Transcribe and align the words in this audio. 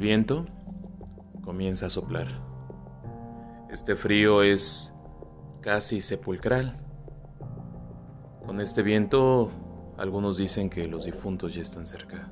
Viento 0.00 0.46
comienza 1.44 1.84
a 1.84 1.90
soplar. 1.90 2.26
Este 3.68 3.96
frío 3.96 4.42
es 4.42 4.96
casi 5.60 6.00
sepulcral. 6.00 6.78
Con 8.46 8.62
este 8.62 8.82
viento, 8.82 9.50
algunos 9.98 10.38
dicen 10.38 10.70
que 10.70 10.88
los 10.88 11.04
difuntos 11.04 11.52
ya 11.52 11.60
están 11.60 11.84
cerca. 11.84 12.30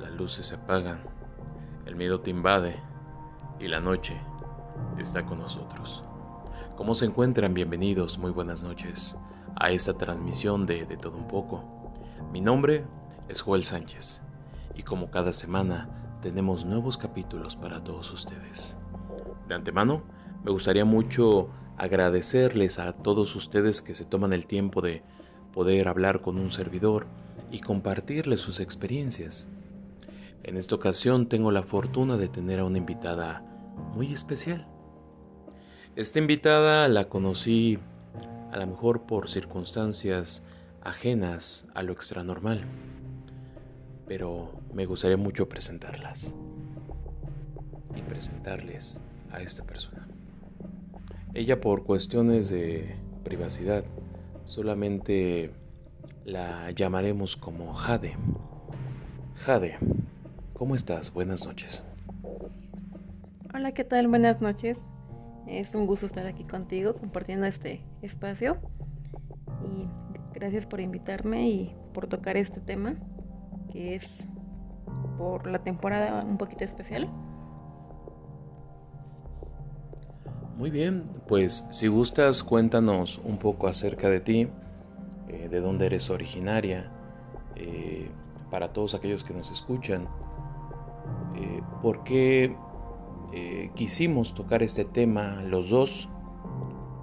Las 0.00 0.12
luces 0.12 0.46
se 0.46 0.54
apagan, 0.54 1.02
el 1.84 1.94
miedo 1.94 2.22
te 2.22 2.30
invade 2.30 2.76
y 3.60 3.68
la 3.68 3.80
noche 3.80 4.18
está 4.98 5.26
con 5.26 5.40
nosotros. 5.40 6.04
¿Cómo 6.74 6.94
se 6.94 7.04
encuentran? 7.04 7.52
Bienvenidos, 7.52 8.16
muy 8.16 8.30
buenas 8.30 8.62
noches 8.62 9.18
a 9.56 9.72
esta 9.72 9.92
transmisión 9.98 10.64
de 10.64 10.86
De 10.86 10.96
Todo 10.96 11.18
Un 11.18 11.28
poco. 11.28 11.92
Mi 12.32 12.40
nombre 12.40 12.86
es 13.28 13.42
Joel 13.42 13.64
Sánchez 13.64 14.22
y 14.74 14.84
como 14.84 15.10
cada 15.10 15.34
semana 15.34 16.05
tenemos 16.26 16.64
nuevos 16.64 16.98
capítulos 16.98 17.54
para 17.54 17.84
todos 17.84 18.12
ustedes. 18.12 18.76
De 19.46 19.54
antemano, 19.54 20.02
me 20.44 20.50
gustaría 20.50 20.84
mucho 20.84 21.50
agradecerles 21.76 22.80
a 22.80 22.94
todos 22.94 23.36
ustedes 23.36 23.80
que 23.80 23.94
se 23.94 24.04
toman 24.04 24.32
el 24.32 24.48
tiempo 24.48 24.80
de 24.80 25.04
poder 25.52 25.86
hablar 25.86 26.22
con 26.22 26.36
un 26.36 26.50
servidor 26.50 27.06
y 27.52 27.60
compartirles 27.60 28.40
sus 28.40 28.58
experiencias. 28.58 29.48
En 30.42 30.56
esta 30.56 30.74
ocasión 30.74 31.28
tengo 31.28 31.52
la 31.52 31.62
fortuna 31.62 32.16
de 32.16 32.26
tener 32.26 32.58
a 32.58 32.64
una 32.64 32.78
invitada 32.78 33.44
muy 33.94 34.12
especial. 34.12 34.66
Esta 35.94 36.18
invitada 36.18 36.88
la 36.88 37.08
conocí 37.08 37.78
a 38.50 38.56
lo 38.56 38.66
mejor 38.66 39.02
por 39.02 39.28
circunstancias 39.28 40.44
ajenas 40.82 41.68
a 41.72 41.84
lo 41.84 41.92
extranormal 41.92 42.64
pero 44.06 44.52
me 44.72 44.86
gustaría 44.86 45.16
mucho 45.16 45.48
presentarlas 45.48 46.34
y 47.94 48.02
presentarles 48.02 49.00
a 49.32 49.40
esta 49.40 49.64
persona. 49.64 50.06
Ella 51.34 51.60
por 51.60 51.84
cuestiones 51.84 52.48
de 52.48 52.94
privacidad 53.24 53.84
solamente 54.44 55.50
la 56.24 56.70
llamaremos 56.70 57.36
como 57.36 57.74
Jade. 57.74 58.16
Jade, 59.44 59.76
¿cómo 60.54 60.74
estás? 60.74 61.12
Buenas 61.12 61.44
noches. 61.44 61.84
Hola, 63.54 63.72
¿qué 63.72 63.84
tal? 63.84 64.08
Buenas 64.08 64.40
noches. 64.40 64.78
Es 65.46 65.74
un 65.74 65.86
gusto 65.86 66.06
estar 66.06 66.26
aquí 66.26 66.44
contigo 66.44 66.94
compartiendo 66.94 67.46
este 67.46 67.82
espacio 68.02 68.58
y 69.62 69.88
gracias 70.32 70.66
por 70.66 70.80
invitarme 70.80 71.48
y 71.48 71.76
por 71.92 72.08
tocar 72.08 72.36
este 72.36 72.60
tema 72.60 72.96
es 73.76 74.26
por 75.18 75.46
la 75.46 75.58
temporada 75.60 76.24
un 76.24 76.38
poquito 76.38 76.64
especial. 76.64 77.08
Muy 80.56 80.70
bien, 80.70 81.04
pues 81.28 81.66
si 81.70 81.86
gustas 81.88 82.42
cuéntanos 82.42 83.20
un 83.24 83.36
poco 83.36 83.68
acerca 83.68 84.08
de 84.08 84.20
ti, 84.20 84.48
eh, 85.28 85.48
de 85.50 85.60
dónde 85.60 85.86
eres 85.86 86.08
originaria, 86.08 86.90
eh, 87.56 88.10
para 88.50 88.72
todos 88.72 88.94
aquellos 88.94 89.22
que 89.22 89.34
nos 89.34 89.50
escuchan, 89.50 90.08
eh, 91.36 91.60
por 91.82 92.04
qué 92.04 92.56
quisimos 93.74 94.32
tocar 94.32 94.62
este 94.62 94.86
tema 94.86 95.42
los 95.42 95.68
dos. 95.68 96.08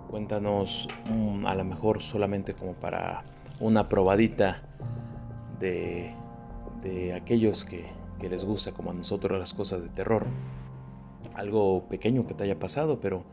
Cuéntanos 0.09 0.87
mm, 1.07 1.45
a 1.45 1.53
lo 1.53 1.63
mejor 1.63 2.01
solamente 2.01 2.55
como 2.55 2.73
para 2.73 3.23
una 3.59 3.87
probadita 3.87 4.63
de 5.59 6.15
de 6.83 7.13
aquellos 7.13 7.65
que, 7.65 7.85
les 8.21 8.45
gusta 8.45 8.71
como 8.71 8.91
a 8.91 8.93
nosotros 8.93 9.37
las 9.37 9.53
cosas 9.53 9.83
de 9.83 9.89
terror. 9.89 10.25
Algo 11.33 11.83
pequeño 11.89 12.25
que 12.25 12.33
te 12.33 12.45
haya 12.45 12.57
pasado, 12.57 13.01
pero 13.01 13.25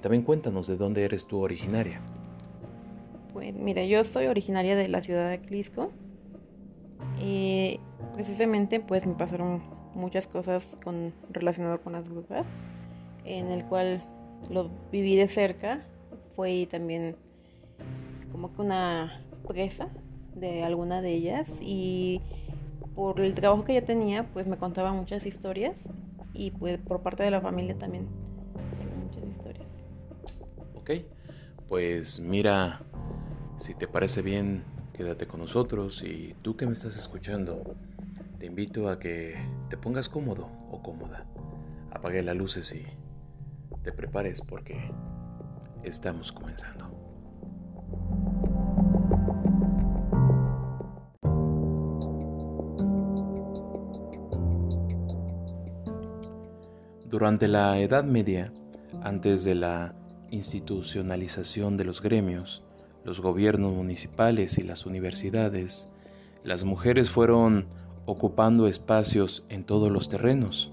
también 0.00 0.22
cuéntanos 0.22 0.68
de 0.68 0.76
dónde 0.76 1.04
eres 1.04 1.26
tú 1.26 1.40
originaria. 1.40 2.00
Pues 3.32 3.52
mira, 3.52 3.82
yo 3.84 4.04
soy 4.04 4.28
originaria 4.28 4.76
de 4.76 4.86
la 4.86 5.00
ciudad 5.00 5.28
de 5.28 5.40
Clisco. 5.40 5.90
Y 7.20 7.80
precisamente 8.14 8.78
pues 8.78 9.06
me 9.06 9.14
pasaron 9.14 9.60
muchas 9.94 10.28
cosas 10.28 10.76
con, 10.84 11.12
relacionadas 11.30 11.80
con 11.80 11.94
las 11.94 12.08
brujas, 12.08 12.46
en 13.24 13.50
el 13.50 13.64
cual 13.64 14.04
lo 14.50 14.70
viví 14.92 15.16
de 15.16 15.26
cerca. 15.26 15.84
Fue 16.36 16.68
también 16.70 17.16
como 18.30 18.52
que 18.54 18.62
una 18.62 19.20
presa 19.48 19.88
de 20.34 20.62
alguna 20.62 21.02
de 21.02 21.12
ellas 21.12 21.60
y 21.60 22.20
por 22.94 23.20
el 23.20 23.34
trabajo 23.34 23.64
que 23.64 23.74
ya 23.74 23.84
tenía, 23.84 24.24
pues 24.32 24.46
me 24.46 24.56
contaba 24.56 24.92
muchas 24.92 25.26
historias 25.26 25.88
y 26.34 26.50
pues 26.50 26.78
por 26.78 27.02
parte 27.02 27.22
de 27.22 27.30
la 27.30 27.40
familia 27.40 27.76
también 27.76 28.06
tengo 28.78 28.96
muchas 28.96 29.36
historias. 29.36 29.68
Ok, 30.74 30.90
pues 31.68 32.20
mira, 32.20 32.80
si 33.56 33.74
te 33.74 33.88
parece 33.88 34.22
bien, 34.22 34.64
quédate 34.92 35.26
con 35.26 35.40
nosotros 35.40 36.02
y 36.02 36.34
tú 36.42 36.56
que 36.56 36.66
me 36.66 36.72
estás 36.72 36.96
escuchando, 36.96 37.76
te 38.38 38.46
invito 38.46 38.88
a 38.88 38.98
que 38.98 39.36
te 39.68 39.76
pongas 39.76 40.08
cómodo 40.08 40.48
o 40.70 40.82
cómoda, 40.82 41.26
apague 41.90 42.22
las 42.22 42.36
luces 42.36 42.74
y 42.74 42.84
te 43.82 43.92
prepares 43.92 44.42
porque 44.42 44.90
estamos 45.82 46.32
comenzando. 46.32 46.91
Durante 57.22 57.46
la 57.46 57.78
Edad 57.78 58.02
Media, 58.02 58.52
antes 59.00 59.44
de 59.44 59.54
la 59.54 59.94
institucionalización 60.32 61.76
de 61.76 61.84
los 61.84 62.02
gremios, 62.02 62.64
los 63.04 63.20
gobiernos 63.20 63.72
municipales 63.72 64.58
y 64.58 64.64
las 64.64 64.86
universidades, 64.86 65.92
las 66.42 66.64
mujeres 66.64 67.10
fueron 67.10 67.68
ocupando 68.06 68.66
espacios 68.66 69.46
en 69.50 69.62
todos 69.62 69.88
los 69.88 70.08
terrenos. 70.08 70.72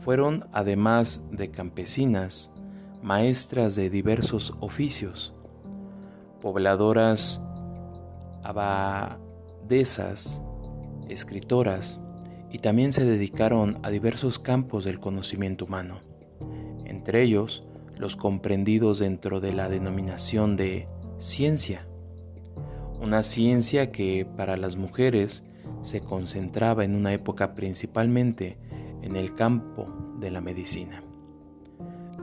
Fueron, 0.00 0.48
además 0.50 1.24
de 1.30 1.52
campesinas, 1.52 2.52
maestras 3.00 3.76
de 3.76 3.88
diversos 3.88 4.52
oficios, 4.58 5.32
pobladoras, 6.42 7.40
abadesas, 8.42 9.22
escritoras, 11.08 12.00
y 12.56 12.58
también 12.58 12.94
se 12.94 13.04
dedicaron 13.04 13.80
a 13.82 13.90
diversos 13.90 14.38
campos 14.38 14.86
del 14.86 14.98
conocimiento 14.98 15.66
humano, 15.66 16.00
entre 16.86 17.22
ellos 17.22 17.66
los 17.98 18.16
comprendidos 18.16 18.98
dentro 18.98 19.40
de 19.40 19.52
la 19.52 19.68
denominación 19.68 20.56
de 20.56 20.88
ciencia, 21.18 21.86
una 22.98 23.22
ciencia 23.24 23.92
que 23.92 24.26
para 24.38 24.56
las 24.56 24.76
mujeres 24.76 25.46
se 25.82 26.00
concentraba 26.00 26.82
en 26.82 26.94
una 26.94 27.12
época 27.12 27.54
principalmente 27.54 28.56
en 29.02 29.16
el 29.16 29.34
campo 29.34 29.86
de 30.18 30.30
la 30.30 30.40
medicina. 30.40 31.02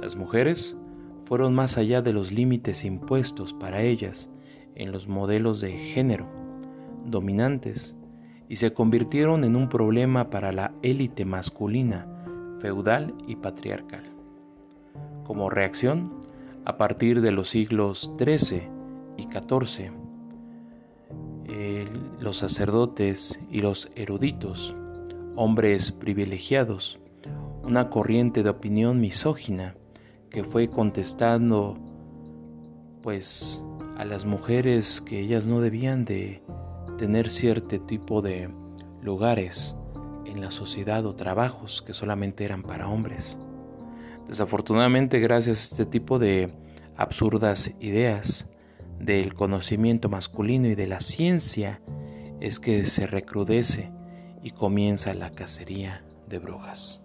Las 0.02 0.16
mujeres 0.16 0.82
fueron 1.26 1.54
más 1.54 1.78
allá 1.78 2.02
de 2.02 2.12
los 2.12 2.32
límites 2.32 2.86
impuestos 2.86 3.54
para 3.54 3.84
ellas 3.84 4.32
en 4.74 4.92
los 4.92 5.08
modelos 5.08 5.62
de 5.62 5.74
género 5.74 6.26
dominantes 7.06 7.96
y 8.54 8.58
se 8.58 8.72
convirtieron 8.72 9.44
en 9.46 9.56
un 9.56 9.68
problema 9.68 10.30
para 10.30 10.52
la 10.52 10.74
élite 10.84 11.26
masculina, 11.26 12.06
feudal 12.60 13.16
y 13.28 13.36
patriarcal. 13.36 14.04
Como 15.24 15.50
reacción, 15.50 16.22
a 16.64 16.78
partir 16.78 17.22
de 17.22 17.32
los 17.32 17.50
siglos 17.50 18.14
XIII 18.20 18.70
y 19.18 19.24
XIV, 19.24 19.92
los 22.20 22.38
sacerdotes 22.38 23.42
y 23.50 23.62
los 23.62 23.92
eruditos, 23.96 24.76
hombres 25.36 25.92
privilegiados, 25.92 27.00
una 27.64 27.90
corriente 27.90 28.44
de 28.44 28.52
opinión 28.52 29.02
misógina 29.02 29.74
que 30.30 30.44
fue 30.44 30.68
contestando 30.68 31.76
pues 33.02 33.66
a 33.98 34.06
las 34.06 34.26
mujeres 34.26 35.02
que 35.02 35.22
ellas 35.22 35.48
no 35.48 35.60
debían 35.60 36.06
de 36.06 36.44
tener 36.98 37.30
cierto 37.30 37.80
tipo 37.82 38.22
de 38.22 38.50
lugares 39.02 39.76
en 40.26 40.42
la 40.42 40.52
sociedad 40.52 41.06
o 41.06 41.16
trabajos 41.16 41.82
que 41.82 41.94
solamente 41.94 42.46
eran 42.46 42.64
para 42.64 42.88
hombres. 42.88 43.38
Desafortunadamente, 44.28 45.20
gracias 45.20 45.60
a 45.60 45.64
este 45.72 45.86
tipo 45.86 46.20
de 46.20 46.54
absurdas 46.96 47.76
ideas 47.80 48.50
del 49.00 49.34
conocimiento 49.34 50.10
masculino 50.10 50.68
y 50.68 50.76
de 50.76 50.88
la 50.88 51.02
ciencia, 51.02 51.82
es 52.40 52.60
que 52.60 52.86
se 52.86 53.08
recrudece 53.08 53.92
y 54.42 54.52
comienza 54.52 55.14
la 55.14 55.32
cacería 55.32 56.04
de 56.28 56.40
brujas. 56.40 57.03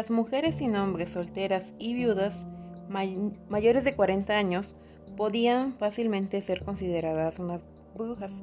Las 0.00 0.10
mujeres 0.10 0.56
sin 0.56 0.76
hombres 0.76 1.10
solteras 1.10 1.74
y 1.78 1.92
viudas 1.92 2.46
mayores 2.88 3.84
de 3.84 3.94
40 3.94 4.32
años 4.32 4.74
podían 5.14 5.74
fácilmente 5.74 6.40
ser 6.40 6.64
consideradas 6.64 7.38
unas 7.38 7.62
brujas, 7.94 8.42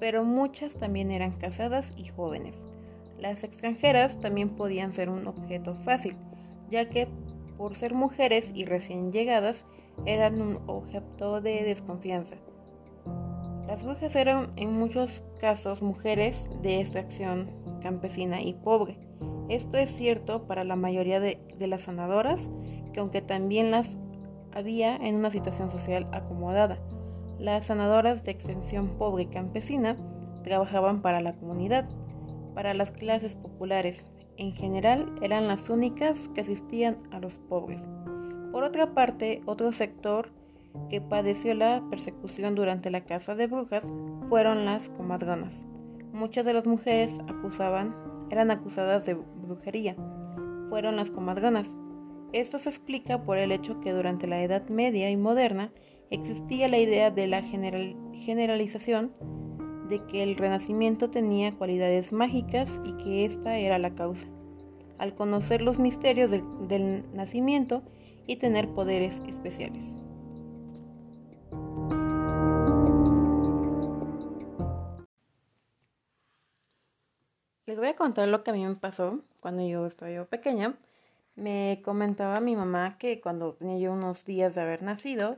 pero 0.00 0.24
muchas 0.24 0.74
también 0.74 1.12
eran 1.12 1.30
casadas 1.30 1.92
y 1.96 2.08
jóvenes. 2.08 2.66
Las 3.20 3.44
extranjeras 3.44 4.18
también 4.18 4.56
podían 4.56 4.92
ser 4.94 5.08
un 5.08 5.28
objeto 5.28 5.76
fácil, 5.84 6.16
ya 6.70 6.90
que 6.90 7.06
por 7.56 7.76
ser 7.76 7.94
mujeres 7.94 8.50
y 8.52 8.64
recién 8.64 9.12
llegadas 9.12 9.64
eran 10.06 10.42
un 10.42 10.58
objeto 10.66 11.40
de 11.40 11.62
desconfianza. 11.62 12.34
Las 13.68 13.84
brujas 13.84 14.16
eran 14.16 14.50
en 14.56 14.72
muchos 14.72 15.22
casos 15.38 15.82
mujeres 15.82 16.50
de 16.62 16.80
extracción 16.80 17.52
campesina 17.80 18.42
y 18.42 18.54
pobre. 18.54 18.98
Esto 19.48 19.78
es 19.78 19.90
cierto 19.90 20.46
para 20.46 20.64
la 20.64 20.76
mayoría 20.76 21.20
de, 21.20 21.38
las 21.58 21.82
sanadoras, 21.82 22.50
que 22.92 23.00
aunque 23.00 23.22
también 23.22 23.70
las 23.70 23.96
había 24.52 24.96
en 24.96 25.16
una 25.16 25.30
situación 25.30 25.70
social 25.70 26.08
acomodada. 26.12 26.78
Las 27.38 27.66
sanadoras 27.66 28.24
de 28.24 28.30
extensión 28.30 28.96
pobre 28.98 29.24
y 29.24 29.26
campesina 29.26 29.96
trabajaban 30.42 31.02
para 31.02 31.20
la 31.20 31.34
comunidad, 31.34 31.88
para 32.54 32.72
las 32.72 32.90
clases 32.90 33.34
populares. 33.34 34.06
En 34.38 34.52
general 34.52 35.14
eran 35.20 35.46
las 35.46 35.68
únicas 35.70 36.28
que 36.30 36.40
asistían 36.40 36.98
a 37.10 37.20
los 37.20 37.34
pobres. 37.38 37.86
Por 38.52 38.64
otra 38.64 38.94
parte, 38.94 39.42
otro 39.44 39.72
sector 39.72 40.30
que 40.88 41.00
padeció 41.00 41.54
la 41.54 41.82
persecución 41.90 42.54
durante 42.54 42.90
la 42.90 43.02
caza 43.02 43.34
de 43.34 43.46
brujas 43.46 43.84
fueron 44.28 44.64
las 44.64 44.88
comadronas. 44.88 45.66
Muchas 46.12 46.46
de 46.46 46.54
las 46.54 46.66
mujeres 46.66 47.20
acusaban, 47.28 47.94
eran 48.30 48.50
acusadas 48.50 49.06
de 49.06 49.14
brujería. 49.14 49.96
Fueron 50.68 50.96
las 50.96 51.10
comadronas, 51.10 51.68
esto 52.32 52.58
se 52.58 52.68
explica 52.68 53.22
por 53.22 53.38
el 53.38 53.52
hecho 53.52 53.80
que 53.80 53.92
durante 53.92 54.26
la 54.26 54.42
Edad 54.42 54.68
Media 54.68 55.10
y 55.10 55.16
moderna 55.16 55.72
existía 56.10 56.68
la 56.68 56.78
idea 56.78 57.10
de 57.10 57.26
la 57.28 57.42
generalización 57.42 59.12
de 59.88 60.04
que 60.06 60.22
el 60.22 60.36
renacimiento 60.36 61.08
tenía 61.08 61.54
cualidades 61.54 62.12
mágicas 62.12 62.80
y 62.84 62.92
que 63.02 63.24
esta 63.24 63.58
era 63.58 63.78
la 63.78 63.94
causa. 63.94 64.26
Al 64.98 65.14
conocer 65.14 65.62
los 65.62 65.78
misterios 65.78 66.30
del, 66.30 66.42
del 66.66 67.04
nacimiento 67.14 67.82
y 68.26 68.36
tener 68.36 68.68
poderes 68.70 69.22
especiales. 69.28 69.94
Les 77.76 77.80
voy 77.82 77.88
a 77.90 77.94
contar 77.94 78.26
lo 78.28 78.42
que 78.42 78.52
a 78.52 78.54
mí 78.54 78.64
me 78.64 78.74
pasó 78.74 79.20
cuando 79.38 79.62
yo 79.68 79.84
estaba 79.84 80.24
pequeña. 80.24 80.78
Me 81.34 81.82
comentaba 81.84 82.40
mi 82.40 82.56
mamá 82.56 82.96
que 82.96 83.20
cuando 83.20 83.52
tenía 83.52 83.76
yo 83.76 83.92
unos 83.92 84.24
días 84.24 84.54
de 84.54 84.62
haber 84.62 84.82
nacido, 84.82 85.36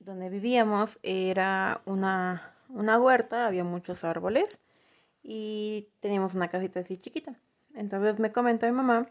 donde 0.00 0.28
vivíamos 0.28 0.98
era 1.04 1.82
una, 1.84 2.52
una 2.68 2.98
huerta, 2.98 3.46
había 3.46 3.62
muchos 3.62 4.02
árboles 4.02 4.58
y 5.22 5.86
teníamos 6.00 6.34
una 6.34 6.48
casita 6.48 6.80
así 6.80 6.96
chiquita. 6.96 7.38
Entonces 7.76 8.18
me 8.18 8.32
comentaba 8.32 8.72
mi 8.72 8.78
mamá 8.78 9.08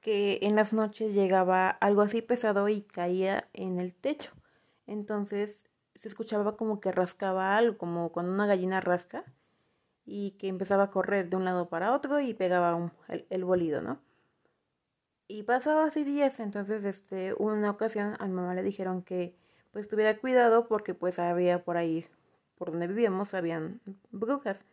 que 0.00 0.38
en 0.42 0.54
las 0.54 0.72
noches 0.72 1.14
llegaba 1.14 1.68
algo 1.68 2.02
así 2.02 2.22
pesado 2.22 2.68
y 2.68 2.82
caía 2.82 3.48
en 3.54 3.80
el 3.80 3.92
techo. 3.92 4.30
Entonces 4.86 5.66
se 5.96 6.06
escuchaba 6.06 6.56
como 6.56 6.78
que 6.78 6.92
rascaba 6.92 7.56
algo, 7.56 7.76
como 7.76 8.12
cuando 8.12 8.30
una 8.30 8.46
gallina 8.46 8.80
rasca, 8.80 9.24
y 10.04 10.32
que 10.32 10.48
empezaba 10.48 10.84
a 10.84 10.90
correr 10.90 11.28
de 11.30 11.36
un 11.36 11.44
lado 11.44 11.68
para 11.68 11.94
otro 11.94 12.20
y 12.20 12.34
pegaba 12.34 12.92
el, 13.08 13.26
el 13.30 13.44
bolido, 13.44 13.82
¿no? 13.82 14.00
Y 15.28 15.44
pasaba 15.44 15.84
así 15.84 16.04
días, 16.04 16.40
entonces 16.40 16.84
este, 16.84 17.34
una 17.34 17.70
ocasión 17.70 18.16
a 18.18 18.26
mi 18.26 18.34
mamá 18.34 18.54
le 18.54 18.62
dijeron 18.62 19.02
que 19.02 19.34
pues 19.70 19.88
tuviera 19.88 20.18
cuidado 20.18 20.68
porque 20.68 20.94
pues 20.94 21.18
había 21.18 21.64
por 21.64 21.76
ahí, 21.76 22.06
por 22.56 22.70
donde 22.70 22.86
vivíamos, 22.86 23.32
habían 23.34 23.80
brujas. 24.10 24.66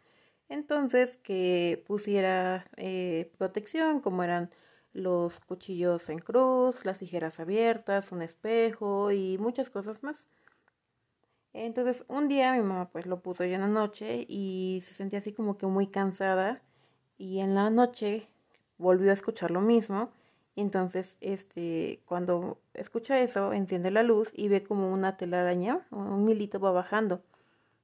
Entonces 0.49 1.17
que 1.17 1.83
pusiera 1.87 2.65
eh, 2.77 3.31
protección, 3.37 4.01
como 4.01 4.23
eran 4.23 4.51
los 4.93 5.39
cuchillos 5.39 6.09
en 6.09 6.19
cruz, 6.19 6.85
las 6.85 6.99
tijeras 6.99 7.39
abiertas, 7.39 8.11
un 8.11 8.21
espejo 8.21 9.11
y 9.11 9.37
muchas 9.37 9.69
cosas 9.69 10.03
más. 10.03 10.27
Entonces 11.53 12.05
un 12.07 12.27
día 12.27 12.53
mi 12.53 12.61
mamá 12.61 12.89
pues 12.91 13.05
lo 13.05 13.21
puso 13.21 13.45
ya 13.45 13.55
en 13.55 13.61
la 13.61 13.67
noche 13.67 14.25
y 14.27 14.79
se 14.83 14.93
sentía 14.93 15.19
así 15.19 15.33
como 15.33 15.57
que 15.57 15.65
muy 15.65 15.87
cansada 15.87 16.61
y 17.17 17.39
en 17.39 17.55
la 17.55 17.69
noche 17.69 18.27
volvió 18.77 19.11
a 19.11 19.13
escuchar 19.13 19.51
lo 19.51 19.61
mismo 19.61 20.11
entonces, 20.61 21.17
este, 21.21 22.01
cuando 22.05 22.59
escucha 22.73 23.21
eso, 23.21 23.53
enciende 23.53 23.91
la 23.91 24.03
luz 24.03 24.29
y 24.35 24.49
ve 24.49 24.61
como 24.61 24.91
una 24.91 25.15
telaraña, 25.15 25.87
un 25.89 26.25
milito 26.25 26.59
va 26.59 26.71
bajando. 26.71 27.23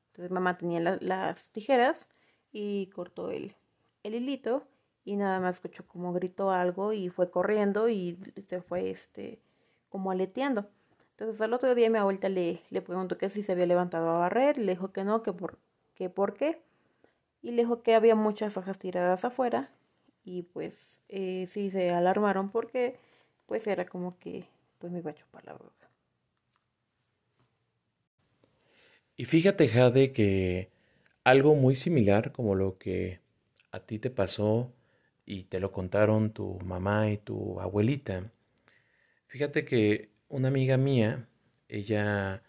Entonces 0.07 0.31
mamá 0.31 0.57
tenía 0.57 0.81
las 0.81 1.51
tijeras 1.51 2.09
y 2.51 2.87
cortó 2.87 3.31
el, 3.31 3.55
el 4.03 4.15
hilito 4.15 4.67
y 5.05 5.15
nada 5.15 5.39
más 5.39 5.55
escuchó 5.55 5.87
como 5.87 6.11
gritó 6.11 6.51
algo 6.51 6.91
y 6.91 7.09
fue 7.09 7.31
corriendo 7.31 7.87
y 7.89 8.17
se 8.45 8.61
fue 8.61 8.89
este 8.89 9.41
como 9.89 10.11
aleteando. 10.11 10.69
Entonces 11.17 11.39
al 11.41 11.53
otro 11.53 11.73
día 11.75 11.89
mi 11.89 11.97
abuelita 11.97 12.27
le, 12.27 12.61
le 12.69 12.81
preguntó 12.81 13.17
que 13.17 13.29
si 13.29 13.41
se 13.41 13.53
había 13.53 13.65
levantado 13.65 14.09
a 14.09 14.19
barrer, 14.19 14.57
le 14.57 14.73
dijo 14.73 14.91
que 14.91 15.05
no, 15.05 15.23
que 15.23 15.31
por, 15.31 15.57
por 16.13 16.33
qué. 16.33 16.61
Y 17.41 17.51
le 17.51 17.63
dijo 17.63 17.83
que 17.83 17.95
había 17.95 18.15
muchas 18.15 18.57
hojas 18.57 18.79
tiradas 18.79 19.23
afuera 19.25 19.71
y 20.25 20.43
pues 20.43 21.01
eh, 21.09 21.45
sí 21.47 21.69
se 21.71 21.91
alarmaron 21.91 22.49
porque 22.51 22.99
pues 23.45 23.67
era 23.67 23.85
como 23.85 24.17
que 24.19 24.45
pues 24.79 24.91
me 24.91 24.99
iba 24.99 25.11
a 25.11 25.15
chupar 25.15 25.45
la 25.45 25.53
bruja. 25.53 25.89
Y 29.15 29.25
fíjate 29.25 29.69
Jade 29.69 30.11
que 30.11 30.69
algo 31.23 31.55
muy 31.55 31.75
similar 31.75 32.33
como 32.33 32.55
lo 32.55 32.77
que 32.77 33.21
a 33.71 33.79
ti 33.79 33.99
te 33.99 34.09
pasó 34.09 34.73
y 35.25 35.43
te 35.45 35.59
lo 35.59 35.71
contaron 35.71 36.31
tu 36.31 36.59
mamá 36.65 37.09
y 37.09 37.17
tu 37.17 37.59
abuelita. 37.61 38.31
Fíjate 39.27 39.65
que 39.65 40.14
una 40.35 40.49
amiga 40.49 40.75
mía, 40.75 41.29
ella 41.69 42.43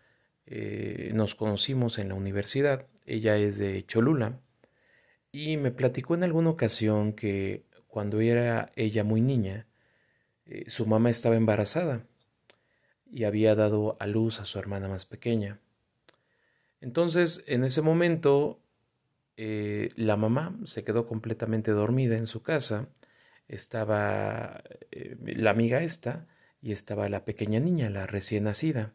eh, 0.47 1.13
nos 1.15 1.37
conocimos 1.37 2.01
en 2.01 2.09
la 2.09 2.15
universidad, 2.15 2.87
ella 3.07 3.37
es 3.37 3.59
de 3.59 3.87
Cholula, 3.87 4.41
y 5.31 5.57
me 5.57 5.71
platicó 5.71 6.17
en 6.17 6.25
alguna 6.25 6.51
ocasión 6.51 7.13
que 7.13 7.65
cuando 7.87 8.21
era 8.21 8.73
ella 8.75 9.05
muy 9.05 9.21
niña, 9.21 9.69
eh, 10.47 10.65
su 10.69 10.85
mamá 10.87 11.11
estaba 11.11 11.37
embarazada 11.37 12.05
y 13.09 13.23
había 13.23 13.55
dado 13.55 13.97
a 14.01 14.09
luz 14.09 14.41
a 14.41 14.47
su 14.47 14.59
hermana 14.59 14.89
más 14.89 15.07
pequeña. 15.07 15.61
Entonces, 16.81 17.45
en 17.47 17.63
ese 17.63 17.83
momento, 17.83 18.59
eh, 19.37 19.91
la 19.95 20.17
mamá 20.17 20.59
se 20.65 20.83
quedó 20.83 21.07
completamente 21.07 21.71
dormida 21.71 22.17
en 22.17 22.27
su 22.27 22.43
casa. 22.43 22.89
Estaba 23.47 24.65
la 25.21 25.51
amiga 25.51 25.83
esta 25.83 26.27
y 26.67 26.73
estaba 26.73 27.09
la 27.09 27.25
pequeña 27.25 27.61
niña, 27.61 27.91
la 27.91 28.07
recién 28.07 28.45
nacida. 28.45 28.93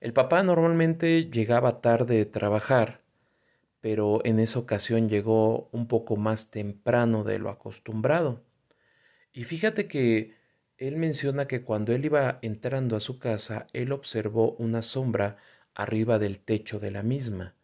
El 0.00 0.12
papá 0.12 0.42
normalmente 0.42 1.30
llegaba 1.30 1.80
tarde 1.80 2.16
de 2.16 2.26
trabajar 2.26 3.00
pero 3.80 4.20
en 4.24 4.38
esa 4.38 4.58
ocasión 4.58 5.08
llegó 5.08 5.68
un 5.72 5.88
poco 5.88 6.16
más 6.16 6.50
temprano 6.50 7.24
de 7.24 7.38
lo 7.38 7.50
acostumbrado. 7.50 8.42
Y 9.32 9.44
fíjate 9.44 9.88
que 9.88 10.34
él 10.76 10.96
menciona 10.96 11.46
que 11.46 11.62
cuando 11.62 11.92
él 11.92 12.04
iba 12.04 12.38
entrando 12.42 12.96
a 12.96 13.00
su 13.00 13.18
casa, 13.18 13.66
él 13.72 13.92
observó 13.92 14.52
una 14.52 14.82
sombra 14.82 15.38
arriba 15.74 16.18
del 16.18 16.40
techo 16.40 16.78
de 16.78 16.90
la 16.90 17.02
misma. 17.02 17.54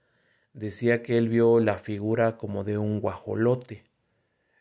Decía 0.52 1.02
que 1.02 1.18
él 1.18 1.28
vio 1.28 1.60
la 1.60 1.78
figura 1.78 2.36
como 2.38 2.64
de 2.64 2.78
un 2.78 3.00
guajolote. 3.00 3.84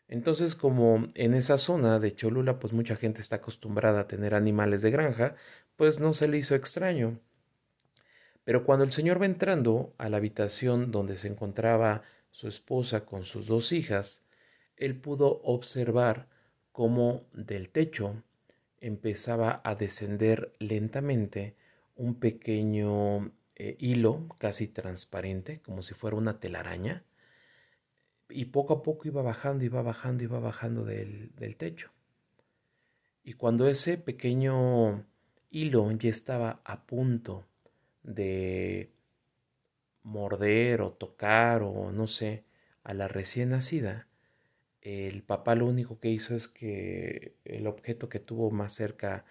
Entonces, 0.08 0.54
como 0.54 1.06
en 1.14 1.34
esa 1.34 1.58
zona 1.58 1.98
de 1.98 2.14
Cholula, 2.14 2.58
pues 2.58 2.72
mucha 2.72 2.96
gente 2.96 3.20
está 3.20 3.36
acostumbrada 3.36 4.00
a 4.00 4.06
tener 4.06 4.34
animales 4.34 4.82
de 4.82 4.90
granja, 4.90 5.34
pues 5.76 5.98
no 5.98 6.14
se 6.14 6.28
le 6.28 6.38
hizo 6.38 6.54
extraño. 6.54 7.18
Pero 8.44 8.64
cuando 8.64 8.84
el 8.84 8.92
señor 8.92 9.20
va 9.20 9.26
entrando 9.26 9.94
a 9.98 10.08
la 10.08 10.18
habitación 10.18 10.92
donde 10.92 11.16
se 11.16 11.26
encontraba 11.26 12.02
su 12.30 12.46
esposa 12.46 13.04
con 13.04 13.24
sus 13.24 13.48
dos 13.48 13.72
hijas, 13.72 14.28
él 14.76 15.00
pudo 15.00 15.40
observar 15.42 16.28
cómo 16.70 17.26
del 17.32 17.70
techo 17.70 18.22
empezaba 18.80 19.60
a 19.64 19.74
descender 19.74 20.52
lentamente 20.60 21.56
un 21.96 22.20
pequeño 22.20 23.32
eh, 23.56 23.76
hilo 23.80 24.26
casi 24.38 24.68
transparente, 24.68 25.60
como 25.64 25.82
si 25.82 25.94
fuera 25.94 26.16
una 26.16 26.38
telaraña, 26.38 27.02
y 28.28 28.46
poco 28.46 28.74
a 28.74 28.82
poco 28.82 29.08
iba 29.08 29.22
bajando, 29.22 29.64
iba 29.64 29.82
bajando, 29.82 30.24
iba 30.24 30.40
bajando 30.40 30.84
del, 30.84 31.34
del 31.36 31.56
techo. 31.56 31.90
Y 33.24 33.34
cuando 33.34 33.66
ese 33.68 33.98
pequeño 33.98 35.04
hilo 35.50 35.90
ya 35.92 36.10
estaba 36.10 36.60
a 36.64 36.86
punto 36.86 37.44
de 38.02 38.90
morder 40.02 40.80
o 40.82 40.92
tocar 40.92 41.62
o 41.62 41.90
no 41.90 42.06
sé 42.06 42.44
a 42.84 42.94
la 42.94 43.08
recién 43.08 43.50
nacida, 43.50 44.06
el 44.82 45.22
papá 45.24 45.56
lo 45.56 45.66
único 45.66 45.98
que 45.98 46.10
hizo 46.10 46.36
es 46.36 46.46
que 46.46 47.34
el 47.44 47.66
objeto 47.66 48.08
que 48.08 48.20
tuvo 48.20 48.52
más 48.52 48.72
cerca 48.74 49.24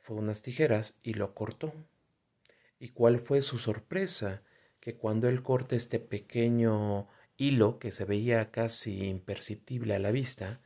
fue 0.00 0.16
unas 0.16 0.40
tijeras 0.40 0.98
y 1.02 1.12
lo 1.12 1.34
cortó. 1.34 1.74
¿Y 2.78 2.90
cuál 2.90 3.18
fue 3.18 3.42
su 3.42 3.58
sorpresa? 3.58 4.42
Que 4.80 4.94
cuando 4.94 5.28
él 5.28 5.42
corta 5.42 5.76
este 5.76 5.98
pequeño 6.00 7.08
hilo 7.36 7.78
que 7.78 7.92
se 7.92 8.04
veía 8.04 8.50
casi 8.50 9.04
imperceptible 9.04 9.94
a 9.94 9.98
la 9.98 10.10
vista, 10.10 10.60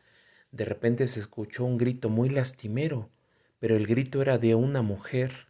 de 0.53 0.65
repente 0.65 1.07
se 1.09 1.21
escuchó 1.21 1.65
un 1.65 1.79
grito 1.79 2.09
muy 2.09 2.29
lastimero, 2.29 3.11
pero 3.59 3.77
el 3.77 3.87
grito 3.87 4.23
era 4.23 4.39
de 4.39 4.55
una 4.55 4.83
mujer. 4.83 5.47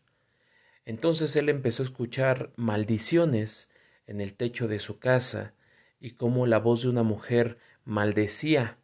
Entonces 0.85 1.35
él 1.37 1.49
empezó 1.49 1.83
a 1.83 1.87
escuchar 1.87 2.53
maldiciones 2.57 3.73
en 4.07 4.21
el 4.21 4.35
techo 4.35 4.69
de 4.69 4.81
su 4.81 4.99
casa 4.99 5.55
y 6.01 6.13
cómo 6.13 6.47
la 6.47 6.59
voz 6.59 6.83
de 6.83 6.89
una 6.89 7.03
mujer 7.03 7.59
maldecía. 7.85 8.79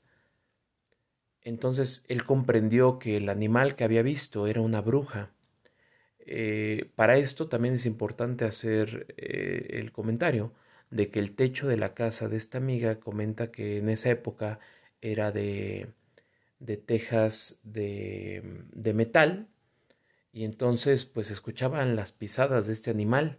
Entonces 1.42 2.04
él 2.08 2.24
comprendió 2.24 2.98
que 2.98 3.16
el 3.16 3.28
animal 3.28 3.76
que 3.76 3.84
había 3.84 4.02
visto 4.02 4.46
era 4.46 4.60
una 4.60 4.80
bruja. 4.80 5.32
Eh, 6.18 6.90
para 6.96 7.18
esto 7.18 7.48
también 7.48 7.74
es 7.74 7.86
importante 7.86 8.44
hacer 8.44 9.14
eh, 9.16 9.78
el 9.78 9.92
comentario 9.92 10.52
de 10.96 11.10
que 11.10 11.20
el 11.20 11.36
techo 11.36 11.68
de 11.68 11.76
la 11.76 11.94
casa 11.94 12.28
de 12.28 12.36
esta 12.36 12.58
amiga 12.58 12.98
comenta 13.00 13.52
que 13.52 13.78
en 13.78 13.88
esa 13.90 14.10
época 14.10 14.58
era 15.00 15.30
de, 15.32 15.88
de 16.58 16.76
tejas 16.76 17.60
de, 17.62 18.42
de 18.72 18.94
metal 18.94 19.48
y 20.32 20.44
entonces 20.44 21.04
pues 21.06 21.30
escuchaban 21.30 21.96
las 21.96 22.12
pisadas 22.12 22.66
de 22.66 22.72
este 22.72 22.90
animal. 22.90 23.38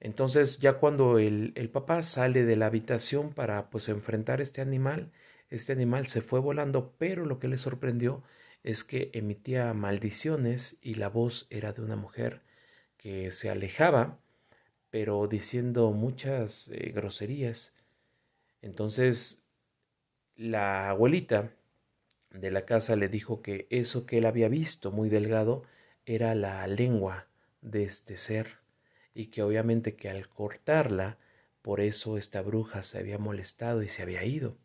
Entonces 0.00 0.58
ya 0.60 0.74
cuando 0.74 1.18
el, 1.18 1.52
el 1.54 1.70
papá 1.70 2.02
sale 2.02 2.44
de 2.44 2.56
la 2.56 2.66
habitación 2.66 3.32
para 3.32 3.70
pues 3.70 3.88
enfrentar 3.88 4.40
este 4.40 4.60
animal, 4.60 5.12
este 5.50 5.72
animal 5.72 6.08
se 6.08 6.22
fue 6.22 6.40
volando, 6.40 6.94
pero 6.98 7.24
lo 7.24 7.38
que 7.38 7.48
le 7.48 7.58
sorprendió 7.58 8.22
es 8.64 8.84
que 8.84 9.10
emitía 9.12 9.72
maldiciones 9.74 10.78
y 10.82 10.94
la 10.94 11.08
voz 11.08 11.46
era 11.50 11.72
de 11.72 11.82
una 11.82 11.96
mujer 11.96 12.42
que 12.96 13.30
se 13.30 13.50
alejaba 13.50 14.18
pero 14.94 15.26
diciendo 15.26 15.90
muchas 15.90 16.68
eh, 16.68 16.92
groserías. 16.94 17.74
Entonces 18.62 19.44
la 20.36 20.88
abuelita 20.90 21.50
de 22.30 22.52
la 22.52 22.64
casa 22.64 22.94
le 22.94 23.08
dijo 23.08 23.42
que 23.42 23.66
eso 23.70 24.06
que 24.06 24.18
él 24.18 24.24
había 24.24 24.46
visto 24.46 24.92
muy 24.92 25.08
delgado 25.08 25.64
era 26.06 26.36
la 26.36 26.64
lengua 26.68 27.26
de 27.60 27.82
este 27.82 28.16
ser 28.16 28.58
y 29.14 29.32
que 29.32 29.42
obviamente 29.42 29.96
que 29.96 30.10
al 30.10 30.28
cortarla 30.28 31.18
por 31.60 31.80
eso 31.80 32.16
esta 32.16 32.40
bruja 32.40 32.84
se 32.84 33.00
había 33.00 33.18
molestado 33.18 33.82
y 33.82 33.88
se 33.88 34.02
había 34.02 34.22
ido. 34.22 34.56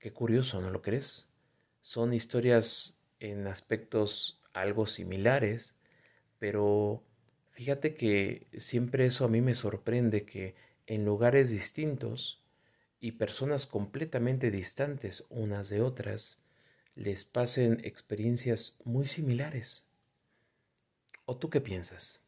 Qué 0.00 0.12
curioso, 0.12 0.60
¿no 0.60 0.70
lo 0.70 0.82
crees? 0.82 1.32
Son 1.82 2.12
historias 2.12 3.00
en 3.20 3.46
aspectos 3.46 4.42
algo 4.52 4.88
similares, 4.88 5.76
pero 6.40 7.04
Fíjate 7.58 7.96
que 7.96 8.46
siempre 8.56 9.04
eso 9.04 9.24
a 9.24 9.28
mí 9.28 9.40
me 9.40 9.56
sorprende 9.56 10.24
que 10.24 10.54
en 10.86 11.04
lugares 11.04 11.50
distintos 11.50 12.40
y 13.00 13.12
personas 13.18 13.66
completamente 13.66 14.52
distantes 14.52 15.26
unas 15.28 15.68
de 15.68 15.82
otras 15.82 16.40
les 16.94 17.24
pasen 17.24 17.80
experiencias 17.82 18.78
muy 18.84 19.08
similares. 19.08 19.90
¿O 21.24 21.36
tú 21.36 21.50
qué 21.50 21.60
piensas? 21.60 22.22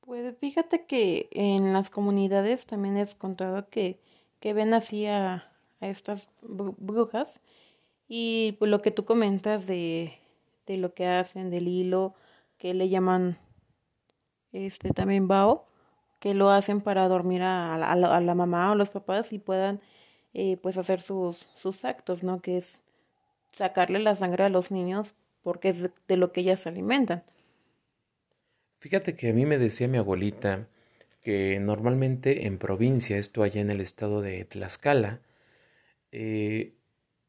Pues 0.00 0.36
fíjate 0.40 0.84
que 0.84 1.28
en 1.30 1.72
las 1.72 1.90
comunidades 1.90 2.66
también 2.66 2.96
he 2.96 3.02
encontrado 3.02 3.68
que, 3.68 4.00
que 4.40 4.52
ven 4.52 4.74
así 4.74 5.06
a, 5.06 5.52
a 5.80 5.86
estas 5.88 6.26
brujas 6.42 7.40
y 8.08 8.56
pues 8.58 8.68
lo 8.68 8.82
que 8.82 8.90
tú 8.90 9.04
comentas 9.04 9.68
de 9.68 10.18
de 10.66 10.76
lo 10.76 10.94
que 10.94 11.06
hacen, 11.06 11.50
del 11.50 11.68
hilo, 11.68 12.14
que 12.58 12.74
le 12.74 12.88
llaman 12.88 13.38
este 14.52 14.90
también 14.90 15.28
bao, 15.28 15.66
que 16.18 16.34
lo 16.34 16.50
hacen 16.50 16.80
para 16.80 17.08
dormir 17.08 17.42
a, 17.42 17.76
la, 17.96 18.34
mamá 18.34 18.72
o 18.72 18.74
los 18.74 18.90
papás 18.90 19.32
y 19.32 19.38
puedan 19.38 19.80
eh, 20.34 20.56
pues 20.62 20.76
hacer 20.76 21.02
sus, 21.02 21.48
sus 21.56 21.84
actos, 21.84 22.22
¿no? 22.22 22.40
Que 22.40 22.56
es 22.56 22.80
sacarle 23.52 23.98
la 23.98 24.16
sangre 24.16 24.44
a 24.44 24.48
los 24.48 24.70
niños 24.70 25.14
porque 25.42 25.68
es 25.68 25.90
de, 26.08 26.16
lo 26.16 26.32
que 26.32 26.40
ellas 26.40 26.60
se 26.60 26.68
alimentan. 26.68 27.22
Fíjate 28.80 29.16
que 29.16 29.30
a 29.30 29.32
mí 29.32 29.46
me 29.46 29.58
decía 29.58 29.88
mi 29.88 29.98
abuelita 29.98 30.66
que 31.22 31.58
normalmente 31.60 32.46
en 32.46 32.58
provincia, 32.58 33.16
esto 33.16 33.42
allá 33.42 33.60
en 33.60 33.70
el 33.70 33.80
estado 33.80 34.22
de 34.22 34.44
Tlaxcala, 34.44 35.20
eh, 36.12 36.74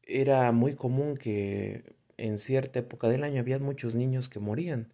era 0.02 0.50
muy 0.52 0.74
común 0.74 1.16
que 1.16 1.97
en 2.18 2.38
cierta 2.38 2.80
época 2.80 3.08
del 3.08 3.24
año 3.24 3.40
había 3.40 3.58
muchos 3.58 3.94
niños 3.94 4.28
que 4.28 4.40
morían. 4.40 4.92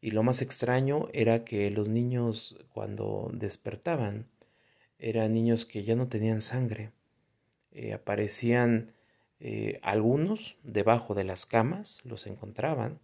Y 0.00 0.12
lo 0.12 0.22
más 0.22 0.42
extraño 0.42 1.08
era 1.12 1.44
que 1.44 1.70
los 1.70 1.88
niños 1.88 2.56
cuando 2.72 3.30
despertaban 3.34 4.26
eran 4.98 5.34
niños 5.34 5.66
que 5.66 5.84
ya 5.84 5.94
no 5.94 6.08
tenían 6.08 6.40
sangre. 6.40 6.92
Eh, 7.72 7.92
aparecían 7.92 8.92
eh, 9.40 9.80
algunos 9.82 10.56
debajo 10.62 11.14
de 11.14 11.24
las 11.24 11.46
camas, 11.46 12.04
los 12.04 12.26
encontraban, 12.26 13.00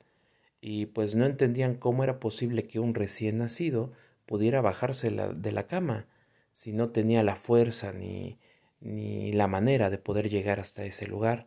y 0.61 0.87
pues 0.87 1.15
no 1.15 1.27
entendían 1.27 1.75
cómo 1.75 2.05
era 2.05 2.21
posible 2.21 2.67
que 2.67 2.81
un 2.81 2.95
recién 2.95 3.39
nacido 3.39 3.93
pudiera 4.27 4.61
bajarse 4.61 5.11
de 5.11 5.53
la 5.53 5.67
cama 5.67 6.07
si 6.53 6.73
no 6.73 6.91
tenía 6.91 7.23
la 7.23 7.37
fuerza 7.37 7.93
ni, 7.93 8.39
ni 8.81 9.33
la 9.33 9.47
manera 9.47 9.91
de 9.91 9.99
poder 9.99 10.29
llegar 10.29 10.61
hasta 10.61 10.85
ese 10.85 11.07
lugar. 11.07 11.47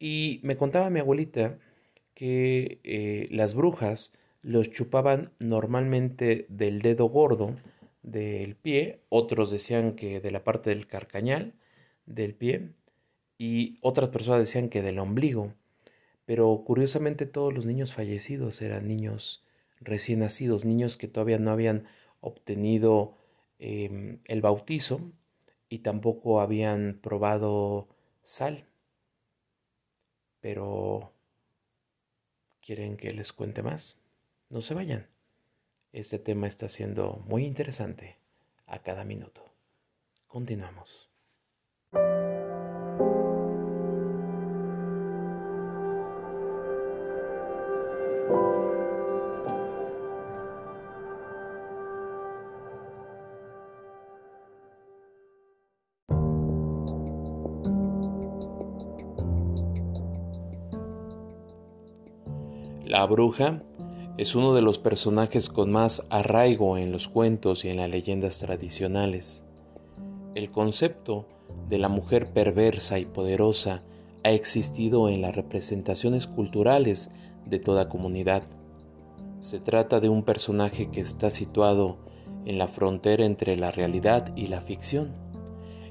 Y 0.00 0.40
me 0.42 0.56
contaba 0.56 0.90
mi 0.90 0.98
abuelita 0.98 1.58
que 2.14 2.80
eh, 2.82 3.28
las 3.30 3.54
brujas 3.54 4.18
los 4.42 4.70
chupaban 4.70 5.32
normalmente 5.38 6.46
del 6.48 6.80
dedo 6.80 7.04
gordo 7.04 7.54
del 8.02 8.56
pie, 8.56 9.02
otros 9.10 9.50
decían 9.50 9.94
que 9.94 10.20
de 10.20 10.30
la 10.30 10.42
parte 10.42 10.70
del 10.70 10.86
carcañal 10.86 11.52
del 12.06 12.34
pie 12.34 12.70
y 13.36 13.78
otras 13.82 14.08
personas 14.08 14.40
decían 14.40 14.70
que 14.70 14.82
del 14.82 14.98
ombligo. 14.98 15.52
Pero 16.24 16.62
curiosamente 16.64 17.26
todos 17.26 17.52
los 17.52 17.66
niños 17.66 17.92
fallecidos 17.92 18.62
eran 18.62 18.88
niños 18.88 19.44
recién 19.80 20.20
nacidos, 20.20 20.64
niños 20.64 20.96
que 20.96 21.08
todavía 21.08 21.38
no 21.38 21.50
habían 21.50 21.84
obtenido 22.20 23.16
em, 23.58 24.20
el 24.24 24.40
bautizo 24.40 25.12
y 25.68 25.80
tampoco 25.80 26.40
habían 26.40 26.98
probado 27.02 27.88
sal. 28.22 28.69
Pero... 30.40 31.12
¿Quieren 32.60 32.96
que 32.96 33.10
les 33.10 33.32
cuente 33.32 33.62
más? 33.62 34.02
No 34.48 34.60
se 34.60 34.74
vayan. 34.74 35.08
Este 35.92 36.18
tema 36.18 36.46
está 36.46 36.68
siendo 36.68 37.22
muy 37.26 37.44
interesante 37.44 38.18
a 38.66 38.80
cada 38.80 39.04
minuto. 39.04 39.42
Continuamos. 40.28 41.09
Bruja 63.10 63.62
es 64.16 64.34
uno 64.34 64.54
de 64.54 64.62
los 64.62 64.78
personajes 64.78 65.50
con 65.50 65.70
más 65.70 66.06
arraigo 66.08 66.78
en 66.78 66.92
los 66.92 67.08
cuentos 67.08 67.64
y 67.64 67.68
en 67.68 67.76
las 67.76 67.90
leyendas 67.90 68.38
tradicionales. 68.38 69.46
El 70.34 70.50
concepto 70.50 71.26
de 71.68 71.78
la 71.78 71.88
mujer 71.88 72.32
perversa 72.32 72.98
y 72.98 73.04
poderosa 73.04 73.82
ha 74.24 74.30
existido 74.30 75.08
en 75.08 75.20
las 75.20 75.34
representaciones 75.34 76.26
culturales 76.26 77.10
de 77.46 77.58
toda 77.58 77.88
comunidad. 77.88 78.44
Se 79.40 79.58
trata 79.58 80.00
de 80.00 80.08
un 80.08 80.22
personaje 80.22 80.90
que 80.90 81.00
está 81.00 81.30
situado 81.30 81.96
en 82.44 82.58
la 82.58 82.68
frontera 82.68 83.24
entre 83.24 83.56
la 83.56 83.70
realidad 83.70 84.34
y 84.36 84.46
la 84.46 84.60
ficción. 84.60 85.12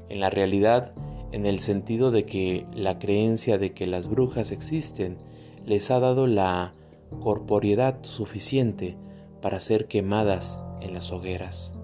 En 0.08 0.20
la 0.20 0.30
realidad, 0.30 0.94
en 1.32 1.46
el 1.46 1.60
sentido 1.60 2.12
de 2.12 2.26
que 2.26 2.66
la 2.74 2.98
creencia 2.98 3.58
de 3.58 3.74
que 3.74 3.88
las 3.88 4.08
brujas 4.08 4.52
existen 4.52 5.18
les 5.66 5.92
ha 5.92 6.00
dado 6.00 6.26
la 6.28 6.74
corporiedad 7.22 8.00
suficiente 8.04 8.98
para 9.42 9.60
ser 9.60 9.88
quemadas 9.88 10.62
en 10.82 10.94
las 10.94 11.12
hogueras, 11.12 11.78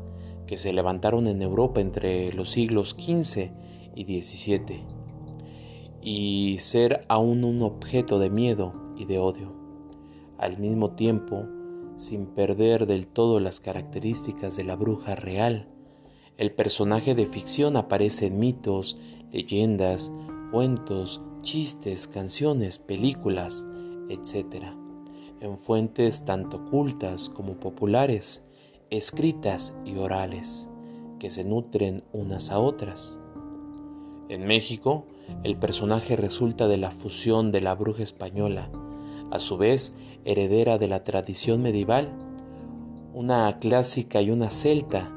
que 0.48 0.58
se 0.58 0.74
levantaron 0.74 1.28
en 1.28 1.42
Europa 1.42 1.82
entre 1.82 2.32
los 2.34 2.52
siglos 2.52 2.92
XV 2.92 3.52
y 3.96 4.22
XVII, 4.22 4.84
y 6.02 6.58
ser 6.60 7.06
aún 7.08 7.44
un 7.44 7.62
objeto 7.62 8.20
de 8.20 8.30
miedo 8.30 8.74
y 8.96 9.06
de 9.06 9.20
odio, 9.20 9.54
al 10.38 10.58
mismo 10.58 10.92
tiempo 10.92 11.46
sin 11.98 12.26
perder 12.28 12.88
del 12.88 13.08
todo 13.08 13.40
las 13.40 13.60
características 13.60 14.56
de 14.58 14.66
la 14.66 14.76
bruja 14.76 15.16
real. 15.16 15.70
El 16.38 16.52
personaje 16.52 17.16
de 17.16 17.26
ficción 17.26 17.78
aparece 17.78 18.28
en 18.28 18.40
mitos, 18.40 19.00
leyendas, 19.32 20.14
cuentos, 20.52 21.22
chistes, 21.42 22.08
canciones, 22.08 22.78
películas, 22.80 23.66
etc., 24.10 24.76
en 25.46 25.58
fuentes 25.60 26.26
tanto 26.26 26.66
cultas 26.66 27.30
como 27.30 27.54
populares, 27.54 28.44
escritas 28.90 29.78
y 29.86 29.96
orales, 29.96 30.70
que 31.20 31.30
se 31.30 31.44
nutren 31.44 32.04
unas 32.14 32.50
a 32.52 32.60
otras. 32.60 33.20
En 34.28 34.46
México, 34.48 35.06
el 35.44 35.58
personaje 35.58 36.16
resulta 36.16 36.68
de 36.68 36.78
la 36.78 36.90
fusión 36.90 37.52
de 37.52 37.62
la 37.62 37.76
bruja 37.76 38.02
española, 38.02 38.72
a 39.32 39.38
su 39.38 39.58
vez 39.58 39.96
heredera 40.24 40.80
de 40.80 40.88
la 40.88 41.04
tradición 41.04 41.62
medieval, 41.62 42.12
una 43.14 43.60
clásica 43.60 44.22
y 44.22 44.32
una 44.32 44.50
celta, 44.50 45.12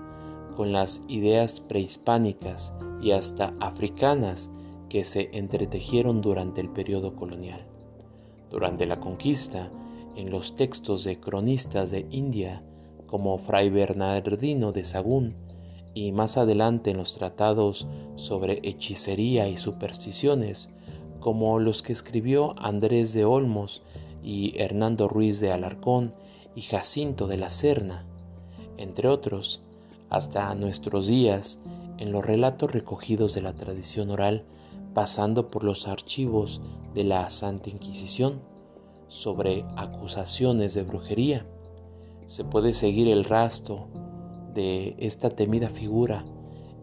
con 0.57 0.73
las 0.73 1.03
ideas 1.09 1.61
prehispánicas 1.61 2.77
y 3.01 3.13
hasta 3.13 3.55
africanas 3.61 4.51
que 4.91 5.05
se 5.05 5.31
entretejieron 5.33 6.21
durante 6.21 6.61
el 6.61 6.69
periodo 6.69 7.15
colonial. 7.17 7.67
Durante 8.51 8.87
la 8.87 8.99
conquista, 8.99 9.71
en 10.19 10.31
los 10.31 10.57
textos 10.57 11.05
de 11.05 11.21
cronistas 11.21 11.93
de 11.93 12.05
India, 12.11 12.65
como 13.07 13.39
Fray 13.39 13.71
Bernardino 13.71 14.73
de 14.73 14.85
Sagún, 14.85 15.37
y 15.95 16.11
más 16.11 16.37
adelante 16.37 16.91
en 16.91 16.97
los 16.97 17.15
tratados 17.15 17.87
sobre 18.17 18.59
hechicería 18.65 19.49
y 19.49 19.57
supersticiones, 19.57 20.71
como 21.21 21.61
los 21.61 21.83
que 21.83 21.93
escribió 21.93 22.59
Andrés 22.59 23.15
de 23.15 23.25
Olmos 23.25 23.83
y 24.21 24.61
Hernando 24.61 25.07
Ruiz 25.07 25.39
de 25.39 25.53
Alarcón 25.53 26.15
y 26.57 26.63
Jacinto 26.63 27.29
de 27.29 27.37
la 27.37 27.51
Serna, 27.51 28.05
entre 28.77 29.07
otros, 29.07 29.63
hasta 30.11 30.53
nuestros 30.57 31.07
días, 31.07 31.61
en 31.99 32.11
los 32.11 32.25
relatos 32.25 32.73
recogidos 32.73 33.35
de 33.35 33.43
la 33.43 33.53
tradición 33.53 34.11
oral, 34.11 34.45
pasando 34.95 35.49
por 35.49 35.63
los 35.63 35.87
archivos 35.87 36.61
de 36.93 37.05
la 37.05 37.31
Santa 37.31 37.71
Inquisición, 37.71 38.41
sobre 39.09 39.65
acusaciones 39.77 40.75
de 40.75 40.83
brujería. 40.83 41.47
Se 42.27 42.45
puede 42.45 42.75
seguir 42.75 43.09
el 43.09 43.25
rastro 43.25 43.89
de 44.55 44.95
esta 44.99 45.31
temida 45.31 45.69
figura 45.69 46.25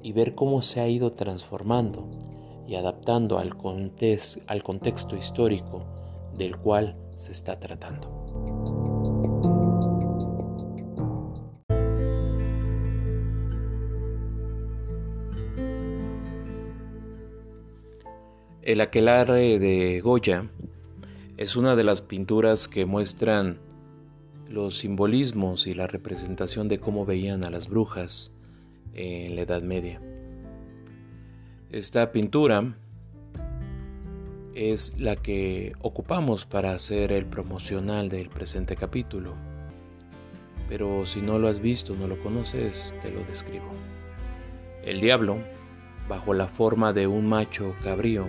y 0.01 0.11
ver 0.11 0.35
cómo 0.35 0.61
se 0.61 0.81
ha 0.81 0.87
ido 0.87 1.13
transformando 1.13 2.07
y 2.67 2.75
adaptando 2.75 3.37
al, 3.37 3.55
al 4.47 4.63
contexto 4.63 5.15
histórico 5.15 5.85
del 6.37 6.57
cual 6.57 6.97
se 7.15 7.31
está 7.31 7.59
tratando. 7.59 8.11
El 18.61 18.81
aquelarre 18.81 19.59
de 19.59 20.01
Goya 20.01 20.49
es 21.37 21.55
una 21.55 21.75
de 21.75 21.83
las 21.83 22.01
pinturas 22.01 22.67
que 22.67 22.85
muestran 22.85 23.57
los 24.49 24.77
simbolismos 24.77 25.67
y 25.67 25.73
la 25.73 25.87
representación 25.87 26.69
de 26.69 26.79
cómo 26.79 27.05
veían 27.05 27.43
a 27.43 27.49
las 27.49 27.67
brujas 27.69 28.33
en 28.93 29.35
la 29.35 29.41
Edad 29.41 29.61
Media. 29.61 30.01
Esta 31.71 32.11
pintura 32.13 32.77
es 34.53 34.97
la 34.97 35.17
que 35.17 35.73
ocupamos 35.81 36.45
para 36.45 36.71
hacer 36.71 37.11
el 37.11 37.25
promocional 37.25 38.07
del 38.07 38.29
presente 38.29 38.77
capítulo. 38.77 39.33
Pero 40.69 41.05
si 41.05 41.21
no 41.21 41.37
lo 41.37 41.49
has 41.49 41.59
visto, 41.59 41.95
no 41.95 42.07
lo 42.07 42.17
conoces, 42.23 42.95
te 43.01 43.11
lo 43.11 43.19
describo. 43.25 43.65
El 44.85 45.01
diablo, 45.01 45.37
bajo 46.07 46.33
la 46.33 46.47
forma 46.47 46.93
de 46.93 47.07
un 47.07 47.27
macho 47.27 47.75
cabrío, 47.83 48.25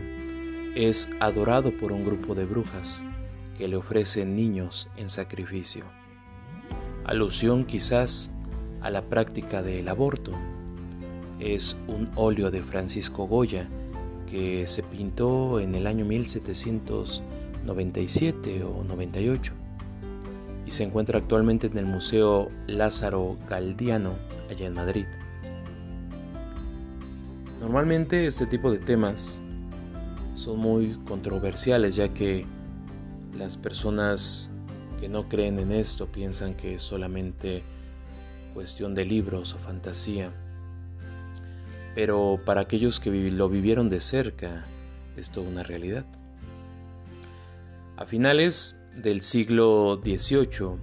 es 0.76 1.10
adorado 1.18 1.72
por 1.72 1.90
un 1.90 2.04
grupo 2.04 2.36
de 2.36 2.44
brujas 2.44 3.04
que 3.58 3.66
le 3.66 3.76
ofrecen 3.76 4.36
niños 4.36 4.88
en 4.96 5.08
sacrificio 5.08 5.84
alusión 7.06 7.64
quizás 7.64 8.30
a 8.80 8.90
la 8.90 9.02
práctica 9.02 9.62
del 9.62 9.88
aborto. 9.88 10.32
Es 11.38 11.76
un 11.86 12.10
óleo 12.16 12.50
de 12.50 12.60
Francisco 12.62 13.28
Goya 13.28 13.68
que 14.28 14.66
se 14.66 14.82
pintó 14.82 15.60
en 15.60 15.76
el 15.76 15.86
año 15.86 16.04
1797 16.04 18.64
o 18.64 18.82
98 18.82 19.52
y 20.66 20.72
se 20.72 20.82
encuentra 20.82 21.18
actualmente 21.18 21.68
en 21.68 21.78
el 21.78 21.86
Museo 21.86 22.48
Lázaro 22.66 23.36
Galdiano 23.48 24.16
allá 24.50 24.66
en 24.66 24.74
Madrid. 24.74 25.06
Normalmente 27.60 28.26
este 28.26 28.46
tipo 28.46 28.72
de 28.72 28.78
temas 28.78 29.40
son 30.36 30.58
muy 30.58 30.98
controversiales 31.06 31.96
ya 31.96 32.12
que 32.12 32.46
las 33.36 33.56
personas 33.56 34.52
que 35.00 35.08
no 35.08 35.28
creen 35.28 35.58
en 35.58 35.72
esto 35.72 36.06
piensan 36.06 36.54
que 36.54 36.74
es 36.74 36.82
solamente 36.82 37.62
cuestión 38.54 38.94
de 38.94 39.06
libros 39.06 39.54
o 39.54 39.58
fantasía. 39.58 40.32
Pero 41.94 42.36
para 42.44 42.60
aquellos 42.60 43.00
que 43.00 43.10
lo 43.10 43.48
vivieron 43.48 43.88
de 43.88 44.00
cerca, 44.00 44.66
es 45.16 45.30
toda 45.30 45.48
una 45.48 45.62
realidad. 45.62 46.04
A 47.96 48.04
finales 48.04 48.82
del 48.94 49.22
siglo 49.22 50.00
XVIII, 50.04 50.78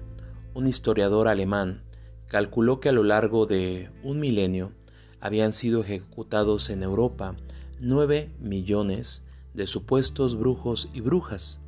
un 0.56 0.68
historiador 0.68 1.28
alemán 1.28 1.84
calculó 2.28 2.80
que 2.80 2.90
a 2.90 2.92
lo 2.92 3.04
largo 3.04 3.46
de 3.46 3.92
un 4.02 4.20
milenio 4.20 4.72
habían 5.20 5.52
sido 5.52 5.82
ejecutados 5.82 6.72
en 6.72 6.82
Europa 6.82 7.36
9 7.80 8.32
millones 8.40 9.28
de 9.54 9.68
supuestos 9.68 10.38
brujos 10.38 10.90
y 10.94 11.02
brujas. 11.02 11.64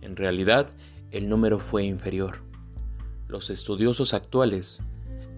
En 0.00 0.16
realidad, 0.16 0.70
el 1.10 1.28
número 1.28 1.58
fue 1.58 1.84
inferior. 1.84 2.42
Los 3.28 3.50
estudiosos 3.50 4.14
actuales 4.14 4.84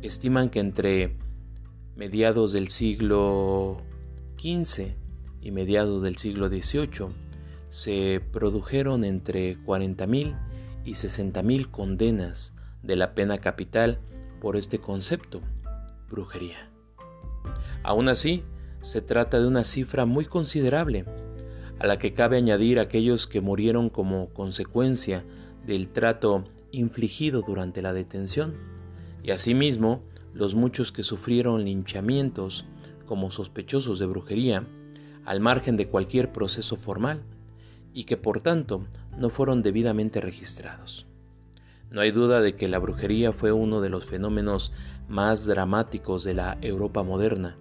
estiman 0.03 0.51
que 0.51 0.61
entre 0.61 1.17
mediados 1.97 2.53
del 2.53 2.69
siglo 2.69 3.83
XV 4.39 4.95
y 5.41 5.51
mediados 5.51 6.03
del 6.03 6.17
siglo 6.17 6.49
XVIII 6.49 7.09
se 7.69 8.21
produjeron 8.33 9.05
entre 9.05 9.59
40.000 9.59 10.37
y 10.85 10.93
60.000 10.93 11.71
condenas 11.71 12.57
de 12.83 12.97
la 12.97 13.15
pena 13.15 13.39
capital 13.39 14.01
por 14.41 14.57
este 14.57 14.81
concepto, 14.81 15.41
brujería. 16.09 16.71
Aún 17.83 18.09
así, 18.09 18.43
se 18.81 19.03
trata 19.03 19.39
de 19.39 19.47
una 19.47 19.65
cifra 19.65 20.07
muy 20.07 20.25
considerable, 20.25 21.05
a 21.81 21.87
la 21.87 21.99
que 21.99 22.13
cabe 22.13 22.37
añadir 22.37 22.79
aquellos 22.79 23.27
que 23.27 23.41
murieron 23.41 23.89
como 23.89 24.29
consecuencia 24.29 25.25
del 25.67 25.89
trato 25.89 26.45
infligido 26.71 27.43
durante 27.43 27.83
la 27.83 27.93
detención, 27.93 28.55
y 29.23 29.33
asimismo 29.33 30.03
los 30.35 30.55
muchos 30.55 30.93
que 30.93 31.03
sufrieron 31.03 31.65
linchamientos 31.65 32.67
como 33.07 33.31
sospechosos 33.31 33.99
de 33.99 34.07
brujería, 34.07 34.67
al 35.25 35.41
margen 35.41 35.77
de 35.77 35.89
cualquier 35.89 36.33
proceso 36.33 36.77
formal, 36.77 37.23
y 37.93 38.05
que 38.05 38.17
por 38.17 38.41
tanto 38.41 38.87
no 39.17 39.31
fueron 39.31 39.63
debidamente 39.63 40.21
registrados. 40.21 41.07
No 41.91 42.03
hay 42.03 42.13
duda 42.13 42.41
de 42.41 42.55
que 42.55 42.69
la 42.69 42.79
brujería 42.79 43.33
fue 43.33 43.53
uno 43.53 43.81
de 43.81 43.89
los 43.89 44.05
fenómenos 44.05 44.73
más 45.09 45.47
dramáticos 45.47 46.25
de 46.25 46.35
la 46.35 46.59
Europa 46.61 47.03
moderna, 47.03 47.57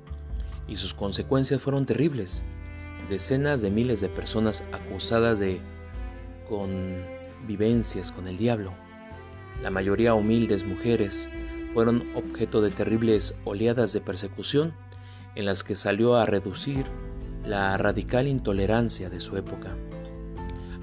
y 0.67 0.75
sus 0.75 0.93
consecuencias 0.93 1.61
fueron 1.61 1.85
terribles. 1.85 2.43
Decenas 3.09 3.61
de 3.61 3.71
miles 3.71 4.01
de 4.01 4.09
personas 4.09 4.63
acusadas 4.71 5.39
de 5.39 5.59
con 6.47 6.95
vivencias 7.47 8.11
con 8.11 8.27
el 8.27 8.37
diablo. 8.37 8.71
La 9.63 9.71
mayoría 9.71 10.13
humildes 10.13 10.63
mujeres 10.63 11.29
fueron 11.73 12.03
objeto 12.15 12.61
de 12.61 12.69
terribles 12.69 13.35
oleadas 13.45 13.93
de 13.93 14.01
persecución 14.01 14.73
en 15.33 15.45
las 15.45 15.63
que 15.63 15.73
salió 15.73 16.17
a 16.17 16.25
reducir 16.27 16.85
la 17.45 17.77
radical 17.77 18.27
intolerancia 18.27 19.09
de 19.09 19.19
su 19.19 19.37
época. 19.37 19.75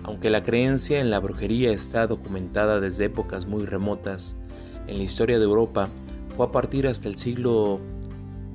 Aunque 0.03 0.29
la 0.29 0.43
creencia 0.43 1.01
en 1.01 1.11
la 1.11 1.21
brujería 1.21 1.71
está 1.71 2.09
documentada 2.09 2.81
desde 2.81 3.05
épocas 3.05 3.47
muy 3.47 3.67
remotas, 3.67 4.37
en 4.89 4.99
la 4.99 5.05
historia 5.05 5.39
de 5.39 5.45
Europa 5.45 5.91
fue 6.37 6.47
a 6.47 6.51
partir 6.51 6.89
hasta 6.89 7.09
el 7.09 7.19
siglo 7.19 7.81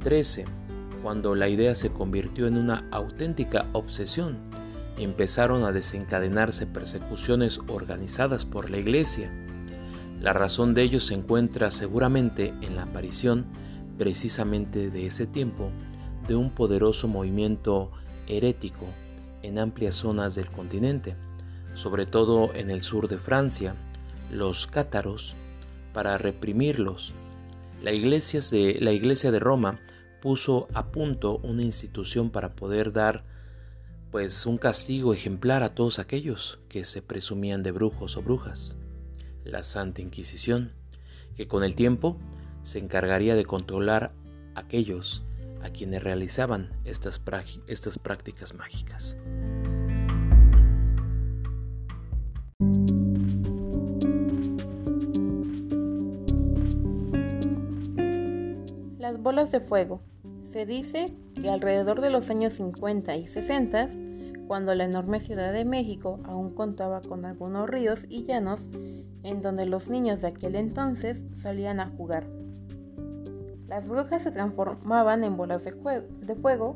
XIII 0.03 0.60
cuando 1.01 1.35
la 1.35 1.49
idea 1.49 1.75
se 1.75 1.91
convirtió 1.91 2.47
en 2.47 2.57
una 2.57 2.87
auténtica 2.91 3.67
obsesión 3.73 4.37
empezaron 4.97 5.63
a 5.63 5.71
desencadenarse 5.71 6.67
persecuciones 6.67 7.59
organizadas 7.67 8.45
por 8.45 8.69
la 8.69 8.77
Iglesia. 8.77 9.31
La 10.19 10.33
razón 10.33 10.73
de 10.73 10.83
ello 10.83 10.99
se 10.99 11.15
encuentra 11.15 11.71
seguramente 11.71 12.53
en 12.61 12.75
la 12.75 12.83
aparición, 12.83 13.45
precisamente 13.97 14.89
de 14.89 15.07
ese 15.07 15.25
tiempo, 15.25 15.71
de 16.27 16.35
un 16.35 16.51
poderoso 16.51 17.07
movimiento 17.07 17.91
herético 18.27 18.85
en 19.41 19.57
amplias 19.57 19.95
zonas 19.95 20.35
del 20.35 20.49
continente, 20.49 21.15
sobre 21.73 22.05
todo 22.05 22.53
en 22.53 22.69
el 22.69 22.83
sur 22.83 23.07
de 23.07 23.17
Francia, 23.17 23.75
los 24.31 24.67
cátaros, 24.67 25.35
para 25.93 26.17
reprimirlos. 26.17 27.15
La 27.83 27.91
iglesia 27.91 28.39
la 28.79 28.91
iglesia 28.91 29.31
de 29.31 29.39
Roma 29.39 29.79
puso 30.21 30.67
a 30.73 30.91
punto 30.91 31.37
una 31.39 31.63
institución 31.63 32.29
para 32.29 32.55
poder 32.55 32.93
dar 32.93 33.25
pues 34.11 34.45
un 34.45 34.57
castigo 34.57 35.13
ejemplar 35.13 35.63
a 35.63 35.73
todos 35.73 35.97
aquellos 35.97 36.59
que 36.69 36.85
se 36.85 37.01
presumían 37.01 37.63
de 37.63 37.71
brujos 37.71 38.17
o 38.17 38.21
brujas. 38.21 38.77
La 39.43 39.63
Santa 39.63 40.01
Inquisición, 40.01 40.73
que 41.35 41.47
con 41.47 41.63
el 41.63 41.75
tiempo 41.75 42.17
se 42.63 42.79
encargaría 42.79 43.35
de 43.35 43.45
controlar 43.45 44.11
a 44.53 44.59
aquellos 44.59 45.23
a 45.63 45.69
quienes 45.69 46.03
realizaban 46.03 46.71
estas, 46.83 47.21
estas 47.67 47.97
prácticas 47.97 48.53
mágicas. 48.53 49.17
Las 58.99 59.19
bolas 59.19 59.51
de 59.51 59.61
fuego. 59.61 60.01
Se 60.51 60.65
dice 60.65 61.05
que 61.33 61.49
alrededor 61.49 62.01
de 62.01 62.09
los 62.09 62.29
años 62.29 62.53
50 62.53 63.15
y 63.15 63.25
60, 63.25 63.87
cuando 64.47 64.75
la 64.75 64.83
enorme 64.83 65.21
Ciudad 65.21 65.53
de 65.53 65.63
México 65.63 66.19
aún 66.25 66.53
contaba 66.53 66.99
con 66.99 67.23
algunos 67.23 67.69
ríos 67.69 68.05
y 68.09 68.25
llanos 68.25 68.69
en 69.23 69.41
donde 69.41 69.65
los 69.65 69.87
niños 69.87 70.19
de 70.19 70.27
aquel 70.27 70.57
entonces 70.57 71.23
salían 71.35 71.79
a 71.79 71.87
jugar. 71.87 72.27
Las 73.67 73.87
brujas 73.87 74.23
se 74.23 74.31
transformaban 74.31 75.23
en 75.23 75.37
bolas 75.37 75.63
de, 75.63 75.71
de 76.19 76.35
fuego 76.35 76.75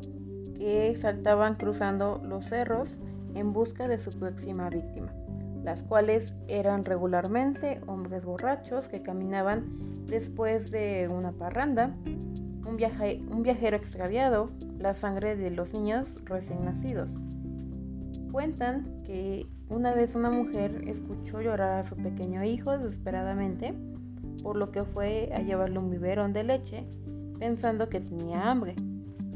que 0.58 0.96
saltaban 0.96 1.56
cruzando 1.56 2.22
los 2.24 2.46
cerros 2.46 2.88
en 3.34 3.52
busca 3.52 3.90
de 3.90 4.00
su 4.00 4.12
próxima 4.12 4.70
víctima, 4.70 5.12
las 5.66 5.84
cuales 5.84 6.34
eran 6.48 6.86
regularmente 6.86 7.82
hombres 7.88 8.24
borrachos 8.24 8.88
que 8.88 9.02
caminaban 9.02 10.06
después 10.08 10.72
de 10.72 11.10
una 11.10 11.34
parranda, 11.34 11.94
un, 12.66 13.44
viajero 13.44 13.78
extraviado, 13.78 14.50
la 14.80 14.94
sangre 14.94 15.36
de 15.36 15.52
los 15.52 15.74
niños 15.74 16.16
recién 16.26 16.66
nacidos. 16.66 17.12
Cuentan 18.32 19.04
que 19.04 19.46
una 19.70 19.94
vez 19.94 20.16
una 20.16 20.30
mujer 20.30 20.84
escuchó 20.88 21.42
llorar 21.42 21.80
a 21.80 21.84
su 21.84 21.96
pequeño 21.96 22.44
hijo 22.44 22.78
desesperadamente 22.78 23.74
por 24.44 24.58
lo 24.58 24.72
que 24.72 24.84
fue 24.84 25.32
a 25.34 25.42
llevarle 25.42 25.80
un 25.80 25.90
biberón 25.90 26.34
de 26.34 26.44
leche 26.44 26.86
pensando 27.40 27.90
que 27.90 28.00
tenía 28.00 28.50
hambre. 28.50 28.76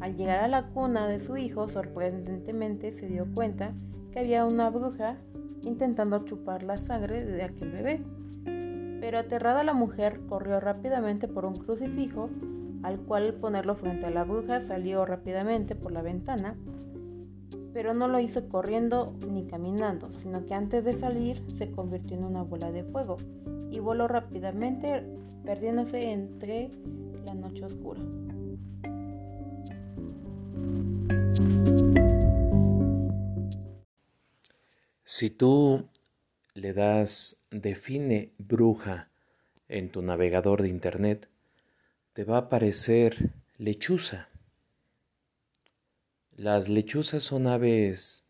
Al 0.02 0.15
llegar 0.15 0.44
a 0.44 0.48
la 0.48 0.68
cuna 0.68 1.08
de 1.08 1.20
su 1.20 1.36
hijo, 1.38 1.68
sorprendentemente 1.68 2.92
se 2.94 3.08
dio 3.08 3.26
cuenta 3.34 3.74
que 4.12 4.20
había 4.20 4.46
una 4.46 4.70
bruja 4.70 5.18
intentando 5.63 6.24
chupar 6.26 6.63
la 6.63 6.78
sangre 6.78 7.26
de 7.26 7.44
aquel 7.44 7.72
bebé. 7.72 8.02
Pero 9.02 9.20
aterrada 9.20 9.63
la 9.63 9.74
mujer 9.74 10.22
corrió 10.28 10.60
rápidamente 10.60 11.28
por 11.28 11.46
un 11.46 11.56
crucifijo, 11.56 12.30
al 12.84 13.00
cual 13.00 13.34
ponerlo 13.36 13.76
frente 13.76 14.06
a 14.06 14.10
la 14.10 14.24
bruja 14.24 14.62
salió 14.62 15.06
rápidamente 15.06 15.76
por 15.76 15.92
la 15.92 16.02
ventana, 16.02 16.58
pero 17.74 17.94
no 17.94 18.08
lo 18.08 18.20
hizo 18.20 18.50
corriendo 18.50 19.13
ni 19.28 19.46
caminando, 19.46 20.12
sino 20.13 20.46
que 20.46 20.54
antes 20.54 20.84
de 20.84 20.94
salir 20.94 21.44
se 21.56 21.72
convirtió 21.72 22.18
en 22.18 22.24
una 22.24 22.44
bola 22.44 22.72
de 22.72 22.84
fuego 22.84 23.18
y 23.72 23.80
voló 23.80 24.08
rápidamente 24.08 25.04
perdiéndose 25.46 26.12
entre 26.12 26.72
la 27.26 27.34
noche 27.34 27.65
oscura. 27.65 28.02
Si 35.04 35.30
tú 35.30 35.86
le 36.54 36.74
das 36.74 37.44
define 37.52 38.32
bruja 38.38 39.10
en 39.68 39.89
tu 39.89 40.02
navegador 40.02 40.62
de 40.62 40.70
internet, 40.70 41.29
te 42.19 42.25
va 42.25 42.36
a 42.36 42.39
aparecer 42.39 43.32
lechuza. 43.58 44.27
Las 46.36 46.67
lechuzas 46.67 47.23
son 47.23 47.47
aves 47.47 48.27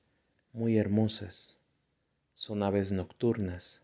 muy 0.54 0.78
hermosas, 0.78 1.58
son 2.36 2.62
aves 2.62 2.92
nocturnas, 2.92 3.82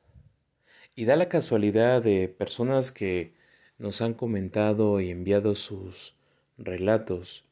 y 0.95 1.05
da 1.05 1.15
la 1.15 1.27
casualidad 1.27 2.03
de 2.03 2.27
personas 2.27 2.91
que 2.91 3.33
nos 3.79 3.99
han 4.01 4.13
comentado 4.13 5.01
y 5.01 5.09
enviado 5.09 5.55
sus 5.55 6.13
relatos 6.59 7.43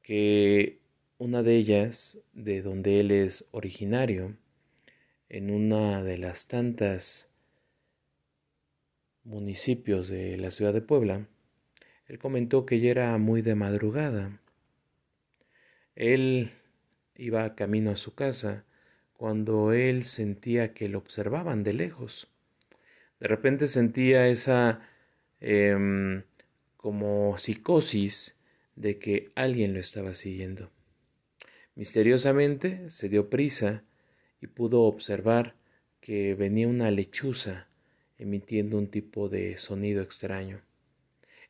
que 0.00 0.78
una 1.18 1.42
de 1.42 1.58
ellas, 1.58 2.22
de 2.32 2.62
donde 2.62 3.00
él 3.00 3.10
es 3.10 3.48
originario, 3.50 4.34
en 5.28 5.50
una 5.50 6.02
de 6.02 6.16
las 6.16 6.48
tantas 6.48 7.28
municipios 9.24 10.08
de 10.08 10.38
la 10.38 10.50
ciudad 10.50 10.72
de 10.72 10.80
Puebla, 10.80 11.28
él 12.08 12.18
comentó 12.18 12.66
que 12.66 12.80
ya 12.80 12.90
era 12.90 13.18
muy 13.18 13.42
de 13.42 13.54
madrugada. 13.54 14.40
Él 15.94 16.52
iba 17.16 17.54
camino 17.54 17.90
a 17.90 17.96
su 17.96 18.14
casa 18.14 18.64
cuando 19.14 19.72
él 19.72 20.04
sentía 20.04 20.74
que 20.74 20.88
lo 20.88 20.98
observaban 20.98 21.62
de 21.62 21.74
lejos. 21.74 22.28
De 23.20 23.28
repente 23.28 23.68
sentía 23.68 24.28
esa 24.28 24.80
em, 25.40 26.24
como 26.76 27.38
psicosis 27.38 28.40
de 28.74 28.98
que 28.98 29.30
alguien 29.34 29.74
lo 29.74 29.80
estaba 29.80 30.14
siguiendo. 30.14 30.70
Misteriosamente 31.76 32.90
se 32.90 33.08
dio 33.08 33.30
prisa 33.30 33.84
y 34.40 34.48
pudo 34.48 34.82
observar 34.82 35.54
que 36.00 36.34
venía 36.34 36.66
una 36.66 36.90
lechuza 36.90 37.68
emitiendo 38.18 38.76
un 38.76 38.88
tipo 38.88 39.28
de 39.28 39.56
sonido 39.56 40.02
extraño. 40.02 40.62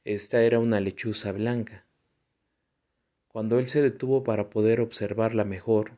Esta 0.05 0.43
era 0.43 0.59
una 0.59 0.81
lechuza 0.81 1.31
blanca. 1.31 1.85
Cuando 3.29 3.61
él 3.61 3.69
se 3.69 3.83
detuvo 3.83 4.25
para 4.25 4.51
poder 4.51 4.81
observarla 4.81 5.45
mejor, 5.45 5.93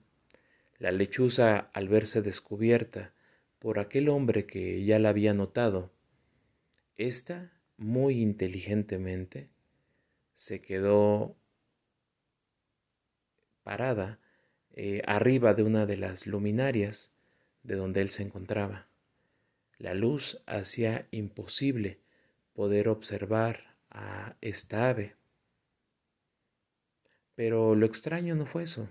la 0.78 0.92
lechuza, 0.92 1.70
al 1.72 1.88
verse 1.88 2.20
descubierta, 2.20 3.14
por 3.58 3.78
aquel 3.78 4.10
hombre 4.10 4.44
que 4.44 4.84
ya 4.84 4.98
la 4.98 5.08
había 5.08 5.32
notado. 5.32 5.90
Esta, 6.98 7.50
muy 7.78 8.20
inteligentemente, 8.20 9.48
se 10.34 10.60
quedó 10.60 11.34
parada 13.62 14.18
eh, 14.74 15.00
arriba 15.06 15.54
de 15.54 15.62
una 15.62 15.86
de 15.86 15.96
las 15.96 16.26
luminarias 16.26 17.14
de 17.62 17.76
donde 17.76 18.02
él 18.02 18.10
se 18.10 18.22
encontraba. 18.22 18.86
La 19.78 19.94
luz 19.94 20.42
hacía 20.44 21.06
imposible 21.10 22.00
poder 22.52 22.88
observar 22.88 23.73
a 23.94 24.36
esta 24.40 24.90
ave. 24.90 25.14
Pero 27.34 27.74
lo 27.74 27.86
extraño 27.86 28.34
no 28.34 28.46
fue 28.46 28.64
eso. 28.64 28.88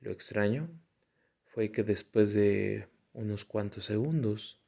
Lo 0.00 0.10
extraño 0.10 0.68
fue 1.46 1.70
que 1.70 1.84
después 1.84 2.32
de 2.32 2.88
unos 3.12 3.44
cuantos 3.44 3.84
segundos, 3.84 4.60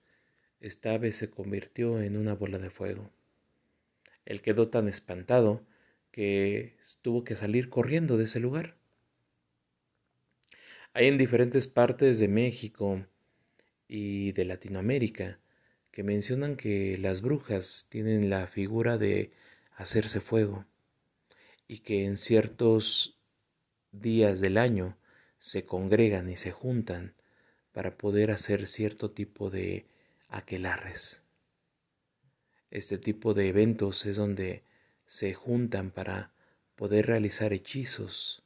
esta 0.60 0.92
ave 0.92 1.12
se 1.12 1.28
convirtió 1.28 2.00
en 2.00 2.16
una 2.16 2.34
bola 2.34 2.58
de 2.58 2.70
fuego. 2.70 3.10
Él 4.24 4.40
quedó 4.40 4.68
tan 4.68 4.88
espantado 4.88 5.66
que 6.10 6.76
tuvo 7.02 7.24
que 7.24 7.36
salir 7.36 7.68
corriendo 7.68 8.16
de 8.16 8.24
ese 8.24 8.40
lugar. 8.40 8.76
Hay 10.92 11.08
en 11.08 11.18
diferentes 11.18 11.66
partes 11.66 12.20
de 12.20 12.28
México 12.28 13.04
y 13.88 14.32
de 14.32 14.44
Latinoamérica 14.44 15.40
que 15.94 16.02
mencionan 16.02 16.56
que 16.56 16.98
las 16.98 17.22
brujas 17.22 17.86
tienen 17.88 18.28
la 18.28 18.48
figura 18.48 18.98
de 18.98 19.30
hacerse 19.76 20.20
fuego 20.20 20.64
y 21.68 21.78
que 21.82 22.04
en 22.04 22.16
ciertos 22.16 23.16
días 23.92 24.40
del 24.40 24.58
año 24.58 24.96
se 25.38 25.64
congregan 25.64 26.28
y 26.28 26.36
se 26.36 26.50
juntan 26.50 27.14
para 27.70 27.96
poder 27.96 28.32
hacer 28.32 28.66
cierto 28.66 29.12
tipo 29.12 29.50
de 29.50 29.86
aquelarres. 30.26 31.22
Este 32.72 32.98
tipo 32.98 33.32
de 33.32 33.46
eventos 33.46 34.04
es 34.04 34.16
donde 34.16 34.64
se 35.06 35.32
juntan 35.32 35.92
para 35.92 36.32
poder 36.74 37.06
realizar 37.06 37.52
hechizos 37.52 38.42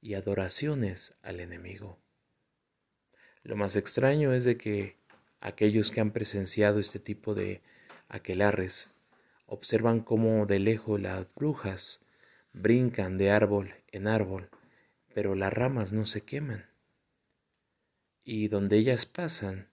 y 0.00 0.14
adoraciones 0.14 1.16
al 1.22 1.40
enemigo. 1.40 1.98
Lo 3.42 3.56
más 3.56 3.74
extraño 3.74 4.32
es 4.32 4.44
de 4.44 4.56
que 4.56 4.94
aquellos 5.46 5.92
que 5.92 6.00
han 6.00 6.10
presenciado 6.10 6.80
este 6.80 6.98
tipo 6.98 7.34
de 7.34 7.60
aquelarres 8.08 8.92
observan 9.46 10.00
cómo 10.00 10.44
de 10.44 10.58
lejos 10.58 11.00
las 11.00 11.24
brujas 11.36 12.04
brincan 12.52 13.16
de 13.16 13.30
árbol 13.30 13.72
en 13.92 14.08
árbol, 14.08 14.50
pero 15.14 15.36
las 15.36 15.52
ramas 15.52 15.92
no 15.92 16.04
se 16.04 16.22
queman 16.22 16.66
y 18.24 18.48
donde 18.48 18.76
ellas 18.76 19.06
pasan 19.06 19.68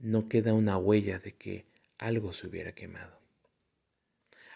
no 0.00 0.28
queda 0.28 0.54
una 0.54 0.76
huella 0.76 1.20
de 1.20 1.36
que 1.36 1.66
algo 1.98 2.32
se 2.32 2.48
hubiera 2.48 2.72
quemado. 2.72 3.16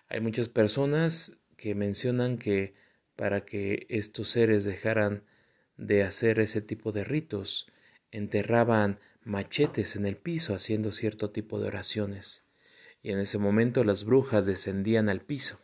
Hay 0.08 0.20
muchas 0.20 0.48
personas 0.48 1.38
que 1.56 1.76
mencionan 1.76 2.38
que 2.38 2.74
para 3.14 3.44
que 3.44 3.86
estos 3.88 4.30
seres 4.30 4.64
dejaran 4.64 5.22
de 5.76 6.02
hacer 6.02 6.40
ese 6.40 6.60
tipo 6.60 6.90
de 6.90 7.04
ritos, 7.04 7.70
enterraban 8.10 8.98
machetes 9.26 9.96
en 9.96 10.06
el 10.06 10.16
piso 10.16 10.54
haciendo 10.54 10.92
cierto 10.92 11.30
tipo 11.30 11.58
de 11.58 11.66
oraciones, 11.66 12.44
y 13.02 13.10
en 13.10 13.18
ese 13.18 13.38
momento 13.38 13.82
las 13.82 14.04
brujas 14.04 14.46
descendían 14.46 15.08
al 15.08 15.20
piso. 15.20 15.58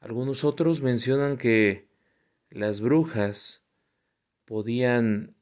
Algunos 0.00 0.44
otros 0.44 0.80
mencionan 0.80 1.36
que 1.36 1.88
las 2.50 2.80
brujas 2.80 3.64
podían 4.44 5.34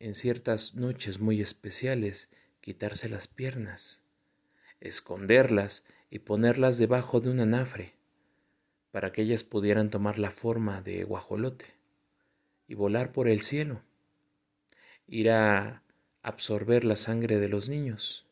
en 0.00 0.14
ciertas 0.14 0.74
noches 0.74 1.20
muy 1.20 1.40
especiales 1.40 2.30
quitarse 2.60 3.08
las 3.08 3.28
piernas, 3.28 4.04
esconderlas 4.80 5.84
y 6.10 6.18
ponerlas 6.18 6.78
debajo 6.78 7.20
de 7.20 7.30
un 7.30 7.40
anafre, 7.40 7.94
para 8.90 9.12
que 9.12 9.22
ellas 9.22 9.44
pudieran 9.44 9.90
tomar 9.90 10.18
la 10.18 10.32
forma 10.32 10.82
de 10.82 11.04
guajolote 11.04 11.66
y 12.66 12.74
volar 12.74 13.12
por 13.12 13.28
el 13.28 13.42
cielo, 13.42 13.82
ir 15.06 15.30
a 15.30 15.82
absorber 16.22 16.84
la 16.84 16.96
sangre 16.96 17.38
de 17.38 17.48
los 17.48 17.68
niños. 17.68 18.26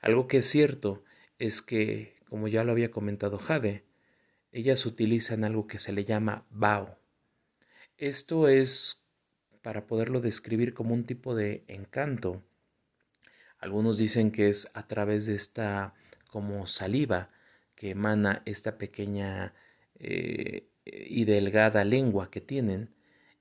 Algo 0.00 0.28
que 0.28 0.38
es 0.38 0.46
cierto 0.46 1.04
es 1.38 1.62
que, 1.62 2.16
como 2.28 2.48
ya 2.48 2.64
lo 2.64 2.72
había 2.72 2.90
comentado 2.90 3.38
Jade, 3.38 3.84
ellas 4.52 4.86
utilizan 4.86 5.44
algo 5.44 5.66
que 5.66 5.78
se 5.78 5.92
le 5.92 6.04
llama 6.04 6.44
bao. 6.50 6.96
Esto 7.98 8.48
es 8.48 9.08
para 9.62 9.86
poderlo 9.86 10.20
describir 10.20 10.74
como 10.74 10.94
un 10.94 11.04
tipo 11.04 11.34
de 11.34 11.64
encanto. 11.68 12.42
Algunos 13.58 13.98
dicen 13.98 14.30
que 14.30 14.48
es 14.48 14.70
a 14.74 14.86
través 14.86 15.26
de 15.26 15.34
esta 15.34 15.94
como 16.30 16.66
saliva 16.66 17.30
que 17.74 17.90
emana 17.90 18.42
esta 18.44 18.78
pequeña 18.78 19.54
eh, 19.98 20.68
y 20.84 21.24
delgada 21.24 21.84
lengua 21.84 22.30
que 22.30 22.40
tienen 22.40 22.90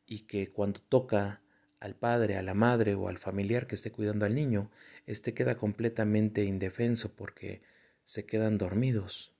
y 0.07 0.21
que 0.21 0.51
cuando 0.51 0.79
toca 0.79 1.41
al 1.84 1.96
padre, 1.96 2.38
a 2.38 2.41
la 2.41 2.54
madre 2.54 2.96
o 2.96 3.10
al 3.10 3.17
familiar 3.17 3.67
que 3.67 3.76
esté 3.76 3.91
cuidando 3.91 4.26
al 4.26 4.34
niño, 4.34 4.72
éste 5.06 5.34
queda 5.34 5.58
completamente 5.58 6.46
indefenso 6.46 7.13
porque 7.13 7.62
se 8.06 8.26
quedan 8.26 8.58
dormidos. 8.58 9.34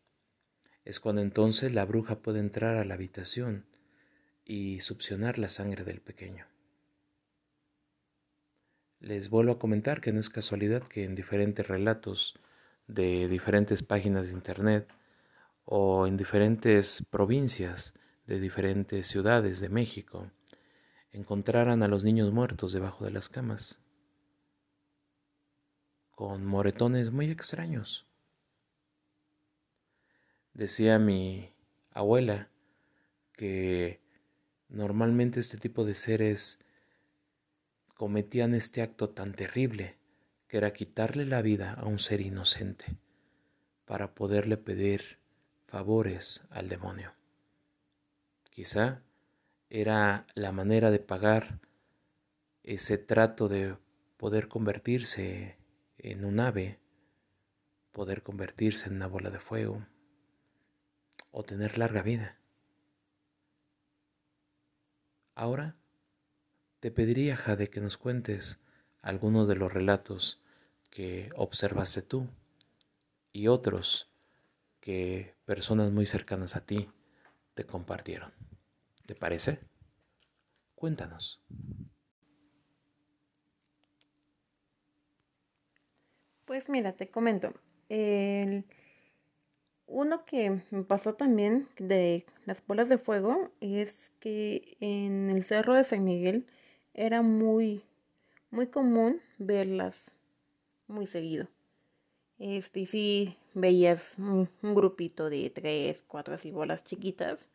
Es 0.84 1.00
cuando 1.00 1.22
entonces 1.22 1.74
la 1.74 1.86
bruja 1.86 2.20
puede 2.20 2.42
entrar 2.42 2.76
a 2.76 2.84
la 2.84 2.96
habitación 2.96 3.64
y 4.44 4.82
succionar 4.82 5.38
la 5.38 5.48
sangre 5.48 5.86
del 5.86 6.02
pequeño. 6.02 6.46
Les 9.00 9.30
vuelvo 9.30 9.54
a 9.54 9.60
comentar 9.60 10.02
que 10.02 10.12
no 10.12 10.20
es 10.20 10.30
casualidad 10.30 10.84
que 10.84 11.06
en 11.06 11.16
diferentes 11.16 11.66
relatos 11.66 12.38
de 12.88 13.30
diferentes 13.30 13.84
páginas 13.84 14.28
de 14.28 14.34
Internet 14.34 14.90
o 15.64 16.08
en 16.08 16.18
diferentes 16.18 17.08
provincias 17.10 17.94
de 18.28 18.42
diferentes 18.42 19.08
ciudades 19.08 19.62
de 19.62 19.70
México 19.70 20.30
encontraran 21.14 21.84
a 21.84 21.88
los 21.88 22.04
niños 22.04 22.34
muertos 22.34 22.74
debajo 22.74 23.06
de 23.06 23.12
las 23.12 23.30
camas, 23.30 23.80
con 26.12 26.46
moretones 26.46 27.12
muy 27.12 27.30
extraños. 27.30 28.06
Decía 30.54 31.00
mi 31.00 31.52
abuela 31.92 32.50
que 33.34 34.02
normalmente 34.70 35.40
este 35.40 35.58
tipo 35.58 35.86
de 35.86 35.96
seres 35.96 36.64
cometían 37.96 38.54
este 38.54 38.82
acto 38.82 39.10
tan 39.10 39.34
terrible 39.34 39.98
que 40.48 40.58
era 40.58 40.74
quitarle 40.74 41.26
la 41.26 41.42
vida 41.42 41.74
a 41.74 41.86
un 41.86 42.00
ser 42.00 42.22
inocente 42.22 42.98
para 43.86 44.14
poderle 44.14 44.58
pedir 44.58 45.18
favores 45.66 46.44
al 46.50 46.70
demonio. 46.70 47.14
Quizá 48.52 49.02
era 49.74 50.28
la 50.36 50.52
manera 50.52 50.92
de 50.92 51.00
pagar 51.00 51.60
ese 52.62 53.00
trato 53.00 53.50
de 53.50 53.76
poder 54.18 54.48
convertirse 54.48 55.58
en 55.98 56.26
un 56.26 56.40
ave, 56.40 56.78
poder 57.92 58.22
convertirse 58.22 58.88
en 58.88 58.98
una 58.98 59.08
bola 59.08 59.32
de 59.32 59.40
fuego 59.40 59.84
o 61.32 61.42
tener 61.42 61.80
larga 61.80 62.04
vida. 62.04 62.38
Ahora 65.34 65.76
te 66.80 66.92
pediría, 66.92 67.36
Jade, 67.36 67.72
que 67.72 67.82
nos 67.82 67.98
cuentes 67.98 68.60
algunos 69.02 69.48
de 69.48 69.56
los 69.56 69.74
relatos 69.74 70.44
que 70.92 71.32
observaste 71.36 72.04
tú 72.04 72.28
y 73.32 73.48
otros 73.48 74.12
que 74.80 75.34
personas 75.46 75.92
muy 75.92 76.06
cercanas 76.06 76.56
a 76.56 76.64
ti 76.64 76.92
te 77.56 77.66
compartieron. 77.66 78.53
¿Te 79.06 79.16
parece? 79.16 79.60
Cuéntanos. 80.76 81.42
Pues 86.46 86.70
mira, 86.70 86.94
te 86.94 87.10
comento. 87.10 87.54
El, 87.90 88.66
uno 89.88 90.26
que 90.26 90.62
me 90.72 90.84
pasó 90.84 91.16
también 91.16 91.68
de 91.78 92.26
las 92.46 92.66
bolas 92.66 92.90
de 92.90 92.98
fuego 92.98 93.52
es 93.62 94.12
que 94.20 94.78
en 94.80 95.30
el 95.30 95.44
cerro 95.44 95.74
de 95.74 95.84
San 95.84 96.04
Miguel 96.04 96.46
era 96.94 97.22
muy, 97.22 97.84
muy 98.52 98.68
común 98.68 99.22
verlas 99.38 100.16
muy 100.88 101.08
seguido. 101.08 101.48
Este, 102.40 102.82
y 102.82 102.86
sí 102.86 103.38
veías 103.54 104.16
un, 104.18 104.50
grupito 104.62 105.30
de 105.30 105.50
tres, 105.50 106.04
cuatro 106.08 106.34
así 106.34 106.52
bolas 106.52 106.84
chiquitas 106.84 107.50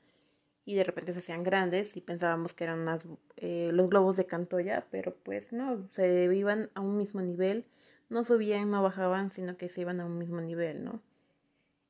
y 0.68 0.74
de 0.74 0.84
repente 0.84 1.14
se 1.14 1.20
hacían 1.20 1.44
grandes 1.44 1.96
y 1.96 2.02
pensábamos 2.02 2.52
que 2.52 2.64
eran 2.64 2.80
unas, 2.80 3.00
eh, 3.38 3.70
los 3.72 3.88
globos 3.88 4.18
de 4.18 4.26
Cantoya, 4.26 4.86
pero 4.90 5.14
pues 5.14 5.50
no, 5.50 5.88
se 5.94 6.28
iban 6.36 6.68
a 6.74 6.82
un 6.82 6.98
mismo 6.98 7.22
nivel, 7.22 7.64
no 8.10 8.22
subían, 8.22 8.70
no 8.70 8.82
bajaban, 8.82 9.30
sino 9.30 9.56
que 9.56 9.70
se 9.70 9.80
iban 9.80 9.98
a 9.98 10.04
un 10.04 10.18
mismo 10.18 10.42
nivel, 10.42 10.84
¿no? 10.84 11.00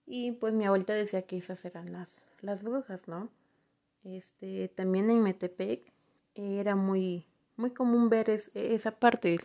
Y 0.07 0.31
pues 0.31 0.55
mi 0.55 0.65
abuelita 0.65 0.93
decía 0.93 1.23
que 1.23 1.39
esas 1.39 1.65
eran 1.65 1.93
las, 1.93 2.25
las 2.41 2.63
brujas, 2.63 3.09
¿no? 3.09 3.31
Este, 4.05 4.69
también 4.69 5.11
en 5.11 5.25
Metepec 5.25 5.93
era 6.37 6.77
muy, 6.77 7.27
muy 7.57 7.73
común 7.73 8.09
ver 8.09 8.31
esa 8.31 8.93
parte, 8.93 9.41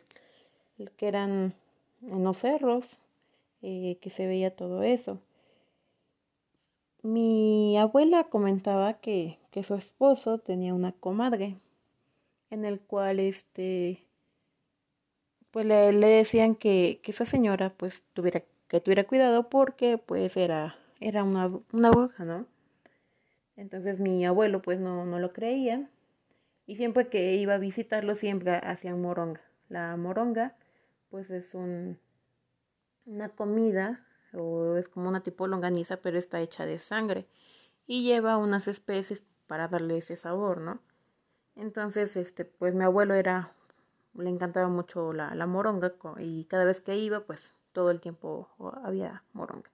que 0.96 1.08
eran 1.08 1.56
en 2.04 2.24
los 2.24 2.38
cerros, 2.38 3.00
eh, 3.64 3.98
que 4.00 4.12
se 4.12 4.28
veía 4.28 4.56
todo 4.56 4.84
eso. 4.84 5.20
Mi 7.04 7.78
abuela 7.78 8.24
comentaba 8.24 8.94
que, 8.94 9.38
que 9.52 9.64
su 9.64 9.76
esposo 9.76 10.38
tenía 10.38 10.74
una 10.74 10.94
comadre 10.94 11.58
en 12.50 12.64
el 12.64 12.80
cual 12.80 13.20
este 13.20 14.08
pues 15.52 15.66
le, 15.66 15.92
le 15.92 16.08
decían 16.08 16.56
que, 16.56 17.02
que, 17.04 17.12
esa 17.12 17.26
señora 17.26 17.72
pues 17.76 18.04
tuviera 18.14 18.42
que 18.70 18.80
tuviera 18.80 19.04
cuidado 19.04 19.50
porque 19.50 19.98
pues 19.98 20.38
era 20.38 20.78
era 21.02 21.26
una, 21.26 21.52
una 21.74 21.92
bruja, 21.92 22.24
¿no? 22.24 22.48
Entonces 23.58 24.00
mi 24.00 24.26
abuelo 24.26 24.62
pues 24.62 24.80
no, 24.80 25.06
no 25.06 25.20
lo 25.20 25.34
creía 25.34 25.90
y 26.66 26.78
siempre 26.78 27.10
que 27.10 27.36
iba 27.36 27.56
a 27.56 27.58
visitarlo 27.58 28.16
siempre 28.16 28.54
hacían 28.56 29.02
moronga. 29.02 29.42
La 29.68 29.98
moronga 29.98 30.56
pues 31.10 31.30
es 31.32 31.54
un, 31.54 32.00
una 33.06 33.28
comida 33.28 34.06
o 34.34 34.76
es 34.78 34.88
como 34.88 35.10
una 35.10 35.24
tipo 35.24 35.48
longaniza, 35.48 35.98
pero 35.98 36.18
está 36.18 36.40
hecha 36.42 36.66
de 36.66 36.80
sangre 36.80 37.28
y 37.86 38.04
lleva 38.04 38.38
unas 38.38 38.68
especies 38.68 39.24
para 39.48 39.68
darle 39.68 39.98
ese 39.98 40.16
sabor, 40.16 40.60
¿no? 40.60 40.80
Entonces, 41.56 42.16
este, 42.16 42.46
pues 42.46 42.74
mi 42.74 42.84
abuelo 42.84 43.14
era, 43.14 43.54
le 44.16 44.30
encantaba 44.30 44.68
mucho 44.70 45.14
la, 45.14 45.46
moronga 45.46 45.94
y 46.20 46.46
cada 46.46 46.66
vez 46.66 46.82
que 46.82 46.98
iba, 46.98 47.22
pues 47.22 47.54
todo 47.72 47.92
el 47.92 48.02
tiempo 48.02 48.50
había 48.84 49.24
moronga. 49.34 49.70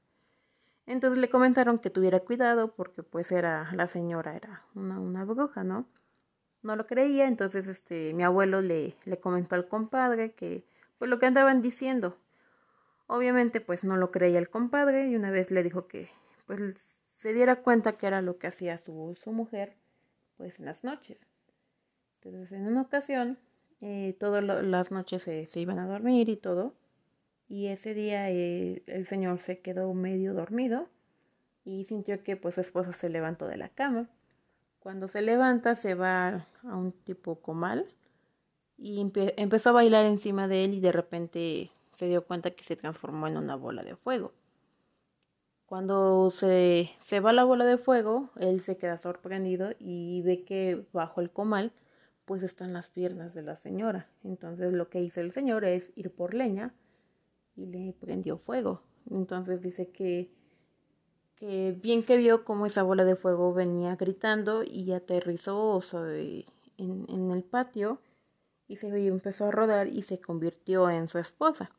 Entonces 0.86 1.20
le 1.20 1.30
comentaron 1.30 1.78
que 1.78 1.92
tuviera 1.92 2.20
cuidado 2.20 2.74
porque 2.74 3.04
pues 3.04 3.32
era, 3.32 3.70
la 3.74 3.88
señora 3.88 4.36
era 4.36 4.64
una, 4.74 5.00
una 5.00 5.24
bruja, 5.24 5.64
¿no? 5.64 5.86
No 6.62 6.76
lo 6.76 6.88
creía, 6.88 7.28
entonces 7.28 7.68
este, 7.68 8.14
mi 8.14 8.24
abuelo 8.24 8.62
le, 8.62 8.98
le 9.06 9.20
comentó 9.20 9.56
al 9.56 9.68
compadre 9.68 10.34
que, 10.34 10.66
pues 10.98 11.10
lo 11.10 11.20
que 11.20 11.28
andaban 11.28 11.62
diciendo, 11.62 12.18
Obviamente 13.12 13.60
pues 13.60 13.84
no 13.84 13.98
lo 13.98 14.12
creía 14.12 14.38
el 14.38 14.52
compadre 14.52 15.08
y 15.08 15.16
una 15.16 15.32
vez 15.32 15.50
le 15.50 15.64
dijo 15.64 15.88
que 15.88 16.10
pues 16.46 17.02
se 17.08 17.34
diera 17.34 17.64
cuenta 17.64 17.98
que 17.98 18.06
era 18.06 18.22
lo 18.22 18.38
que 18.38 18.46
hacía 18.46 18.78
su, 18.78 19.18
su 19.20 19.32
mujer 19.32 19.76
pues 20.38 20.60
en 20.60 20.66
las 20.66 20.84
noches. 20.84 21.20
Entonces 22.22 22.52
en 22.52 22.68
una 22.68 22.84
ocasión 22.84 23.40
eh, 23.82 24.16
todas 24.20 24.44
las 24.44 24.92
noches 24.92 25.24
se, 25.24 25.60
iban 25.60 25.80
a 25.80 25.88
dormir 25.88 26.30
y 26.30 26.38
todo 26.38 26.76
y 27.48 27.70
ese 27.70 27.96
día 27.96 28.30
eh, 28.30 28.84
el 28.86 29.08
señor 29.08 29.40
se 29.40 29.60
quedó 29.60 29.92
medio 29.96 30.36
dormido 30.36 30.88
y 31.66 31.86
sintió 31.86 32.22
que 32.24 32.36
pues 32.36 32.54
su 32.54 32.62
esposa 32.62 32.94
se 32.94 33.10
levantó 33.10 33.48
de 33.48 33.58
la 33.58 33.70
cama. 33.70 34.08
Cuando 34.82 35.08
se 35.08 35.24
levanta 35.24 35.76
se 35.76 35.96
va 35.96 36.46
a 36.62 36.76
un 36.76 36.92
tipo 36.92 37.42
comal 37.42 37.88
y 38.78 39.02
empezó 39.02 39.70
a 39.72 39.74
bailar 39.74 40.06
encima 40.06 40.48
de 40.48 40.66
él 40.66 40.76
y 40.76 40.80
de 40.80 40.92
repente 40.92 41.72
se 42.00 42.08
dio 42.08 42.26
cuenta 42.26 42.52
que 42.52 42.64
se 42.64 42.78
transformó 42.78 43.28
en 43.28 43.36
una 43.36 43.58
bola 43.58 43.84
de 43.84 43.98
fuego. 43.98 44.32
Cuando 45.66 46.32
se, 46.32 46.92
se 47.02 47.20
va 47.20 47.34
la 47.34 47.44
bola 47.44 47.66
de 47.66 47.78
fuego, 47.78 48.30
él 48.38 48.62
se 48.62 48.78
queda 48.78 48.98
sorprendido 48.98 49.72
y 49.80 50.22
ve 50.22 50.46
que 50.46 50.88
bajo 50.94 51.20
el 51.20 51.30
comal 51.30 51.74
pues 52.24 52.42
están 52.42 52.72
las 52.72 52.90
piernas 52.90 53.34
de 53.34 53.42
la 53.42 53.58
señora. 53.58 54.08
Entonces 54.24 54.72
lo 54.72 54.90
que 54.90 55.02
hizo 55.02 55.20
el 55.20 55.34
señor 55.34 55.66
es 55.66 55.92
ir 55.96 56.10
por 56.12 56.34
leña 56.34 56.74
y 57.58 57.66
le 57.66 57.94
prendió 58.00 58.38
fuego. 58.38 58.82
Entonces 59.12 59.62
dice 59.62 59.90
que, 59.90 60.32
que 61.36 61.76
bien 61.82 62.04
que 62.04 62.18
vio 62.18 62.46
cómo 62.46 62.66
esa 62.66 62.84
bola 62.84 63.04
de 63.04 63.18
fuego 63.18 63.54
venía 63.54 63.98
gritando 63.98 64.64
y 64.64 64.94
aterrizó 64.94 65.84
en, 65.92 66.46
en 67.10 67.32
el 67.32 67.44
patio 67.44 68.00
y 68.70 68.78
se 68.78 68.88
empezó 69.06 69.48
a 69.48 69.52
rodar 69.52 69.88
y 69.90 70.04
se 70.04 70.22
convirtió 70.22 70.90
en 70.90 71.10
su 71.10 71.18
esposa. 71.18 71.72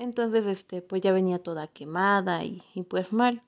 Entonces, 0.00 0.46
este, 0.46 0.80
pues 0.80 1.02
ya 1.02 1.12
venía 1.12 1.42
toda 1.42 1.66
quemada 1.66 2.42
y, 2.42 2.62
y 2.74 2.84
pues 2.84 3.12
mal. 3.12 3.42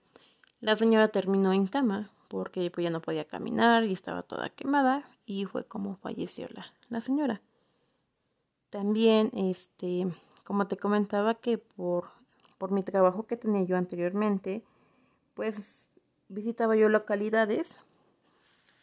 La 0.61 0.77
señora 0.77 1.09
terminó 1.09 1.55
en 1.55 1.67
cama 1.67 2.11
porque 2.29 2.71
pues 2.71 2.85
ya 2.85 2.91
no 2.91 3.01
podía 3.01 3.25
caminar 3.25 3.85
y 3.85 3.93
estaba 3.95 4.23
toda 4.23 4.51
quemada 4.51 5.09
y 5.25 5.47
fue 5.47 5.65
como 5.65 5.97
falleció 5.97 6.49
la, 6.51 6.67
la 6.91 7.01
señora. 7.01 7.41
También, 8.69 9.31
este, 9.35 10.07
como 10.45 10.69
te 10.69 10.77
comentaba 10.77 11.37
que 11.37 11.57
por, 11.57 12.11
por 12.59 12.71
mi 12.71 12.83
trabajo 12.83 13.27
que 13.27 13.39
tenía 13.39 13.63
yo 13.63 13.79
anteriormente, 13.79 14.63
pues 15.33 15.91
visitaba 16.29 16.77
yo 16.77 16.91
localidades 16.91 17.79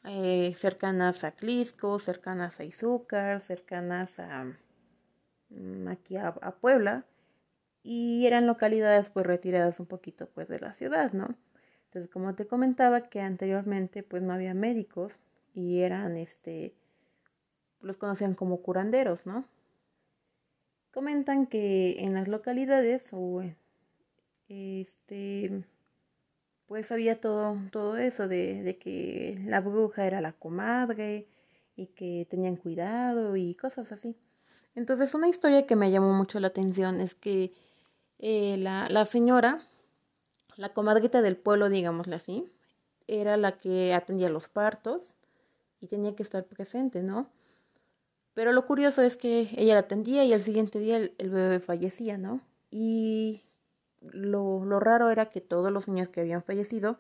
eh, 0.06 0.56
cercanas 0.58 1.24
a 1.24 1.34
Clisco, 1.34 2.00
cercanas 2.00 2.60
a 2.60 2.64
Izúcar, 2.64 3.42
cercanas 3.42 4.18
a 4.18 4.46
mm, 5.50 5.88
aquí 5.88 6.18
a, 6.18 6.34
Puebla 6.60 7.06
y 7.84 8.26
eran 8.26 8.48
localidades 8.48 9.10
pues 9.10 9.26
retiradas 9.26 9.80
un 9.80 9.86
poquito 9.86 10.28
pues 10.34 10.48
de 10.48 10.60
la 10.60 10.74
ciudad, 10.74 11.14
¿no? 11.14 11.36
Entonces, 11.86 12.12
como 12.12 12.36
te 12.36 12.46
comentaba 12.46 13.10
que 13.10 13.20
anteriormente 13.22 14.04
pues 14.04 14.22
no 14.22 14.34
había 14.34 14.54
médicos 14.54 15.14
y 15.54 15.80
eran 15.80 16.18
este 16.18 16.76
los 17.82 17.98
conocían 17.98 18.36
como 18.36 18.62
curanderos, 18.62 19.26
¿no? 19.26 19.46
Comentan 20.92 21.48
que 21.48 22.04
en 22.04 22.14
las 22.14 22.28
localidades 22.28 23.10
o 23.14 23.44
este 24.50 25.64
pues 26.68 26.92
había 26.92 27.20
todo, 27.20 27.58
todo 27.72 27.98
eso 27.98 28.28
de, 28.28 28.62
de, 28.62 28.78
que 28.78 29.42
la 29.46 29.60
bruja 29.60 30.06
era 30.06 30.22
la 30.22 30.34
comadre 30.34 31.28
y 31.76 31.88
que 31.88 32.28
tenían 32.30 32.58
cuidado 32.58 33.36
y 33.36 33.56
cosas 33.56 33.92
así. 33.92 34.16
Entonces 34.76 35.16
una 35.16 35.28
historia 35.28 35.66
que 35.66 35.76
me 35.76 35.90
llamó 35.90 36.14
mucho 36.14 36.40
la 36.40 36.50
atención 36.50 37.02
es 37.02 37.16
que 37.16 37.52
eh, 38.20 38.58
la, 38.58 38.88
la 38.90 39.06
señora, 39.06 39.62
la 40.58 40.74
comadrita 40.74 41.22
del 41.22 41.38
pueblo, 41.38 41.70
digámosle 41.70 42.16
así, 42.16 42.52
era 43.08 43.38
la 43.38 43.60
que 43.60 43.94
atendía 43.94 44.30
los 44.30 44.50
partos 44.50 45.16
y 45.82 45.88
tenía 45.88 46.16
que 46.16 46.24
estar 46.24 46.46
presente, 46.46 47.02
¿no? 47.02 47.30
Pero 48.34 48.52
lo 48.54 48.66
curioso 48.66 49.02
es 49.02 49.18
que 49.18 49.50
ella 49.58 49.74
la 49.74 49.82
atendía 49.82 50.24
y 50.26 50.34
al 50.34 50.42
siguiente 50.42 50.80
día 50.80 50.98
el, 50.98 51.30
bebé 51.30 51.60
fallecía, 51.60 52.18
¿no? 52.18 52.42
Y 52.72 53.44
lo, 54.02 54.64
lo 54.64 54.80
raro 54.80 55.10
era 55.10 55.30
que 55.30 55.42
todos 55.42 55.72
los 55.72 55.88
niños 55.88 56.10
que 56.10 56.22
habían 56.22 56.44
fallecido 56.44 57.00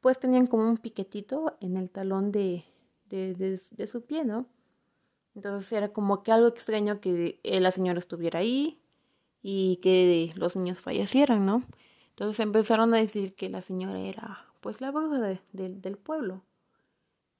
pues 0.00 0.18
tenían 0.18 0.48
como 0.48 0.68
un 0.68 0.78
piquetito 0.78 1.56
en 1.60 1.76
el 1.76 1.92
talón 1.92 2.32
de, 2.32 2.64
de, 3.08 3.34
de, 3.34 3.86
su 3.86 4.02
pie, 4.04 4.24
¿no? 4.24 4.46
Entonces 5.36 5.70
era 5.72 5.92
como 5.92 6.24
que 6.24 6.32
algo 6.32 6.48
extraño 6.48 7.00
que 7.00 7.38
la 7.44 7.70
señora 7.70 8.00
estuviera 8.00 8.40
ahí 8.40 8.81
y 9.42 9.76
que 9.82 10.32
los 10.36 10.56
niños 10.56 10.78
fallecieran, 10.78 11.44
¿no? 11.44 11.64
Entonces 12.10 12.40
empezaron 12.40 12.94
a 12.94 12.98
decir 12.98 13.34
que 13.34 13.48
la 13.48 13.60
señora 13.60 13.98
era 13.98 14.46
pues 14.60 14.80
la 14.80 14.90
bruja 14.90 15.18
de, 15.18 15.40
del 15.52 15.96
pueblo. 15.98 16.42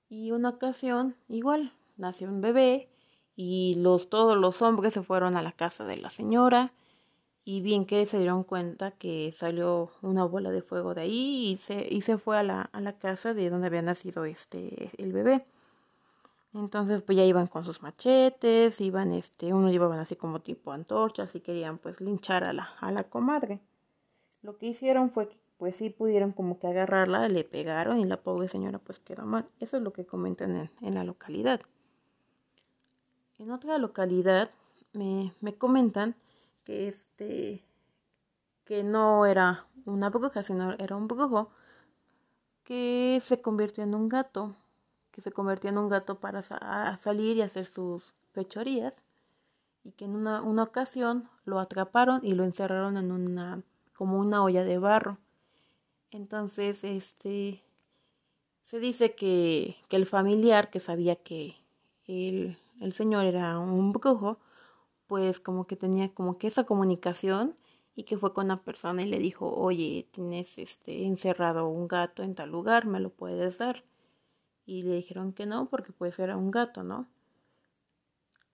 Y 0.08 0.32
una 0.32 0.50
ocasión, 0.50 1.16
igual, 1.28 1.72
nació 1.96 2.28
un 2.28 2.40
bebé 2.40 2.88
y 3.36 3.76
los, 3.76 4.10
todos 4.10 4.36
los 4.36 4.60
hombres 4.60 4.92
se 4.94 5.02
fueron 5.02 5.36
a 5.36 5.42
la 5.42 5.52
casa 5.52 5.86
de 5.86 5.96
la 5.96 6.10
señora 6.10 6.72
y 7.44 7.60
bien 7.60 7.86
que 7.86 8.04
se 8.06 8.18
dieron 8.18 8.44
cuenta 8.44 8.90
que 8.92 9.32
salió 9.34 9.90
una 10.02 10.24
bola 10.24 10.50
de 10.50 10.62
fuego 10.62 10.94
de 10.94 11.02
ahí 11.02 11.52
y 11.52 11.56
se, 11.56 11.86
y 11.90 12.02
se 12.02 12.18
fue 12.18 12.38
a 12.38 12.42
la, 12.42 12.62
a 12.72 12.80
la 12.80 12.98
casa 12.98 13.34
de 13.34 13.50
donde 13.50 13.68
había 13.68 13.82
nacido 13.82 14.24
este 14.24 14.90
el 14.98 15.12
bebé. 15.12 15.46
Entonces 16.54 17.02
pues 17.02 17.16
ya 17.16 17.24
iban 17.24 17.46
con 17.46 17.64
sus 17.64 17.82
machetes, 17.82 18.80
iban 18.80 19.12
este, 19.12 19.54
unos 19.54 19.72
llevaban 19.72 19.98
así 19.98 20.16
como 20.16 20.40
tipo 20.40 20.72
antorchas 20.72 21.34
y 21.34 21.40
querían 21.40 21.78
pues 21.78 22.00
linchar 22.00 22.44
a 22.44 22.52
la, 22.52 22.70
a 22.80 22.92
la 22.92 23.04
comadre. 23.04 23.60
Lo 24.42 24.58
que 24.58 24.66
hicieron 24.66 25.10
fue 25.10 25.28
que 25.28 25.36
pues 25.56 25.76
sí 25.76 25.90
pudieron 25.90 26.32
como 26.32 26.58
que 26.58 26.66
agarrarla, 26.66 27.28
le 27.28 27.44
pegaron 27.44 28.00
y 28.00 28.04
la 28.04 28.20
pobre 28.20 28.48
señora 28.48 28.78
pues 28.78 28.98
quedó 28.98 29.24
mal. 29.24 29.48
Eso 29.60 29.76
es 29.76 29.82
lo 29.82 29.92
que 29.92 30.04
comentan 30.04 30.56
en, 30.56 30.70
en 30.80 30.94
la 30.94 31.04
localidad. 31.04 31.60
En 33.38 33.50
otra 33.50 33.78
localidad 33.78 34.50
me, 34.92 35.32
me 35.40 35.54
comentan 35.54 36.16
que 36.64 36.88
este 36.88 37.62
que 38.64 38.82
no 38.82 39.26
era 39.26 39.66
una 39.84 40.10
bruja, 40.10 40.42
sino 40.42 40.72
era 40.74 40.96
un 40.96 41.08
brujo 41.08 41.50
que 42.64 43.20
se 43.22 43.40
convirtió 43.40 43.82
en 43.84 43.94
un 43.94 44.08
gato, 44.08 44.54
que 45.12 45.20
se 45.20 45.31
convirtió 45.31 45.70
en 45.70 45.79
un 45.79 45.88
gato 45.88 46.18
para 46.18 46.42
salir 46.42 47.37
y 47.37 47.42
hacer 47.42 47.66
sus 47.66 48.14
fechorías 48.33 48.94
y 49.85 49.92
que 49.92 50.07
en 50.07 50.16
una, 50.16 50.42
una 50.42 50.64
ocasión 50.64 51.29
lo 51.44 51.61
atraparon 51.61 52.20
y 52.25 52.33
lo 52.33 52.44
encerraron 52.44 52.96
en 52.96 53.12
una 53.12 53.62
como 53.94 54.18
una 54.18 54.42
olla 54.42 54.64
de 54.64 54.79
barro. 54.79 55.18
Entonces, 56.11 56.83
este 56.83 57.62
se 58.62 58.81
dice 58.81 59.14
que, 59.14 59.77
que 59.88 59.96
el 59.96 60.07
familiar 60.07 60.70
que 60.70 60.81
sabía 60.81 61.16
que 61.16 61.57
el, 62.07 62.57
el 62.81 62.92
señor 62.94 63.25
era 63.25 63.59
un 63.59 63.92
brujo, 63.92 64.38
pues 65.07 65.40
como 65.40 65.66
que 65.66 65.77
tenía 65.77 66.12
como 66.14 66.38
que 66.38 66.46
esa 66.46 66.64
comunicación 66.64 67.55
y 67.94 68.05
que 68.05 68.16
fue 68.16 68.33
con 68.33 68.46
una 68.46 68.62
persona 68.62 69.03
y 69.03 69.07
le 69.07 69.18
dijo, 69.18 69.53
oye, 69.55 70.09
tienes 70.11 70.59
este 70.59 71.05
encerrado 71.05 71.68
un 71.68 71.88
gato 71.88 72.22
en 72.22 72.35
tal 72.35 72.51
lugar, 72.51 72.87
¿me 72.87 73.01
lo 73.01 73.11
puedes 73.11 73.59
dar? 73.59 73.85
Y 74.72 74.80
le 74.80 74.94
dijeron 74.94 75.35
que 75.35 75.44
no, 75.44 75.66
porque 75.66 75.92
pues 75.92 76.18
era 76.18 76.35
un 76.35 76.50
gato, 76.50 76.82
¿no? 76.82 77.06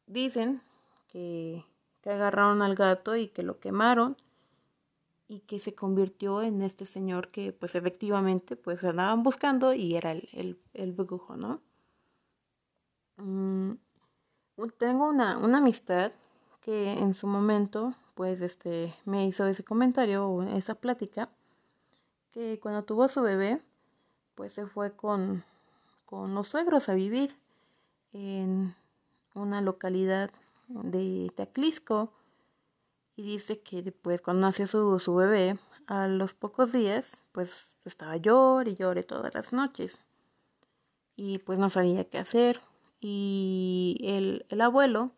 Dicen 0.09 0.61
que, 1.07 1.65
que 2.01 2.11
agarraron 2.11 2.61
al 2.61 2.75
gato 2.75 3.15
y 3.15 3.29
que 3.29 3.45
lo 3.45 3.61
quemaron 3.61 4.17
y 5.29 5.41
que 5.41 5.61
se 5.61 5.77
convirtió 5.77 6.43
en 6.43 6.63
este 6.63 6.87
señor 6.87 7.29
que 7.29 7.53
pues 7.53 7.77
efectivamente 7.77 8.57
pues 8.57 8.83
andaban 8.83 9.23
buscando 9.23 9.75
y 9.75 9.95
era 9.95 10.11
el, 10.11 10.29
el, 10.33 10.61
el 10.75 10.93
brujo, 10.93 11.37
¿no? 11.37 11.61
Mm, 13.19 13.75
tengo 14.77 15.09
una, 15.09 15.39
una 15.39 15.59
amistad 15.59 16.11
que 16.61 16.95
en 16.95 17.15
su 17.15 17.29
momento 17.29 17.95
pues 18.17 18.41
este 18.41 18.93
me 19.05 19.25
hizo 19.25 19.47
ese 19.47 19.63
comentario 19.63 20.29
o 20.29 20.43
esa 20.43 20.75
plática 20.75 21.29
que 22.33 22.59
cuando 22.59 22.83
tuvo 22.83 23.07
su 23.07 23.23
bebé 23.23 23.63
pues 24.35 24.53
se 24.55 24.67
fue 24.67 24.97
con, 24.97 25.45
con 26.09 26.35
los 26.35 26.49
suegros 26.49 26.89
a 26.89 26.95
vivir 26.95 27.37
en 28.15 28.75
una 29.35 29.61
localidad 29.61 30.31
de 30.69 31.31
Teaclisco 31.37 32.15
y 33.15 33.25
dice 33.25 33.61
que 33.61 33.83
después 33.83 34.23
cuando 34.23 34.47
nació 34.47 34.67
su, 34.67 34.99
su 35.01 35.15
bebé 35.15 35.59
a 35.87 36.09
los 36.09 36.33
pocos 36.33 36.73
días 36.73 37.25
pues 37.33 37.73
estaba 37.85 38.17
llor 38.17 38.69
y 38.69 38.77
llore 38.77 39.03
todas 39.03 39.35
las 39.35 39.53
noches. 39.53 40.01
Y 41.15 41.41
pues 41.41 41.59
no 41.59 41.69
sabía 41.69 42.09
qué 42.09 42.17
hacer. 42.17 42.63
Y 43.01 44.01
el, 44.03 44.47
el 44.49 44.63
abuelo 44.63 45.11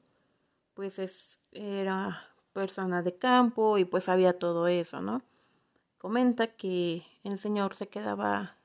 pues 0.74 0.98
es, 0.98 1.38
era 1.52 2.26
persona 2.52 3.02
de 3.02 3.16
campo 3.16 3.78
y 3.78 3.84
pues 3.84 4.04
sabía 4.04 4.40
todo 4.40 4.66
eso, 4.66 5.00
¿no? 5.00 5.22
Comenta 5.98 6.48
que 6.48 7.04
el 7.22 7.38
señor 7.38 7.76
se 7.76 7.86
quedaba 7.86 8.56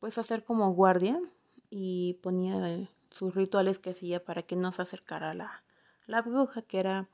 pues 0.00 0.18
hacer 0.18 0.44
como 0.44 0.72
guardia 0.72 1.20
y 1.68 2.14
ponía 2.22 2.88
sus 3.10 3.34
rituales 3.34 3.78
que 3.78 3.90
hacía 3.90 4.24
para 4.24 4.42
que 4.42 4.56
no 4.56 4.72
se 4.72 4.82
acercara 4.82 5.34
la, 5.34 5.62
la 6.06 6.22
bruja, 6.22 6.62
que 6.62 6.80
era 6.80 7.08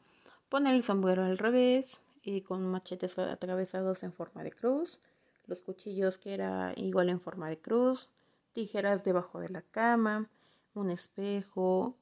poner 0.49 0.74
el 0.74 0.82
sombrero 0.82 1.24
al 1.24 1.39
revés 1.39 2.03
y 2.22 2.41
con 2.41 2.66
machetes 2.66 3.18
atravesados 3.18 4.03
en 4.03 4.12
forma 4.12 4.43
de 4.43 4.53
cruz, 4.53 5.01
los 5.47 5.62
cuchillos 5.62 6.18
que 6.18 6.34
era 6.34 6.72
igual 6.76 7.09
en 7.09 7.20
forma 7.20 7.49
de 7.49 7.59
cruz, 7.59 8.09
tijeras 8.53 9.05
debajo 9.05 9.41
de 9.41 9.49
la 9.49 9.62
cama, 9.62 10.28
un 10.74 10.91
espejo, 10.91 11.97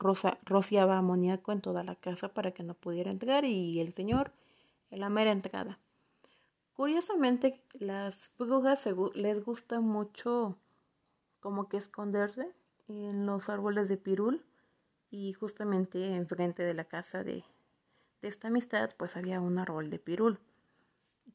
rociaba 0.45 0.99
amoníaco 0.99 1.53
en 1.53 1.61
toda 1.61 1.85
la 1.85 1.95
casa 1.95 2.28
para 2.28 2.53
que 2.53 2.62
no 2.62 2.74
pudiera 2.74 3.11
entrar 3.11 3.45
y 3.45 3.80
el 3.80 3.93
señor 3.93 4.32
la 4.91 5.09
mera 5.09 5.32
entrada. 5.32 5.78
Curiosamente, 6.74 7.62
las 7.74 8.32
brujas 8.37 8.89
les 9.14 9.45
gusta 9.45 9.80
mucho 9.80 10.57
como 11.45 11.68
que 11.68 11.76
esconderse 11.76 12.55
en 12.88 13.26
los 13.26 13.51
árboles 13.51 13.86
de 13.90 13.99
pirul 13.99 14.47
y 15.11 15.34
justamente 15.34 16.14
enfrente 16.14 16.62
de 16.62 16.72
la 16.72 16.84
casa 16.86 17.22
de, 17.22 17.45
de 18.22 18.28
esta 18.28 18.49
amistad 18.49 18.92
pues 18.97 19.14
había 19.18 19.42
un 19.42 19.59
árbol 19.59 19.90
de 19.90 19.99
pirul. 19.99 20.38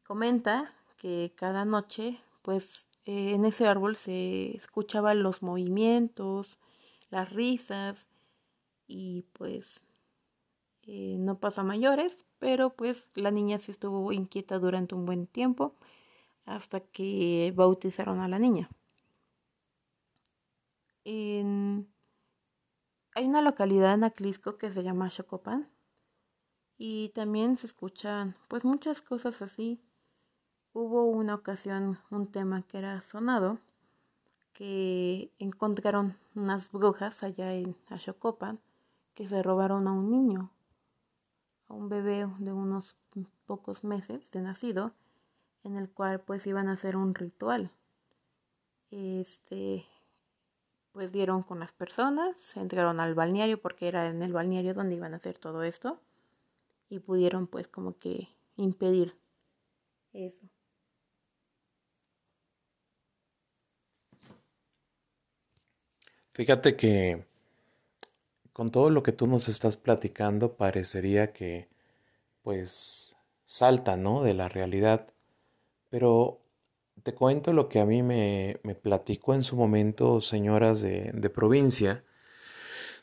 Comenta 0.04 0.74
que 0.98 1.32
cada 1.36 1.64
noche 1.64 2.20
pues 2.42 2.90
en 3.06 3.46
ese 3.46 3.68
árbol 3.68 3.98
se 3.98 4.58
escuchaban 4.58 5.22
los 5.22 5.44
movimientos, 5.44 6.58
las 7.12 7.32
risas 7.32 8.10
y 8.88 9.28
pues 9.34 9.84
eh, 10.88 11.18
no 11.20 11.38
pasa 11.38 11.62
mayores, 11.62 12.26
pero 12.40 12.72
pues 12.72 13.10
la 13.14 13.30
niña 13.30 13.60
sí 13.60 13.70
estuvo 13.70 14.12
inquieta 14.12 14.58
durante 14.58 14.96
un 14.96 15.06
buen 15.06 15.28
tiempo 15.28 15.76
hasta 16.46 16.80
que 16.80 17.54
bautizaron 17.56 18.22
a 18.22 18.28
la 18.28 18.40
niña. 18.40 18.72
Hay 21.06 21.86
hay 23.16 23.26
una 23.26 23.42
localidad 23.42 23.94
en 23.94 24.04
Aclisco 24.04 24.58
que 24.58 24.72
se 24.72 24.84
llama 24.84 25.10
Chocopan 25.10 25.70
y 26.78 27.10
también 27.10 27.58
se 27.58 27.68
escuchan 27.68 28.36
pues 28.48 28.64
muchas 28.64 29.02
cosas 29.02 29.42
así. 29.42 29.82
Hubo 30.72 31.06
una 31.06 31.36
ocasión 31.36 32.00
un 32.12 32.32
tema 32.32 32.62
que 32.62 32.78
era 32.78 33.02
sonado 33.02 33.60
que 34.54 35.34
encontraron 35.40 36.18
unas 36.36 36.72
brujas 36.72 37.24
allá 37.24 37.54
en 37.54 37.76
Ashokopan 37.88 38.60
que 39.14 39.28
se 39.28 39.44
robaron 39.44 39.88
a 39.88 39.92
un 39.92 40.12
niño, 40.12 40.52
a 41.68 41.74
un 41.74 41.90
bebé 41.90 42.28
de 42.40 42.54
unos 42.54 42.96
pocos 43.46 43.84
meses 43.84 44.32
de 44.32 44.42
nacido, 44.42 44.94
en 45.64 45.76
el 45.76 45.90
cual 45.90 46.22
pues 46.22 46.48
iban 46.48 46.70
a 46.70 46.74
hacer 46.74 46.96
un 46.96 47.16
ritual. 47.16 47.72
Este, 48.92 49.86
pues 50.92 51.12
dieron 51.12 51.44
con 51.44 51.60
las 51.60 51.72
personas, 51.72 52.38
se 52.38 52.60
entraron 52.60 53.00
al 53.00 53.16
balneario 53.16 53.62
porque 53.62 53.88
era 53.88 54.08
en 54.08 54.22
el 54.22 54.34
balneario 54.34 54.74
donde 54.74 54.96
iban 54.96 55.14
a 55.14 55.18
hacer 55.18 55.38
todo 55.38 55.64
esto 55.64 56.00
y 56.90 57.00
pudieron 57.00 57.48
pues 57.48 57.68
como 57.68 57.98
que 57.98 58.30
impedir 58.58 59.16
eso. 60.14 60.50
Fíjate 66.34 66.76
que 66.76 67.26
con 68.54 68.72
todo 68.72 68.90
lo 68.90 69.04
que 69.04 69.12
tú 69.12 69.28
nos 69.28 69.48
estás 69.48 69.78
platicando 69.78 70.56
parecería 70.56 71.34
que 71.34 71.70
pues 72.44 73.18
salta, 73.46 73.98
¿no? 73.98 74.24
De 74.24 74.34
la 74.34 74.50
realidad. 74.50 75.08
Pero 75.90 76.40
te 77.04 77.14
cuento 77.14 77.54
lo 77.54 77.70
que 77.70 77.80
a 77.80 77.86
mí 77.86 78.04
me, 78.04 78.60
me 78.64 78.76
platicó 78.76 79.34
en 79.34 79.44
su 79.44 79.56
momento 79.56 80.22
señoras 80.22 80.82
de, 80.82 81.12
de 81.14 81.30
provincia, 81.30 82.04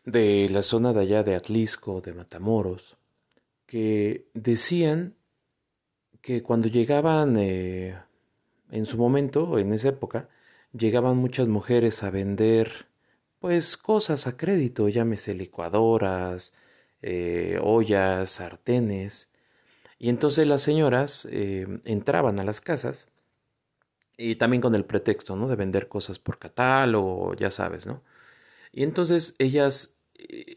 de 0.04 0.48
la 0.50 0.62
zona 0.62 0.92
de 0.92 1.00
allá 1.00 1.22
de 1.24 1.34
Atlisco, 1.34 2.00
de 2.00 2.14
Matamoros, 2.14 2.96
que 3.66 4.28
decían 4.34 5.14
que 6.20 6.42
cuando 6.42 6.68
llegaban, 6.68 7.36
eh, 7.38 7.96
en 8.70 8.86
su 8.86 8.96
momento, 8.98 9.58
en 9.58 9.72
esa 9.72 9.88
época, 9.88 10.28
llegaban 10.72 11.16
muchas 11.16 11.48
mujeres 11.48 12.02
a 12.02 12.10
vender, 12.10 12.86
pues, 13.40 13.76
cosas 13.76 14.26
a 14.26 14.36
crédito, 14.36 14.88
llámese 14.88 15.34
licuadoras, 15.34 16.54
eh, 17.02 17.58
ollas, 17.62 18.30
sartenes, 18.30 19.32
y 19.98 20.08
entonces 20.08 20.46
las 20.46 20.62
señoras 20.62 21.26
eh, 21.30 21.66
entraban 21.84 22.38
a 22.40 22.44
las 22.44 22.60
casas 22.60 23.08
y 24.16 24.36
también 24.36 24.62
con 24.62 24.74
el 24.74 24.84
pretexto, 24.84 25.36
¿no? 25.36 25.48
De 25.48 25.56
vender 25.56 25.88
cosas 25.88 26.18
por 26.18 26.38
catálogo, 26.38 27.34
ya 27.34 27.50
sabes, 27.50 27.86
¿no? 27.86 28.02
Y 28.72 28.82
entonces 28.82 29.36
ellas, 29.38 29.98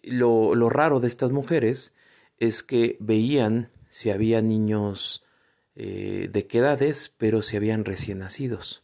lo, 0.04 0.56
lo 0.56 0.70
raro 0.70 1.00
de 1.00 1.08
estas 1.08 1.32
mujeres 1.32 1.96
es 2.38 2.64
que 2.64 2.98
veían 3.00 3.70
si 3.90 4.12
había 4.12 4.42
niños 4.42 5.26
eh, 5.76 6.30
de 6.32 6.48
qué 6.48 6.60
edades, 6.60 7.14
pero 7.18 7.42
si 7.42 7.58
habían 7.58 7.86
recién 7.86 8.20
nacidos. 8.20 8.84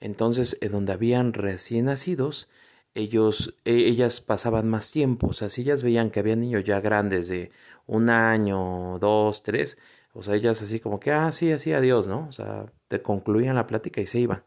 Entonces, 0.00 0.58
en 0.60 0.72
donde 0.72 0.92
habían 0.92 1.32
recién 1.32 1.86
nacidos, 1.86 2.48
ellos, 2.94 3.54
e, 3.64 3.74
ellas 3.74 4.20
pasaban 4.20 4.68
más 4.68 4.90
tiempo. 4.92 5.28
O 5.28 5.32
sea, 5.32 5.50
si 5.50 5.62
ellas 5.62 5.82
veían 5.82 6.10
que 6.10 6.20
había 6.20 6.36
niños 6.36 6.64
ya 6.64 6.80
grandes 6.80 7.28
de 7.28 7.50
un 7.86 8.10
año, 8.10 8.98
dos, 8.98 9.42
tres, 9.42 9.78
o 10.12 10.22
sea, 10.22 10.34
ellas 10.34 10.62
así 10.62 10.80
como 10.80 11.00
que, 11.00 11.10
ah, 11.10 11.32
sí, 11.32 11.50
así, 11.52 11.72
adiós, 11.72 12.06
¿no? 12.06 12.26
O 12.28 12.32
sea, 12.32 12.66
te 12.88 13.02
concluían 13.02 13.56
la 13.56 13.66
plática 13.66 14.00
y 14.00 14.06
se 14.06 14.20
iban. 14.20 14.44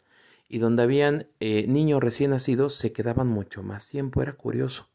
Y 0.48 0.60
donde 0.60 0.84
habían 0.84 1.28
eh, 1.40 1.66
niños 1.68 2.02
recién 2.02 2.32
nacidos, 2.32 2.76
se 2.76 2.94
quedaban 2.94 3.28
mucho 3.28 3.64
más 3.64 3.90
tiempo, 3.90 4.22
era 4.22 4.34
curioso. 4.34 4.88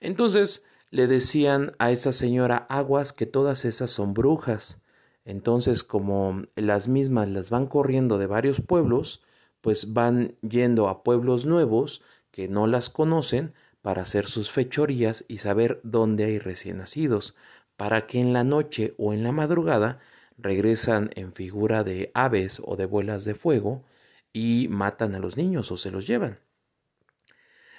Entonces, 0.00 0.64
le 0.90 1.06
decían 1.06 1.74
a 1.78 1.90
esa 1.90 2.12
señora 2.12 2.66
aguas 2.68 3.12
que 3.12 3.26
todas 3.26 3.64
esas 3.64 3.90
son 3.90 4.14
brujas. 4.14 4.82
Entonces, 5.24 5.84
como 5.84 6.42
las 6.56 6.88
mismas 6.88 7.28
las 7.28 7.50
van 7.50 7.66
corriendo 7.66 8.18
de 8.18 8.26
varios 8.26 8.60
pueblos, 8.60 9.22
pues 9.60 9.92
van 9.92 10.36
yendo 10.40 10.88
a 10.88 11.02
pueblos 11.02 11.44
nuevos 11.44 12.02
que 12.30 12.48
no 12.48 12.66
las 12.66 12.90
conocen 12.90 13.52
para 13.82 14.02
hacer 14.02 14.26
sus 14.26 14.50
fechorías 14.50 15.24
y 15.28 15.38
saber 15.38 15.80
dónde 15.82 16.24
hay 16.24 16.38
recién 16.38 16.78
nacidos, 16.78 17.36
para 17.78 18.08
que 18.08 18.18
en 18.18 18.32
la 18.32 18.42
noche 18.42 18.94
o 18.98 19.14
en 19.14 19.22
la 19.22 19.30
madrugada 19.30 20.00
regresan 20.36 21.10
en 21.14 21.32
figura 21.32 21.84
de 21.84 22.10
aves 22.12 22.60
o 22.64 22.74
de 22.76 22.86
bolas 22.86 23.24
de 23.24 23.36
fuego 23.36 23.84
y 24.32 24.66
matan 24.68 25.14
a 25.14 25.20
los 25.20 25.36
niños 25.36 25.70
o 25.70 25.76
se 25.76 25.92
los 25.92 26.04
llevan. 26.04 26.40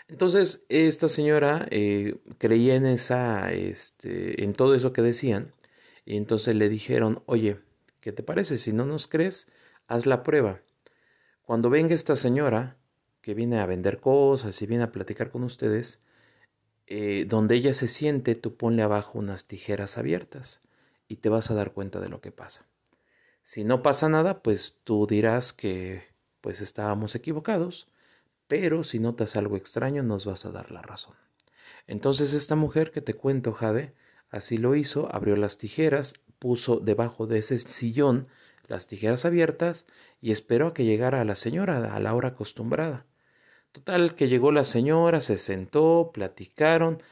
Entonces, 0.08 0.66
esta 0.70 1.10
señora 1.10 1.68
eh, 1.70 2.16
creía 2.38 2.76
en 2.76 2.86
esa, 2.86 3.52
este, 3.52 4.42
en 4.42 4.54
todo 4.54 4.74
eso 4.74 4.94
que 4.94 5.02
decían, 5.02 5.54
y 6.06 6.16
entonces 6.16 6.56
le 6.56 6.70
dijeron, 6.70 7.22
oye, 7.26 7.60
¿qué 8.00 8.14
te 8.14 8.24
parece? 8.24 8.58
Si 8.58 8.72
no 8.72 8.86
nos 8.86 9.08
crees, 9.08 9.52
haz 9.88 10.06
la 10.06 10.24
prueba. 10.24 10.62
Cuando 11.42 11.70
venga 11.70 11.94
esta 11.94 12.16
señora, 12.16 12.78
que 13.22 13.34
viene 13.34 13.60
a 13.60 13.66
vender 13.66 14.00
cosas 14.00 14.62
y 14.62 14.66
viene 14.66 14.86
a 14.86 14.94
platicar 14.94 15.30
con 15.30 15.44
ustedes, 15.44 16.02
eh, 16.90 17.26
donde 17.28 17.56
ella 17.56 17.74
se 17.74 17.88
siente, 17.88 18.36
tú 18.36 18.56
ponle 18.56 18.82
abajo 18.82 19.18
unas 19.18 19.48
tijeras 19.48 19.98
abiertas 19.98 20.62
y 21.08 21.18
te 21.18 21.30
vas 21.30 21.50
a 21.50 21.54
dar 21.56 21.72
cuenta 21.72 22.02
de 22.02 22.10
lo 22.10 22.20
que 22.20 22.34
pasa. 22.34 22.66
Si 23.44 23.64
no 23.64 23.82
pasa 23.82 24.10
nada, 24.10 24.44
pues 24.44 24.80
tú 24.84 25.08
dirás 25.08 25.54
que 25.54 26.04
pues 26.42 26.60
estábamos 26.60 27.16
equivocados 27.16 27.88
pero 28.50 28.84
si 28.84 28.98
notas 28.98 29.36
algo 29.36 29.56
extraño 29.58 30.02
nos 30.02 30.26
vas 30.26 30.46
a 30.48 30.52
dar 30.52 30.72
la 30.72 30.82
razón. 30.82 31.14
Entonces 31.86 32.34
esta 32.34 32.56
mujer 32.56 32.90
que 32.90 33.00
te 33.00 33.14
cuento, 33.14 33.54
Jade, 33.54 33.94
así 34.32 34.58
lo 34.58 34.76
hizo, 34.76 35.08
abrió 35.14 35.36
las 35.36 35.60
tijeras, 35.60 36.16
puso 36.40 36.80
debajo 36.80 37.28
de 37.28 37.38
ese 37.38 37.60
sillón 37.60 38.28
las 38.68 38.88
tijeras 38.88 39.24
abiertas 39.24 39.86
y 40.20 40.32
esperó 40.32 40.68
a 40.68 40.74
que 40.74 40.84
llegara 40.84 41.24
la 41.26 41.36
señora 41.36 41.94
a 41.94 42.00
la 42.00 42.16
hora 42.16 42.30
acostumbrada. 42.30 43.06
Total 43.72 44.16
que 44.16 44.28
llegó 44.28 44.52
la 44.52 44.64
señora, 44.64 45.22
se 45.22 45.38
sentó, 45.38 46.12
platicaron, 46.14 47.04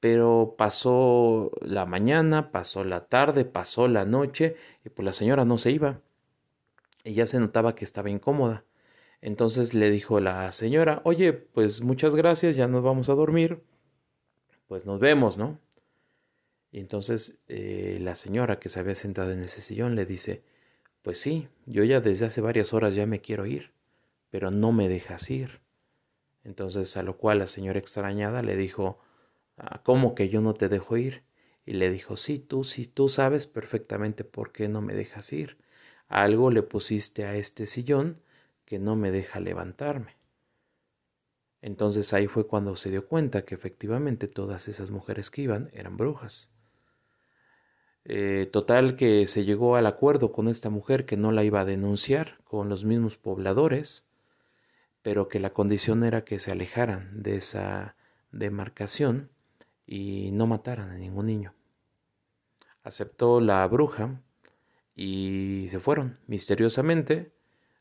pero 0.00 0.56
pasó 0.58 1.52
la 1.62 1.86
mañana, 1.86 2.50
pasó 2.50 2.84
la 2.84 3.06
tarde, 3.06 3.44
pasó 3.44 3.88
la 3.88 4.04
noche 4.04 4.56
y 4.84 4.90
pues 4.90 5.04
la 5.06 5.12
señora 5.12 5.44
no 5.44 5.58
se 5.58 5.70
iba. 5.70 6.00
Y 7.04 7.14
ya 7.14 7.26
se 7.26 7.40
notaba 7.40 7.74
que 7.74 7.84
estaba 7.84 8.10
incómoda. 8.10 8.64
Entonces 9.22 9.74
le 9.74 9.90
dijo 9.90 10.20
la 10.20 10.50
señora, 10.52 11.00
oye, 11.04 11.32
pues 11.32 11.82
muchas 11.82 12.14
gracias, 12.14 12.56
ya 12.56 12.68
nos 12.68 12.82
vamos 12.82 13.08
a 13.08 13.14
dormir, 13.14 13.62
pues 14.66 14.84
nos 14.84 15.00
vemos, 15.00 15.38
¿no? 15.38 15.58
Y 16.72 16.80
entonces 16.80 17.38
eh, 17.48 17.98
la 18.00 18.16
señora 18.16 18.58
que 18.58 18.68
se 18.68 18.80
había 18.80 18.94
sentado 18.94 19.30
en 19.32 19.40
ese 19.40 19.60
sillón 19.62 19.94
le 19.94 20.06
dice, 20.06 20.42
pues 21.02 21.18
sí, 21.18 21.48
yo 21.66 21.84
ya 21.84 22.00
desde 22.00 22.26
hace 22.26 22.40
varias 22.40 22.74
horas 22.74 22.94
ya 22.94 23.06
me 23.06 23.20
quiero 23.20 23.46
ir, 23.46 23.72
pero 24.30 24.50
no 24.50 24.72
me 24.72 24.88
dejas 24.88 25.30
ir. 25.30 25.61
Entonces 26.44 26.96
a 26.96 27.02
lo 27.02 27.16
cual 27.16 27.38
la 27.38 27.46
señora 27.46 27.78
extrañada 27.78 28.42
le 28.42 28.56
dijo, 28.56 28.98
ah, 29.56 29.82
¿cómo 29.82 30.14
que 30.14 30.28
yo 30.28 30.40
no 30.40 30.54
te 30.54 30.68
dejo 30.68 30.96
ir? 30.96 31.22
Y 31.64 31.74
le 31.74 31.90
dijo, 31.90 32.16
sí, 32.16 32.38
tú, 32.38 32.64
sí, 32.64 32.86
tú 32.86 33.08
sabes 33.08 33.46
perfectamente 33.46 34.24
por 34.24 34.52
qué 34.52 34.68
no 34.68 34.80
me 34.80 34.94
dejas 34.94 35.32
ir. 35.32 35.58
Algo 36.08 36.50
le 36.50 36.62
pusiste 36.62 37.24
a 37.24 37.36
este 37.36 37.66
sillón 37.66 38.20
que 38.64 38.78
no 38.78 38.96
me 38.96 39.10
deja 39.10 39.40
levantarme. 39.40 40.16
Entonces 41.62 42.12
ahí 42.12 42.26
fue 42.26 42.46
cuando 42.46 42.74
se 42.74 42.90
dio 42.90 43.06
cuenta 43.06 43.44
que 43.44 43.54
efectivamente 43.54 44.26
todas 44.26 44.66
esas 44.66 44.90
mujeres 44.90 45.30
que 45.30 45.42
iban 45.42 45.70
eran 45.72 45.96
brujas. 45.96 46.50
Eh, 48.04 48.48
total 48.52 48.96
que 48.96 49.28
se 49.28 49.44
llegó 49.44 49.76
al 49.76 49.86
acuerdo 49.86 50.32
con 50.32 50.48
esta 50.48 50.70
mujer 50.70 51.06
que 51.06 51.16
no 51.16 51.30
la 51.30 51.44
iba 51.44 51.60
a 51.60 51.64
denunciar 51.64 52.38
con 52.42 52.68
los 52.68 52.84
mismos 52.84 53.16
pobladores, 53.16 54.08
pero 55.02 55.28
que 55.28 55.40
la 55.40 55.52
condición 55.52 56.04
era 56.04 56.24
que 56.24 56.38
se 56.38 56.52
alejaran 56.52 57.22
de 57.22 57.36
esa 57.36 57.96
demarcación 58.30 59.30
y 59.86 60.30
no 60.32 60.46
mataran 60.46 60.90
a 60.90 60.96
ningún 60.96 61.26
niño. 61.26 61.54
Aceptó 62.82 63.40
la 63.40 63.66
bruja 63.66 64.20
y 64.94 65.68
se 65.70 65.80
fueron 65.80 66.18
misteriosamente 66.26 67.32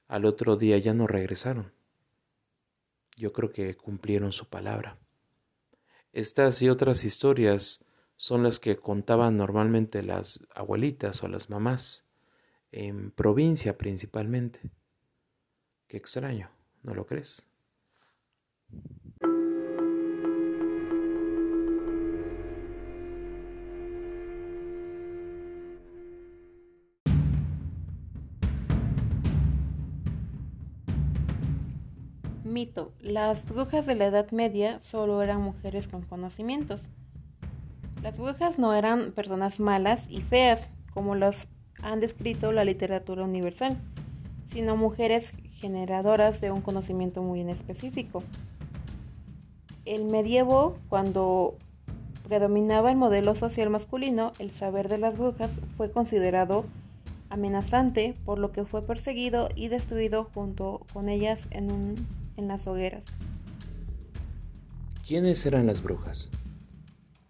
al 0.07 0.25
otro 0.25 0.57
día 0.57 0.77
ya 0.77 0.93
no 0.93 1.07
regresaron. 1.07 1.71
Yo 3.15 3.31
creo 3.31 3.53
que 3.53 3.77
cumplieron 3.77 4.33
su 4.33 4.49
palabra. 4.49 4.97
Estas 6.11 6.61
y 6.61 6.69
otras 6.69 7.05
historias 7.05 7.85
son 8.17 8.43
las 8.43 8.59
que 8.59 8.75
contaban 8.75 9.37
normalmente 9.37 10.03
las 10.03 10.41
abuelitas 10.53 11.23
o 11.23 11.29
las 11.29 11.49
mamás, 11.49 12.09
en 12.73 13.11
provincia 13.11 13.77
principalmente. 13.77 14.59
Qué 15.87 15.95
extraño, 15.95 16.51
¿no 16.83 16.93
lo 16.93 17.05
crees? 17.05 17.47
Mito. 32.43 32.93
Las 32.99 33.47
brujas 33.47 33.85
de 33.85 33.95
la 33.95 34.05
Edad 34.05 34.31
Media 34.31 34.81
solo 34.81 35.21
eran 35.21 35.41
mujeres 35.41 35.87
con 35.87 36.01
conocimientos. 36.01 36.81
Las 38.03 38.17
brujas 38.17 38.59
no 38.59 38.73
eran 38.73 39.11
personas 39.11 39.59
malas 39.59 40.09
y 40.09 40.21
feas, 40.21 40.69
como 40.91 41.15
las 41.15 41.47
han 41.81 41.99
descrito 41.99 42.51
la 42.51 42.65
literatura 42.65 43.23
universal, 43.23 43.77
sino 44.45 44.75
mujeres 44.75 45.33
generadoras 45.61 46.41
de 46.41 46.51
un 46.51 46.61
conocimiento 46.61 47.21
muy 47.21 47.39
en 47.39 47.49
específico. 47.49 48.23
El 49.85 50.05
medievo, 50.05 50.75
cuando 50.89 51.55
predominaba 52.27 52.91
el 52.91 52.97
modelo 52.97 53.35
social 53.35 53.69
masculino, 53.69 54.31
el 54.39 54.51
saber 54.51 54.89
de 54.89 54.97
las 54.97 55.17
brujas 55.17 55.59
fue 55.77 55.91
considerado 55.91 56.65
amenazante, 57.29 58.15
por 58.25 58.39
lo 58.39 58.51
que 58.51 58.65
fue 58.65 58.81
perseguido 58.81 59.49
y 59.55 59.69
destruido 59.69 60.29
junto 60.33 60.81
con 60.93 61.07
ellas 61.07 61.47
en, 61.51 61.71
un, 61.71 61.95
en 62.37 62.47
las 62.47 62.67
hogueras. 62.67 63.05
¿Quiénes 65.07 65.45
eran 65.45 65.67
las 65.67 65.83
brujas? 65.83 66.29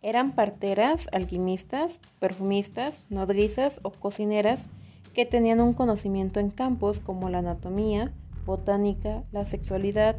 Eran 0.02 0.34
parteras, 0.34 1.08
alquimistas, 1.12 2.00
perfumistas, 2.20 3.06
nodrizas 3.10 3.80
o 3.84 3.92
cocineras 3.92 4.70
que 5.14 5.26
tenían 5.26 5.60
un 5.62 5.74
conocimiento 5.74 6.40
en 6.40 6.50
campos 6.50 7.00
como 7.00 7.30
la 7.30 7.40
anatomía, 7.40 8.12
botánica, 8.46 9.24
la 9.32 9.46
sexualidad, 9.46 10.18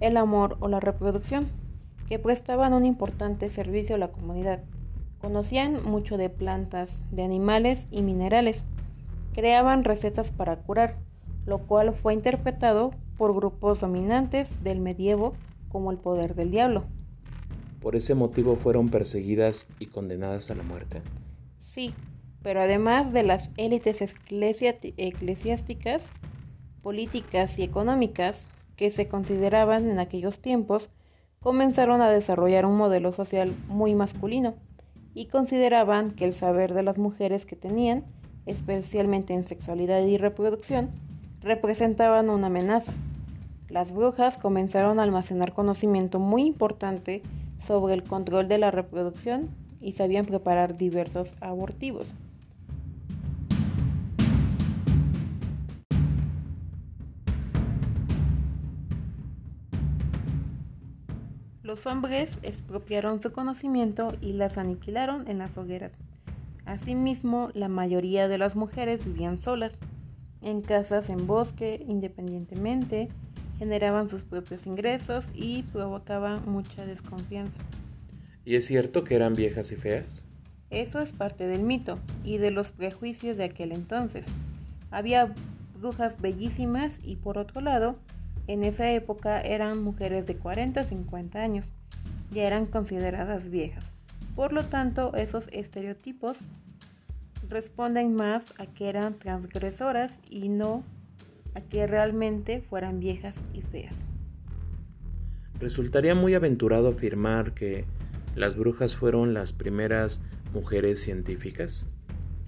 el 0.00 0.16
amor 0.16 0.56
o 0.60 0.68
la 0.68 0.80
reproducción, 0.80 1.48
que 2.08 2.18
prestaban 2.18 2.72
un 2.72 2.84
importante 2.84 3.48
servicio 3.50 3.94
a 3.94 3.98
la 3.98 4.12
comunidad. 4.12 4.62
Conocían 5.20 5.84
mucho 5.84 6.16
de 6.16 6.30
plantas, 6.30 7.04
de 7.10 7.22
animales 7.22 7.86
y 7.90 8.02
minerales. 8.02 8.64
Creaban 9.34 9.84
recetas 9.84 10.30
para 10.30 10.56
curar, 10.56 10.96
lo 11.46 11.58
cual 11.58 11.94
fue 11.94 12.14
interpretado 12.14 12.92
por 13.16 13.34
grupos 13.34 13.80
dominantes 13.80 14.62
del 14.64 14.80
medievo 14.80 15.34
como 15.68 15.90
el 15.90 15.98
poder 15.98 16.34
del 16.34 16.50
diablo. 16.50 16.84
Por 17.80 17.96
ese 17.96 18.14
motivo 18.14 18.56
fueron 18.56 18.88
perseguidas 18.88 19.68
y 19.78 19.86
condenadas 19.86 20.50
a 20.50 20.54
la 20.54 20.62
muerte. 20.62 21.02
Sí, 21.60 21.94
pero 22.42 22.60
además 22.60 23.12
de 23.12 23.22
las 23.22 23.50
élites 23.56 24.02
eclesiásticas, 24.02 26.10
políticas 26.82 27.58
y 27.58 27.62
económicas 27.62 28.46
que 28.76 28.90
se 28.90 29.08
consideraban 29.08 29.90
en 29.90 29.98
aquellos 29.98 30.40
tiempos, 30.40 30.90
comenzaron 31.40 32.02
a 32.02 32.10
desarrollar 32.10 32.66
un 32.66 32.76
modelo 32.76 33.12
social 33.12 33.54
muy 33.68 33.94
masculino 33.94 34.54
y 35.14 35.26
consideraban 35.26 36.12
que 36.12 36.24
el 36.24 36.34
saber 36.34 36.74
de 36.74 36.82
las 36.82 36.98
mujeres 36.98 37.46
que 37.46 37.56
tenían, 37.56 38.04
especialmente 38.46 39.34
en 39.34 39.46
sexualidad 39.46 40.02
y 40.04 40.18
reproducción, 40.18 40.90
representaban 41.40 42.30
una 42.30 42.48
amenaza. 42.48 42.92
Las 43.68 43.92
brujas 43.92 44.36
comenzaron 44.36 44.98
a 44.98 45.02
almacenar 45.02 45.52
conocimiento 45.52 46.18
muy 46.18 46.42
importante 46.42 47.22
sobre 47.66 47.94
el 47.94 48.02
control 48.02 48.48
de 48.48 48.58
la 48.58 48.70
reproducción 48.70 49.48
y 49.80 49.92
sabían 49.92 50.26
preparar 50.26 50.76
diversos 50.76 51.30
abortivos. 51.40 52.06
Los 61.70 61.86
hombres 61.86 62.30
expropiaron 62.42 63.22
su 63.22 63.30
conocimiento 63.30 64.12
y 64.20 64.32
las 64.32 64.58
aniquilaron 64.58 65.28
en 65.28 65.38
las 65.38 65.56
hogueras. 65.56 65.92
Asimismo, 66.64 67.50
la 67.54 67.68
mayoría 67.68 68.26
de 68.26 68.38
las 68.38 68.56
mujeres 68.56 69.04
vivían 69.04 69.40
solas, 69.40 69.78
en 70.42 70.62
casas 70.62 71.10
en 71.10 71.28
bosque, 71.28 71.80
independientemente, 71.86 73.08
generaban 73.60 74.08
sus 74.08 74.22
propios 74.22 74.66
ingresos 74.66 75.30
y 75.32 75.62
provocaban 75.62 76.42
mucha 76.44 76.84
desconfianza. 76.84 77.62
¿Y 78.44 78.56
es 78.56 78.66
cierto 78.66 79.04
que 79.04 79.14
eran 79.14 79.34
viejas 79.34 79.70
y 79.70 79.76
feas? 79.76 80.24
Eso 80.70 80.98
es 80.98 81.12
parte 81.12 81.46
del 81.46 81.62
mito 81.62 82.00
y 82.24 82.38
de 82.38 82.50
los 82.50 82.72
prejuicios 82.72 83.36
de 83.36 83.44
aquel 83.44 83.70
entonces. 83.70 84.26
Había 84.90 85.32
brujas 85.78 86.20
bellísimas 86.20 86.98
y 87.04 87.14
por 87.14 87.38
otro 87.38 87.60
lado, 87.60 87.94
en 88.46 88.64
esa 88.64 88.90
época 88.90 89.40
eran 89.40 89.82
mujeres 89.82 90.26
de 90.26 90.36
40 90.36 90.80
o 90.80 90.84
50 90.84 91.42
años. 91.42 91.66
Ya 92.30 92.44
eran 92.44 92.66
consideradas 92.66 93.50
viejas. 93.50 93.84
Por 94.36 94.52
lo 94.52 94.64
tanto, 94.64 95.14
esos 95.14 95.48
estereotipos 95.52 96.38
responden 97.48 98.14
más 98.14 98.54
a 98.58 98.66
que 98.66 98.88
eran 98.88 99.14
transgresoras 99.14 100.20
y 100.30 100.48
no 100.48 100.84
a 101.54 101.60
que 101.60 101.86
realmente 101.86 102.60
fueran 102.60 103.00
viejas 103.00 103.42
y 103.52 103.62
feas. 103.62 103.94
Resultaría 105.58 106.14
muy 106.14 106.34
aventurado 106.34 106.88
afirmar 106.88 107.52
que 107.52 107.84
las 108.34 108.56
brujas 108.56 108.96
fueron 108.96 109.34
las 109.34 109.52
primeras 109.52 110.20
mujeres 110.54 111.00
científicas. 111.00 111.90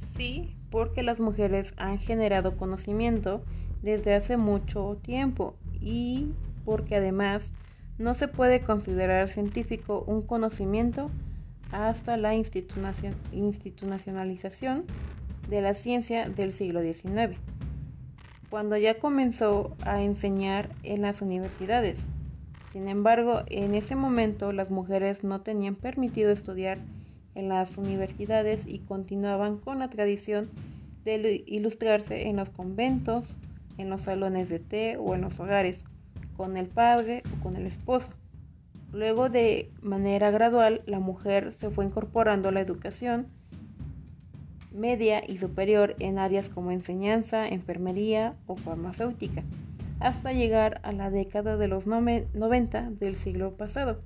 Sí, 0.00 0.56
porque 0.70 1.02
las 1.02 1.20
mujeres 1.20 1.74
han 1.76 1.98
generado 1.98 2.56
conocimiento 2.56 3.44
desde 3.82 4.14
hace 4.14 4.36
mucho 4.36 4.98
tiempo 5.02 5.56
y 5.82 6.32
porque 6.64 6.96
además 6.96 7.52
no 7.98 8.14
se 8.14 8.28
puede 8.28 8.62
considerar 8.62 9.28
científico 9.28 10.02
un 10.06 10.22
conocimiento 10.22 11.10
hasta 11.70 12.16
la 12.16 12.34
institucionalización 12.34 14.84
de 15.48 15.60
la 15.60 15.74
ciencia 15.74 16.28
del 16.28 16.52
siglo 16.52 16.82
XIX 16.82 17.38
cuando 18.52 18.76
ya 18.76 18.98
comenzó 18.98 19.74
a 19.82 20.02
enseñar 20.02 20.68
en 20.82 21.00
las 21.00 21.22
universidades. 21.22 22.04
Sin 22.70 22.86
embargo, 22.86 23.44
en 23.46 23.74
ese 23.74 23.96
momento 23.96 24.52
las 24.52 24.70
mujeres 24.70 25.24
no 25.24 25.40
tenían 25.40 25.74
permitido 25.74 26.30
estudiar 26.30 26.76
en 27.34 27.48
las 27.48 27.78
universidades 27.78 28.66
y 28.66 28.80
continuaban 28.80 29.56
con 29.56 29.78
la 29.78 29.88
tradición 29.88 30.50
de 31.02 31.42
ilustrarse 31.46 32.28
en 32.28 32.36
los 32.36 32.50
conventos, 32.50 33.38
en 33.78 33.90
los 33.90 34.02
salones 34.02 34.48
de 34.48 34.58
té 34.58 34.96
o 34.96 35.14
en 35.14 35.22
los 35.22 35.38
hogares, 35.40 35.84
con 36.36 36.56
el 36.56 36.66
padre 36.66 37.22
o 37.36 37.42
con 37.42 37.56
el 37.56 37.66
esposo. 37.66 38.08
Luego 38.92 39.28
de 39.28 39.70
manera 39.80 40.30
gradual, 40.30 40.82
la 40.86 41.00
mujer 41.00 41.52
se 41.52 41.70
fue 41.70 41.84
incorporando 41.84 42.50
a 42.50 42.52
la 42.52 42.60
educación 42.60 43.28
media 44.70 45.22
y 45.26 45.38
superior 45.38 45.96
en 45.98 46.18
áreas 46.18 46.48
como 46.48 46.70
enseñanza, 46.70 47.46
enfermería 47.48 48.36
o 48.46 48.56
farmacéutica, 48.56 49.42
hasta 50.00 50.32
llegar 50.32 50.80
a 50.82 50.92
la 50.92 51.10
década 51.10 51.56
de 51.56 51.68
los 51.68 51.86
90 51.86 52.90
del 52.90 53.16
siglo 53.16 53.56
pasado, 53.56 54.02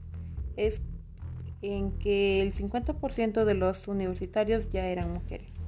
en 1.63 1.93
que 1.99 2.43
el 2.43 2.53
50% 2.53 3.45
de 3.45 3.55
los 3.55 3.89
universitarios 3.89 4.69
ya 4.71 4.87
eran 4.87 5.13
mujeres. 5.13 5.63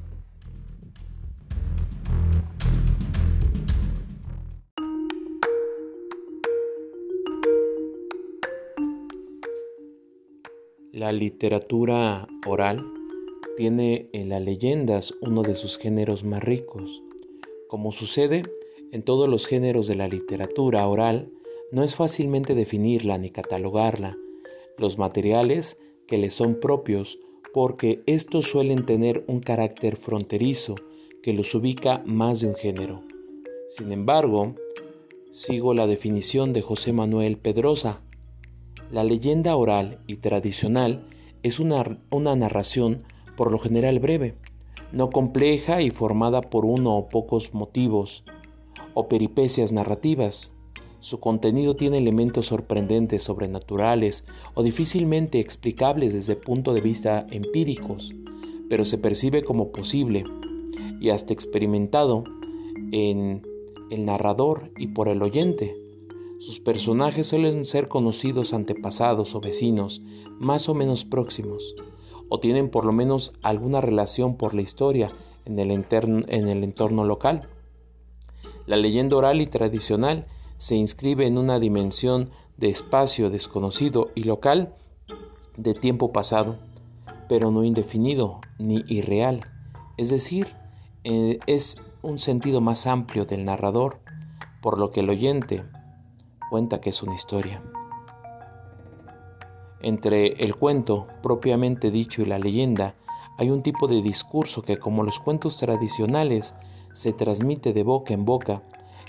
La 10.98 11.12
literatura 11.12 12.26
oral 12.44 12.84
tiene 13.56 14.10
en 14.12 14.30
las 14.30 14.42
leyendas 14.42 15.14
uno 15.20 15.42
de 15.42 15.54
sus 15.54 15.78
géneros 15.78 16.24
más 16.24 16.42
ricos. 16.42 17.04
Como 17.68 17.92
sucede 17.92 18.42
en 18.90 19.04
todos 19.04 19.28
los 19.28 19.46
géneros 19.46 19.86
de 19.86 19.94
la 19.94 20.08
literatura 20.08 20.84
oral, 20.88 21.30
no 21.70 21.84
es 21.84 21.94
fácilmente 21.94 22.56
definirla 22.56 23.16
ni 23.16 23.30
catalogarla, 23.30 24.18
los 24.76 24.98
materiales 24.98 25.78
que 26.08 26.18
le 26.18 26.32
son 26.32 26.58
propios, 26.58 27.20
porque 27.54 28.02
estos 28.06 28.46
suelen 28.46 28.84
tener 28.84 29.22
un 29.28 29.38
carácter 29.38 29.94
fronterizo 29.94 30.74
que 31.22 31.32
los 31.32 31.54
ubica 31.54 32.02
más 32.06 32.40
de 32.40 32.48
un 32.48 32.56
género. 32.56 33.04
Sin 33.68 33.92
embargo, 33.92 34.56
sigo 35.30 35.74
la 35.74 35.86
definición 35.86 36.52
de 36.52 36.62
José 36.62 36.92
Manuel 36.92 37.36
Pedrosa. 37.38 38.02
La 38.90 39.04
leyenda 39.04 39.54
oral 39.54 39.98
y 40.06 40.16
tradicional 40.16 41.04
es 41.42 41.60
una, 41.60 41.98
una 42.10 42.34
narración 42.36 43.04
por 43.36 43.52
lo 43.52 43.58
general 43.58 43.98
breve, 43.98 44.34
no 44.92 45.10
compleja 45.10 45.82
y 45.82 45.90
formada 45.90 46.40
por 46.40 46.64
uno 46.64 46.96
o 46.96 47.08
pocos 47.08 47.52
motivos 47.52 48.24
o 48.94 49.06
peripecias 49.06 49.72
narrativas. 49.72 50.54
Su 51.00 51.20
contenido 51.20 51.76
tiene 51.76 51.98
elementos 51.98 52.46
sorprendentes, 52.46 53.22
sobrenaturales 53.22 54.24
o 54.54 54.62
difícilmente 54.62 55.38
explicables 55.38 56.14
desde 56.14 56.32
el 56.32 56.38
punto 56.38 56.72
de 56.72 56.80
vista 56.80 57.26
empíricos, 57.30 58.14
pero 58.70 58.86
se 58.86 58.96
percibe 58.96 59.44
como 59.44 59.70
posible 59.70 60.24
y 60.98 61.10
hasta 61.10 61.34
experimentado 61.34 62.24
en 62.90 63.46
el 63.90 64.06
narrador 64.06 64.70
y 64.78 64.88
por 64.88 65.08
el 65.08 65.22
oyente. 65.22 65.87
Sus 66.38 66.60
personajes 66.60 67.26
suelen 67.26 67.64
ser 67.64 67.88
conocidos 67.88 68.54
antepasados 68.54 69.34
o 69.34 69.40
vecinos, 69.40 70.02
más 70.38 70.68
o 70.68 70.74
menos 70.74 71.04
próximos, 71.04 71.74
o 72.28 72.38
tienen 72.38 72.70
por 72.70 72.84
lo 72.84 72.92
menos 72.92 73.32
alguna 73.42 73.80
relación 73.80 74.36
por 74.36 74.54
la 74.54 74.62
historia 74.62 75.12
en 75.44 75.58
el, 75.58 75.70
en 75.70 76.48
el 76.48 76.64
entorno 76.64 77.04
local. 77.04 77.48
La 78.66 78.76
leyenda 78.76 79.16
oral 79.16 79.40
y 79.40 79.46
tradicional 79.46 80.26
se 80.58 80.76
inscribe 80.76 81.26
en 81.26 81.38
una 81.38 81.58
dimensión 81.58 82.30
de 82.56 82.68
espacio 82.68 83.30
desconocido 83.30 84.10
y 84.14 84.24
local 84.24 84.74
de 85.56 85.74
tiempo 85.74 86.12
pasado, 86.12 86.56
pero 87.28 87.50
no 87.50 87.64
indefinido 87.64 88.40
ni 88.58 88.84
irreal, 88.88 89.46
es 89.96 90.10
decir, 90.10 90.48
eh, 91.04 91.40
es 91.46 91.80
un 92.02 92.18
sentido 92.18 92.60
más 92.60 92.86
amplio 92.86 93.24
del 93.24 93.44
narrador, 93.44 93.98
por 94.62 94.78
lo 94.78 94.92
que 94.92 95.00
el 95.00 95.10
oyente 95.10 95.64
cuenta 96.48 96.80
que 96.80 96.90
es 96.90 97.02
una 97.02 97.14
historia. 97.14 97.62
Entre 99.80 100.44
el 100.44 100.56
cuento 100.56 101.06
propiamente 101.22 101.90
dicho 101.90 102.22
y 102.22 102.24
la 102.26 102.38
leyenda 102.38 102.94
hay 103.38 103.50
un 103.50 103.62
tipo 103.62 103.86
de 103.86 104.02
discurso 104.02 104.62
que 104.62 104.78
como 104.78 105.04
los 105.04 105.20
cuentos 105.20 105.56
tradicionales 105.58 106.54
se 106.92 107.12
transmite 107.12 107.72
de 107.72 107.84
boca 107.84 108.12
en 108.12 108.24
boca 108.24 108.62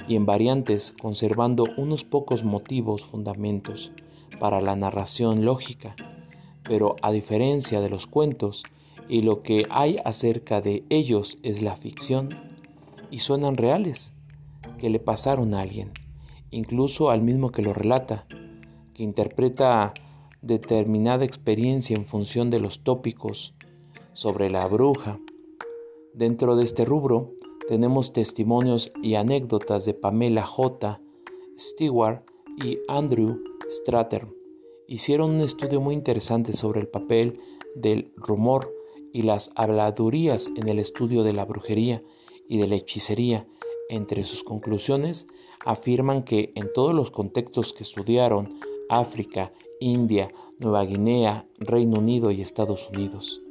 y 0.07 0.15
en 0.15 0.25
variantes 0.25 0.93
conservando 1.01 1.65
unos 1.77 2.03
pocos 2.03 2.43
motivos 2.43 3.03
fundamentos 3.03 3.91
para 4.39 4.61
la 4.61 4.75
narración 4.75 5.43
lógica, 5.43 5.95
pero 6.63 6.95
a 7.01 7.11
diferencia 7.11 7.81
de 7.81 7.89
los 7.89 8.05
cuentos 8.05 8.63
y 9.07 9.23
lo 9.23 9.41
que 9.41 9.65
hay 9.71 9.97
acerca 10.05 10.61
de 10.61 10.83
ellos 10.89 11.39
es 11.41 11.63
la 11.63 11.75
ficción 11.75 12.29
y 13.09 13.19
suenan 13.19 13.57
reales, 13.57 14.13
que 14.77 14.91
le 14.91 14.99
pasaron 14.99 15.55
a 15.55 15.61
alguien, 15.61 15.91
incluso 16.51 17.09
al 17.09 17.21
mismo 17.21 17.49
que 17.49 17.61
lo 17.61 17.73
relata, 17.73 18.25
que 18.93 19.03
interpreta 19.03 19.93
determinada 20.41 21.25
experiencia 21.25 21.95
en 21.95 22.05
función 22.05 22.49
de 22.49 22.59
los 22.59 22.83
tópicos 22.83 23.55
sobre 24.13 24.49
la 24.49 24.65
bruja. 24.67 25.19
Dentro 26.13 26.55
de 26.55 26.63
este 26.63 26.85
rubro 26.85 27.33
tenemos 27.67 28.13
testimonios 28.13 28.91
y 29.01 29.15
anécdotas 29.15 29.85
de 29.85 29.93
Pamela 29.93 30.43
J. 30.43 31.01
Stewart 31.57 32.23
y 32.63 32.79
Andrew 32.87 33.41
Strater. 33.69 34.27
Hicieron 34.87 35.31
un 35.31 35.41
estudio 35.41 35.81
muy 35.81 35.93
interesante 35.93 36.53
sobre 36.53 36.79
el 36.79 36.87
papel 36.87 37.39
del 37.75 38.11
rumor 38.15 38.73
y 39.13 39.21
las 39.21 39.51
habladurías 39.55 40.49
en 40.55 40.67
el 40.67 40.79
estudio 40.79 41.23
de 41.23 41.33
la 41.33 41.45
brujería 41.45 42.03
y 42.47 42.57
de 42.57 42.67
la 42.67 42.75
hechicería. 42.75 43.47
Entre 43.89 44.23
sus 44.23 44.43
conclusiones 44.43 45.27
afirman 45.65 46.23
que 46.23 46.51
en 46.53 46.71
todos 46.71 46.93
los 46.93 47.09
contextos 47.09 47.73
que 47.73 47.81
estudiaron, 47.81 48.59
África, 48.87 49.51
India, 49.79 50.31
Nueva 50.59 50.85
Guinea, 50.85 51.47
Reino 51.57 51.97
Unido 51.99 52.29
y 52.29 52.41
Estados 52.41 52.87
Unidos, 52.93 53.41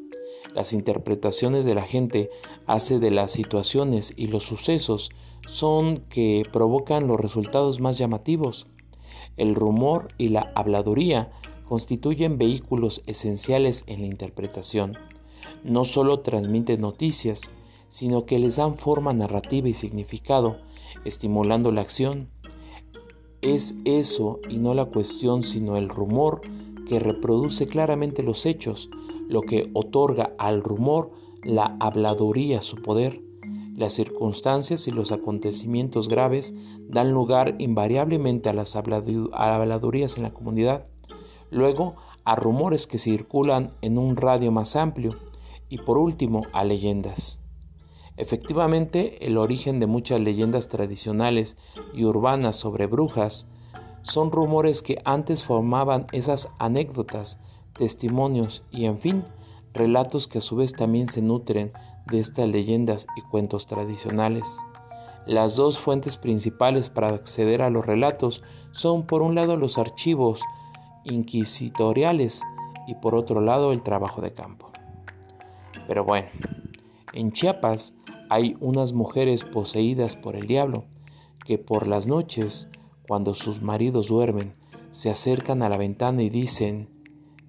las 0.55 0.73
interpretaciones 0.73 1.65
de 1.65 1.75
la 1.75 1.83
gente 1.83 2.31
hace 2.67 3.01
de 3.01 3.11
las 3.11 3.33
situaciones 3.33 4.15
y 4.17 4.29
los 4.29 4.45
sucesos 4.45 5.11
son 5.47 6.05
que 6.09 6.45
provocan 6.53 7.09
los 7.09 7.19
resultados 7.19 7.81
más 7.81 7.99
llamativos. 7.99 8.69
El 9.37 9.57
rumor 9.57 10.09
y 10.19 10.29
la 10.29 10.53
habladuría 10.55 11.33
constituyen 11.69 12.39
vehículos 12.39 13.03
esenciales 13.07 13.83
en 13.89 14.03
la 14.03 14.07
interpretación. 14.07 14.97
No 15.65 15.85
solo 15.85 16.21
transmiten 16.21 16.81
noticias, 16.81 17.51
sino 17.89 18.27
que 18.27 18.39
les 18.39 18.57
dan 18.57 18.77
forma 18.77 19.13
narrativa 19.13 19.69
y 19.69 19.75
significado, 19.75 20.59
estimulando 21.05 21.73
la 21.73 21.81
acción. 21.81 22.29
Es 23.41 23.77
eso 23.85 24.41
y 24.49 24.59
no 24.59 24.75
la 24.75 24.87
cuestión, 24.87 25.43
sino 25.43 25.77
el 25.77 25.89
rumor 25.89 26.41
que 26.87 26.99
reproduce 26.99 27.69
claramente 27.69 28.23
los 28.23 28.47
hechos, 28.47 28.91
lo 29.29 29.43
que 29.43 29.71
otorga 29.75 30.33
al 30.39 30.63
rumor 30.63 31.11
la 31.43 31.77
habladuría 31.81 32.63
su 32.63 32.77
poder. 32.77 33.21
Las 33.77 33.93
circunstancias 33.93 34.89
y 34.89 34.91
los 34.91 35.13
acontecimientos 35.13 36.09
graves 36.09 36.55
dan 36.89 37.13
lugar 37.13 37.55
invariablemente 37.59 38.49
a 38.49 38.53
las 38.53 38.75
habladurías 38.75 40.17
en 40.17 40.25
la 40.25 40.35
comunidad, 40.35 40.87
luego 41.51 41.95
a 42.25 42.35
rumores 42.35 42.87
que 42.87 42.99
circulan 42.99 43.73
en 43.81 43.97
un 43.97 44.17
radio 44.17 44.51
más 44.51 44.75
amplio 44.75 45.17
y 45.69 45.79
por 45.79 45.97
último 45.97 46.43
a 46.53 46.65
leyendas. 46.65 47.41
Efectivamente, 48.19 49.25
el 49.25 49.39
origen 49.39 49.79
de 49.79 49.87
muchas 49.87 50.21
leyendas 50.21 50.67
tradicionales 50.67 51.57
y 51.95 52.05
urbanas 52.05 52.57
sobre 52.57 52.87
brujas 52.87 53.49
son 54.03 54.33
rumores 54.33 54.83
que 54.83 55.01
antes 55.05 55.45
formaban 55.45 56.07
esas 56.11 56.53
anécdotas 56.59 57.41
testimonios 57.75 58.65
y, 58.73 58.87
en 58.87 58.99
fin, 58.99 59.25
relatos 59.73 60.27
que 60.27 60.39
a 60.39 60.41
su 60.41 60.57
vez 60.57 60.73
también 60.73 61.07
se 61.07 61.23
nutren 61.23 61.73
de 62.11 62.19
estas 62.19 62.49
leyendas 62.49 63.07
y 63.17 63.21
cuentos 63.23 63.69
tradicionales. 63.69 64.65
Las 65.25 65.55
dos 65.55 65.79
fuentes 65.79 66.17
principales 66.17 66.91
para 66.91 67.11
acceder 67.11 67.63
a 67.63 67.71
los 67.71 67.87
relatos 67.87 68.43
son 68.73 69.07
por 69.07 69.23
un 69.23 69.37
lado 69.37 69.57
los 69.57 69.79
archivos 69.79 70.43
inquisitoriales 71.05 72.43
y 72.89 72.97
por 72.97 73.15
otro 73.15 73.41
lado 73.41 73.71
el 73.71 73.83
trabajo 73.83 74.23
de 74.23 74.35
campo. 74.35 74.71
Pero 75.87 76.05
bueno, 76.05 76.29
en 77.13 77.33
Chiapas 77.33 77.95
hay 78.29 78.57
unas 78.61 78.93
mujeres 78.93 79.45
poseídas 79.45 80.17
por 80.17 80.37
el 80.37 80.47
diablo 80.47 80.85
que 81.45 81.59
por 81.59 81.87
las 81.87 82.07
noches, 82.07 82.69
cuando 83.07 83.35
sus 83.35 83.63
maridos 83.63 84.09
duermen, 84.09 84.55
se 84.91 85.09
acercan 85.11 85.63
a 85.63 85.69
la 85.69 85.79
ventana 85.79 86.23
y 86.23 86.29
dicen, 86.29 86.91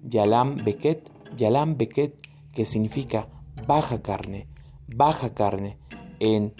Yalam 0.02 0.56
Beket, 0.64 1.10
Yalam 1.36 1.76
Beket, 1.76 2.14
que 2.52 2.64
significa 2.64 3.28
baja 3.66 4.00
carne, 4.00 4.48
baja 4.88 5.34
carne, 5.34 5.76
en, 6.18 6.54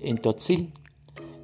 en 0.00 0.18
Totzil. 0.18 0.74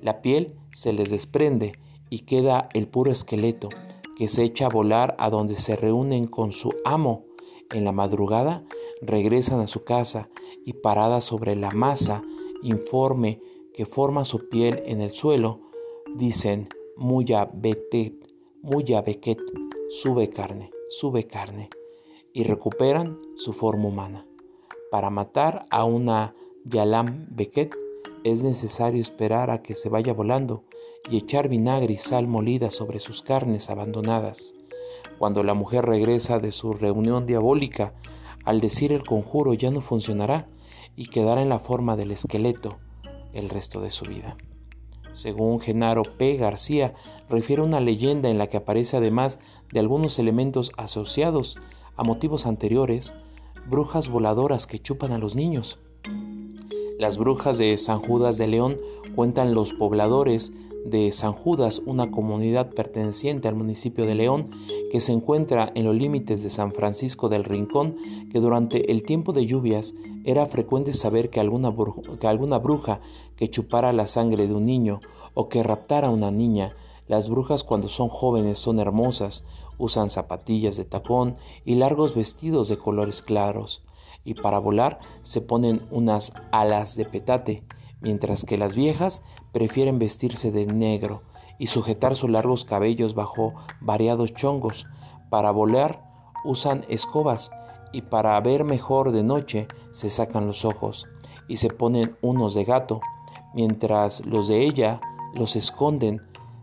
La 0.01 0.21
piel 0.21 0.55
se 0.73 0.93
les 0.93 1.11
desprende 1.11 1.75
y 2.11 2.21
queda 2.21 2.69
el 2.75 2.89
puro 2.89 3.13
esqueleto, 3.13 3.69
que 4.17 4.29
se 4.29 4.43
echa 4.43 4.67
a 4.67 4.71
volar 4.71 5.15
a 5.19 5.31
donde 5.31 5.57
se 5.57 5.77
reúnen 5.77 6.27
con 6.27 6.53
su 6.53 6.75
amo. 6.85 7.25
En 7.71 7.85
la 7.85 7.93
madrugada 7.93 8.65
regresan 9.03 9.61
a 9.61 9.67
su 9.67 9.85
casa 9.85 10.31
y 10.65 10.75
parada 10.75 11.21
sobre 11.21 11.57
la 11.57 11.71
masa 11.73 12.23
informe 12.63 13.41
que 13.75 13.85
forma 13.85 14.25
su 14.25 14.49
piel 14.49 14.83
en 14.87 15.01
el 15.01 15.13
suelo, 15.13 15.61
dicen 16.17 16.69
Muya 16.97 17.51
Betet, 17.53 18.15
Muya 18.63 19.03
Beket, 19.03 19.41
sube 19.91 20.31
carne, 20.31 20.71
sube 20.89 21.27
carne, 21.27 21.69
y 22.33 22.45
recuperan 22.45 23.19
su 23.35 23.53
forma 23.53 23.89
humana. 23.89 24.27
Para 24.91 25.11
matar 25.11 25.67
a 25.71 25.85
una 25.85 26.35
Yalam 26.65 27.27
Beket 27.31 27.75
es 28.25 28.43
necesario 28.45 29.01
esperar 29.01 29.51
a 29.51 29.63
que 29.63 29.75
se 29.75 29.89
vaya 29.89 30.13
volando 30.13 30.65
y 31.11 31.17
echar 31.17 31.49
vinagre 31.49 31.95
y 31.95 31.99
sal 31.99 32.29
molida 32.29 32.71
sobre 32.71 33.01
sus 33.01 33.23
carnes 33.23 33.69
abandonadas. 33.69 34.55
Cuando 35.19 35.43
la 35.43 35.55
mujer 35.55 35.87
regresa 35.87 36.39
de 36.39 36.53
su 36.53 36.73
reunión 36.73 37.27
diabólica, 37.27 37.95
al 38.45 38.61
decir 38.61 38.93
el 38.93 39.05
conjuro 39.05 39.55
ya 39.55 39.71
no 39.71 39.81
funcionará 39.81 40.49
y 40.97 41.07
quedará 41.07 41.43
en 41.43 41.49
la 41.49 41.59
forma 41.59 41.97
del 41.97 42.11
esqueleto 42.11 42.79
el 43.33 43.49
resto 43.49 43.81
de 43.81 43.91
su 43.91 44.05
vida. 44.05 44.37
Según 45.13 45.61
Genaro 45.61 46.03
P. 46.03 46.37
García, 46.37 46.95
refiere 47.29 47.63
una 47.63 47.81
leyenda 47.81 48.31
en 48.31 48.39
la 48.39 48.49
que 48.49 48.57
aparece 48.57 48.97
además 48.97 49.39
de 49.71 49.81
algunos 49.81 50.19
elementos 50.19 50.73
asociados 50.77 51.59
a 51.97 52.03
motivos 52.03 52.47
anteriores, 52.47 53.15
brujas 53.69 54.09
voladoras 54.09 54.67
que 54.67 54.81
chupan 54.81 55.13
a 55.13 55.19
los 55.19 55.37
niños. 55.37 55.79
Las 56.99 57.19
brujas 57.19 57.59
de 57.59 57.77
San 57.79 58.01
Judas 58.01 58.39
de 58.39 58.47
León 58.47 58.79
cuentan 59.15 59.55
los 59.55 59.75
pobladores 59.75 60.53
de 60.85 61.13
San 61.13 61.33
Judas, 61.33 61.83
una 61.87 62.11
comunidad 62.11 62.71
perteneciente 62.71 63.49
al 63.49 63.55
municipio 63.55 64.07
de 64.07 64.15
León 64.15 64.51
que 64.91 65.01
se 65.01 65.13
encuentra 65.13 65.73
en 65.75 65.85
los 65.85 65.95
límites 65.95 66.43
de 66.43 66.51
San 66.51 66.73
Francisco 66.73 67.29
del 67.29 67.45
Rincón, 67.45 67.97
que 68.31 68.41
durante 68.41 68.91
el 68.91 69.03
tiempo 69.03 69.33
de 69.33 69.47
lluvias 69.47 69.95
era 70.25 70.47
frecuente 70.47 70.95
saber 70.95 71.31
que 71.31 71.41
alguna, 71.41 71.71
bruja, 71.71 72.03
que 72.21 72.27
alguna 72.27 72.59
bruja 72.59 73.01
que 73.37 73.51
chupara 73.51 73.93
la 73.93 74.07
sangre 74.07 74.47
de 74.47 74.55
un 74.55 74.67
niño 74.67 75.01
o 75.35 75.49
que 75.49 75.63
raptara 75.63 76.09
a 76.09 76.11
una 76.11 76.31
niña, 76.31 76.77
las 77.09 77.29
brujas 77.29 77.65
cuando 77.65 77.89
son 77.89 78.09
jóvenes 78.09 78.59
son 78.59 78.79
hermosas, 78.79 79.45
usan 79.79 80.11
zapatillas 80.11 80.77
de 80.77 80.85
tacón 80.85 81.37
y 81.65 81.75
largos 81.75 82.15
vestidos 82.15 82.69
de 82.69 82.79
colores 82.79 83.23
claros, 83.23 83.85
y 84.25 84.35
para 84.35 84.59
volar 84.59 85.01
se 85.23 85.41
ponen 85.41 85.83
unas 85.91 86.33
alas 86.53 86.97
de 86.97 87.05
petate, 87.05 87.65
mientras 88.03 88.45
que 88.45 88.59
las 88.59 88.75
viejas 88.75 89.23
prefieren 89.53 89.99
vestirse 89.99 90.51
de 90.51 90.67
negro 90.67 91.23
y 91.59 91.69
sujetar 91.69 92.17
sus 92.17 92.31
largos 92.31 92.65
cabellos 92.65 93.15
bajo 93.15 93.55
variados 93.81 94.35
chongos. 94.35 94.87
Para 95.31 95.51
volar 95.51 96.05
usan 96.45 96.85
escobas 96.89 97.53
y 97.93 98.03
para 98.03 98.41
ver 98.41 98.65
mejor 98.65 99.13
de 99.13 99.23
noche 99.23 99.69
se 99.93 100.11
sacan 100.11 100.47
los 100.47 100.65
ojos 100.65 101.07
y 101.49 101.59
se 101.59 101.69
ponen 101.69 102.17
unos 102.23 102.55
de 102.55 102.65
gato, 102.65 103.01
mientras 103.55 104.25
los 104.27 104.49
de 104.49 104.63
ella 104.63 105.01
los 105.35 105.57
esconden 105.57 106.23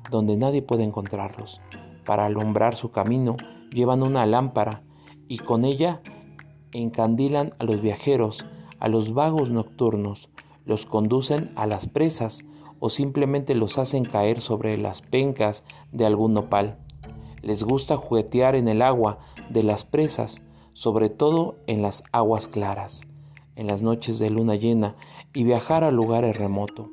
donde 0.09 0.35
nadie 0.35 0.61
puede 0.61 0.83
encontrarlos. 0.83 1.61
Para 2.05 2.25
alumbrar 2.25 2.75
su 2.75 2.91
camino 2.91 3.37
llevan 3.71 4.03
una 4.03 4.25
lámpara 4.25 4.81
y 5.27 5.37
con 5.37 5.63
ella 5.63 6.01
encandilan 6.73 7.53
a 7.59 7.63
los 7.63 7.81
viajeros, 7.81 8.45
a 8.79 8.87
los 8.87 9.13
vagos 9.13 9.49
nocturnos, 9.49 10.29
los 10.70 10.86
conducen 10.86 11.51
a 11.55 11.65
las 11.65 11.88
presas 11.88 12.45
o 12.80 12.89
simplemente 12.89 13.55
los 13.55 13.80
hacen 13.80 14.05
caer 14.05 14.39
sobre 14.39 14.78
las 14.78 15.01
pencas 15.01 15.63
de 15.91 16.05
algún 16.05 16.36
nopal. 16.36 16.78
Les 17.41 17.63
gusta 17.63 17.97
juguetear 17.97 18.53
en 18.53 18.67
el 18.67 18.84
agua 18.84 19.17
de 19.49 19.63
las 19.63 19.84
presas, 19.84 20.43
sobre 20.74 21.09
todo 21.09 21.55
en 21.65 21.82
las 21.82 22.03
aguas 22.11 22.47
claras, 22.47 23.01
en 23.55 23.65
las 23.65 23.82
noches 23.82 24.20
de 24.20 24.30
luna 24.30 24.53
llena 24.53 24.95
y 25.34 25.43
viajar 25.43 25.84
a 25.84 25.89
lugares 25.89 26.38
remotos. 26.38 26.88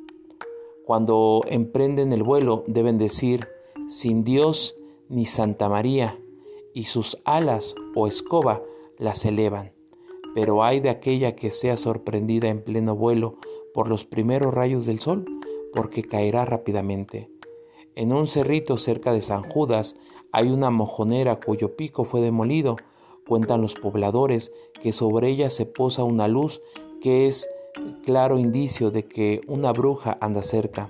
Cuando 0.86 1.42
emprenden 1.46 2.14
el 2.14 2.22
vuelo 2.22 2.64
deben 2.66 2.96
decir, 2.96 3.46
sin 3.88 4.24
Dios 4.24 4.74
ni 5.10 5.26
Santa 5.26 5.68
María, 5.68 6.18
y 6.72 6.84
sus 6.84 7.18
alas 7.26 7.74
o 7.94 8.06
escoba 8.06 8.62
las 8.96 9.26
elevan. 9.26 9.72
Pero 10.34 10.64
hay 10.64 10.80
de 10.80 10.88
aquella 10.88 11.36
que 11.36 11.50
sea 11.50 11.76
sorprendida 11.76 12.48
en 12.48 12.64
pleno 12.64 12.96
vuelo 12.96 13.36
por 13.76 13.90
los 13.90 14.06
primeros 14.06 14.54
rayos 14.54 14.86
del 14.86 15.00
sol, 15.00 15.26
porque 15.74 16.02
caerá 16.02 16.46
rápidamente. 16.46 17.28
En 17.94 18.10
un 18.10 18.26
cerrito 18.26 18.78
cerca 18.78 19.12
de 19.12 19.20
San 19.20 19.42
Judas 19.42 19.98
hay 20.32 20.48
una 20.48 20.70
mojonera 20.70 21.38
cuyo 21.40 21.76
pico 21.76 22.04
fue 22.04 22.22
demolido. 22.22 22.76
Cuentan 23.28 23.60
los 23.60 23.74
pobladores 23.74 24.50
que 24.80 24.94
sobre 24.94 25.28
ella 25.28 25.50
se 25.50 25.66
posa 25.66 26.04
una 26.04 26.26
luz 26.26 26.62
que 27.02 27.26
es 27.26 27.50
claro 28.02 28.38
indicio 28.38 28.90
de 28.90 29.04
que 29.04 29.42
una 29.46 29.74
bruja 29.74 30.16
anda 30.22 30.42
cerca. 30.42 30.88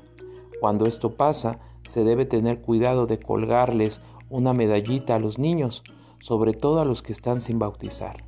Cuando 0.61 0.87
esto 0.87 1.16
pasa, 1.16 1.59
se 1.89 2.05
debe 2.05 2.24
tener 2.24 2.61
cuidado 2.61 3.09
de 3.09 3.18
colgarles 3.18 4.01
una 4.30 4.53
medallita 4.53 5.16
a 5.16 5.18
los 5.18 5.41
niños, 5.41 5.82
sobre 6.20 6.53
todo 6.53 6.78
a 6.78 6.84
los 6.84 7.03
que 7.03 7.11
están 7.11 7.41
sin 7.41 7.59
bautizar. 7.59 8.24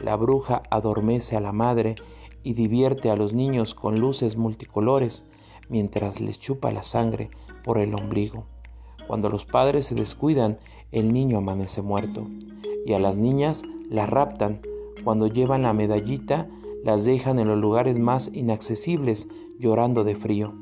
La 0.00 0.14
bruja 0.14 0.62
adormece 0.70 1.36
a 1.36 1.40
la 1.40 1.50
madre 1.50 1.96
y 2.42 2.54
divierte 2.54 3.10
a 3.10 3.16
los 3.16 3.32
niños 3.34 3.74
con 3.74 3.96
luces 3.96 4.36
multicolores 4.36 5.26
mientras 5.68 6.20
les 6.20 6.38
chupa 6.38 6.72
la 6.72 6.82
sangre 6.82 7.30
por 7.64 7.78
el 7.78 7.94
ombligo. 7.94 8.44
Cuando 9.06 9.28
los 9.28 9.44
padres 9.44 9.86
se 9.86 9.94
descuidan, 9.94 10.58
el 10.92 11.12
niño 11.12 11.38
amanece 11.38 11.82
muerto. 11.82 12.26
Y 12.86 12.92
a 12.92 12.98
las 12.98 13.18
niñas 13.18 13.62
las 13.90 14.08
raptan. 14.08 14.62
Cuando 15.04 15.26
llevan 15.26 15.62
la 15.62 15.72
medallita, 15.72 16.48
las 16.84 17.04
dejan 17.04 17.38
en 17.38 17.48
los 17.48 17.58
lugares 17.58 17.98
más 17.98 18.30
inaccesibles, 18.32 19.28
llorando 19.58 20.04
de 20.04 20.14
frío. 20.14 20.54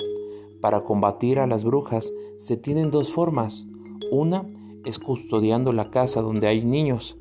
Para 0.61 0.83
combatir 0.83 1.39
a 1.39 1.47
las 1.47 1.65
brujas 1.65 2.13
se 2.37 2.57
tienen 2.57 2.91
dos 2.91 3.13
formas. 3.13 3.67
Una 4.11 4.47
es 4.85 4.99
custodiando 4.99 5.73
la 5.73 5.91
casa 5.91 6.23
donde 6.23 6.47
hay 6.47 6.65
niños 6.65 7.19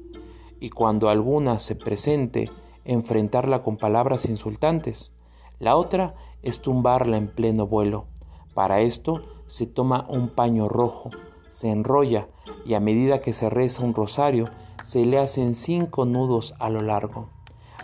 y 0.60 0.70
cuando 0.70 1.10
alguna 1.10 1.60
se 1.60 1.76
presente, 1.76 2.50
enfrentarla 2.86 3.64
con 3.64 3.78
palabras 3.78 4.26
insultantes. 4.26 5.16
La 5.60 5.76
otra 5.76 6.16
es 6.44 6.62
tumbarla 6.62 7.18
en 7.18 7.28
pleno 7.28 7.68
vuelo. 7.68 8.06
Para 8.54 8.82
esto 8.82 9.24
se 9.48 9.66
toma 9.68 10.06
un 10.10 10.30
paño 10.30 10.70
rojo, 10.70 11.10
se 11.50 11.70
enrolla 11.70 12.28
y 12.66 12.76
a 12.76 12.80
medida 12.80 13.20
que 13.20 13.34
se 13.34 13.50
reza 13.50 13.84
un 13.84 13.94
rosario, 13.94 14.50
se 14.84 15.06
le 15.06 15.18
hacen 15.18 15.54
cinco 15.54 16.06
nudos 16.06 16.54
a 16.60 16.70
lo 16.70 16.82
largo. 16.82 17.30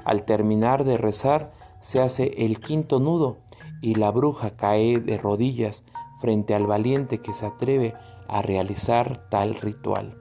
Al 0.05 0.23
terminar 0.23 0.83
de 0.83 0.97
rezar, 0.97 1.51
se 1.81 1.99
hace 1.99 2.45
el 2.45 2.59
quinto 2.59 2.99
nudo 2.99 3.37
y 3.81 3.95
la 3.95 4.11
bruja 4.11 4.55
cae 4.55 4.99
de 4.99 5.17
rodillas 5.17 5.83
frente 6.19 6.53
al 6.53 6.67
valiente 6.67 7.19
que 7.19 7.33
se 7.33 7.47
atreve 7.47 7.95
a 8.27 8.41
realizar 8.41 9.29
tal 9.29 9.55
ritual. 9.55 10.17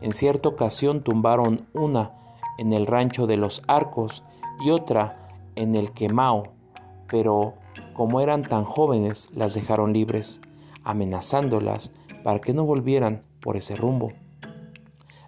En 0.00 0.12
cierta 0.12 0.48
ocasión 0.48 1.02
tumbaron 1.02 1.66
una 1.74 2.12
en 2.58 2.72
el 2.72 2.86
rancho 2.86 3.26
de 3.26 3.36
los 3.36 3.62
Arcos 3.66 4.22
y 4.64 4.70
otra 4.70 5.28
en 5.54 5.74
el 5.74 5.92
Quemao, 5.92 6.52
pero 7.08 7.54
como 7.94 8.20
eran 8.20 8.42
tan 8.42 8.64
jóvenes 8.64 9.28
las 9.34 9.54
dejaron 9.54 9.92
libres, 9.92 10.40
amenazándolas 10.84 11.94
para 12.22 12.40
que 12.40 12.54
no 12.54 12.64
volvieran 12.64 13.22
por 13.40 13.56
ese 13.56 13.76
rumbo. 13.76 14.12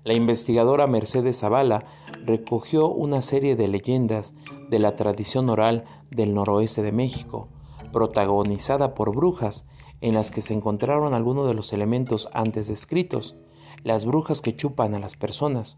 La 0.05 0.15
investigadora 0.15 0.87
Mercedes 0.87 1.39
Zavala 1.41 1.85
recogió 2.25 2.89
una 2.89 3.23
serie 3.23 3.57
de 3.57 3.69
leyendas 3.69 4.35
de 4.71 4.79
la 4.79 4.97
tradición 4.97 5.49
oral 5.51 5.85
del 6.11 6.35
noroeste 6.35 6.83
de 6.83 6.93
México, 6.93 7.49
protagonizada 7.93 8.95
por 8.95 9.15
brujas, 9.15 9.67
en 10.01 10.15
las 10.15 10.31
que 10.31 10.41
se 10.41 10.55
encontraron 10.55 11.15
algunos 11.15 11.49
de 11.49 11.55
los 11.55 11.73
elementos 11.73 12.29
antes 12.33 12.69
descritos, 12.69 13.37
las 13.83 14.05
brujas 14.05 14.41
que 14.41 14.57
chupan 14.57 14.95
a 14.95 14.99
las 14.99 15.17
personas. 15.17 15.77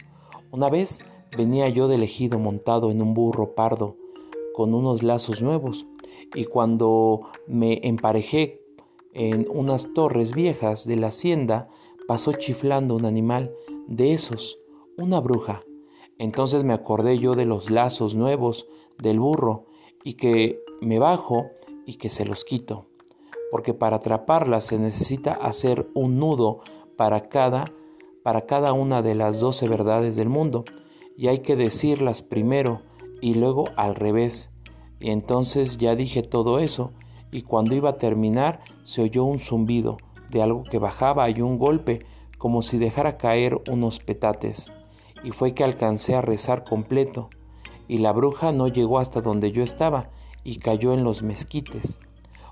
Una 0.51 0.69
vez 0.69 1.01
venía 1.37 1.69
yo 1.69 1.89
del 1.89 2.03
ejido 2.03 2.39
montado 2.39 2.91
en 2.91 3.03
un 3.03 3.15
burro 3.15 3.55
pardo, 3.55 3.97
con 4.55 4.75
unos 4.75 5.03
lazos 5.03 5.43
nuevos, 5.43 5.87
y 6.35 6.45
cuando 6.45 7.23
me 7.47 7.81
emparejé 7.87 8.63
en 9.13 9.47
unas 9.51 9.93
torres 9.95 10.33
viejas 10.33 10.87
de 10.87 10.97
la 10.97 11.09
hacienda, 11.09 11.69
pasó 12.07 12.33
chiflando 12.33 12.95
un 12.95 13.05
animal 13.05 13.53
de 13.87 14.13
esos, 14.13 14.59
una 14.97 15.21
bruja. 15.21 15.63
Entonces 16.19 16.65
me 16.65 16.73
acordé 16.73 17.19
yo 17.19 17.35
de 17.35 17.47
los 17.47 17.71
lazos 17.71 18.15
nuevos 18.15 18.67
del 18.99 19.19
burro 19.19 19.67
y 20.05 20.15
que 20.15 20.61
me 20.81 20.99
bajo 20.99 21.47
y 21.87 21.95
que 21.95 22.11
se 22.11 22.25
los 22.25 22.45
quito, 22.45 22.87
porque 23.51 23.75
para 23.75 23.97
atraparla 23.97 24.61
se 24.61 24.79
necesita 24.79 25.33
hacer 25.33 25.89
un 25.95 26.19
nudo 26.19 26.61
para 26.97 27.29
cada 27.29 27.73
para 28.23 28.45
cada 28.45 28.75
una 28.75 29.01
de 29.01 29.15
las 29.15 29.41
doce 29.41 29.67
verdades 29.67 30.17
del 30.17 30.29
mundo 30.29 30.65
y 31.17 31.29
hay 31.29 31.41
que 31.41 31.57
decirlas 31.57 32.23
primero 32.23 32.83
y 33.21 33.35
luego 33.35 33.65
al 33.77 33.95
revés. 33.95 34.51
Y 34.99 35.11
entonces 35.11 35.79
ya 35.79 35.95
dije 35.97 36.23
todo 36.23 36.59
eso 36.59 36.93
y 37.31 37.43
cuando 37.43 37.75
iba 37.75 37.91
a 37.91 37.99
terminar 37.99 38.61
se 38.85 39.03
oyó 39.03 39.25
un 39.25 39.39
zumbido 39.39 39.99
de 40.31 40.43
algo 40.43 40.63
que 40.63 40.79
bajaba 40.79 41.29
y 41.31 41.41
un 41.41 41.59
golpe 41.59 42.07
como 42.39 42.63
si 42.63 42.79
dejara 42.79 43.17
caer 43.17 43.61
unos 43.71 43.99
petates. 43.99 44.73
Y 45.23 45.33
fue 45.33 45.53
que 45.53 45.65
alcancé 45.65 46.15
a 46.15 46.23
rezar 46.23 46.65
completo 46.65 47.29
y 47.89 47.99
la 47.99 48.13
bruja 48.13 48.53
no 48.53 48.69
llegó 48.69 48.99
hasta 48.99 49.21
donde 49.21 49.53
yo 49.53 49.63
estaba 49.63 50.11
y 50.45 50.57
cayó 50.57 50.95
en 50.95 51.05
los 51.05 51.23
mezquites. 51.23 52.01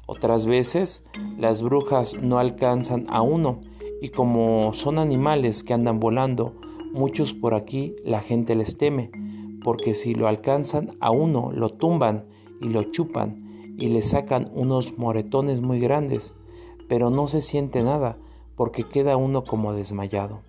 Otras 0.07 0.47
veces 0.47 1.05
las 1.39 1.63
brujas 1.63 2.17
no 2.21 2.39
alcanzan 2.39 3.07
a 3.09 3.23
uno 3.23 3.61
y 4.01 4.09
como 4.09 4.73
son 4.75 4.99
animales 4.99 5.63
que 5.63 5.75
andan 5.75 6.01
volando, 6.01 6.55
muchos 6.93 7.35
por 7.35 7.55
aquí 7.55 7.95
la 8.05 8.21
gente 8.21 8.55
les 8.55 8.79
teme, 8.79 9.11
porque 9.63 9.95
si 9.95 10.15
lo 10.15 10.29
alcanzan 10.29 10.91
a 11.01 11.11
uno 11.11 11.51
lo 11.53 11.71
tumban 11.71 12.27
y 12.61 12.69
lo 12.69 12.85
chupan 12.85 13.75
y 13.79 13.89
le 13.89 14.03
sacan 14.03 14.51
unos 14.55 14.99
moretones 14.99 15.61
muy 15.61 15.79
grandes, 15.79 16.35
pero 16.89 17.11
no 17.11 17.29
se 17.29 17.43
siente 17.43 17.83
nada 17.83 18.19
porque 18.57 18.85
queda 18.85 19.17
uno 19.17 19.45
como 19.45 19.73
desmayado. 19.73 20.41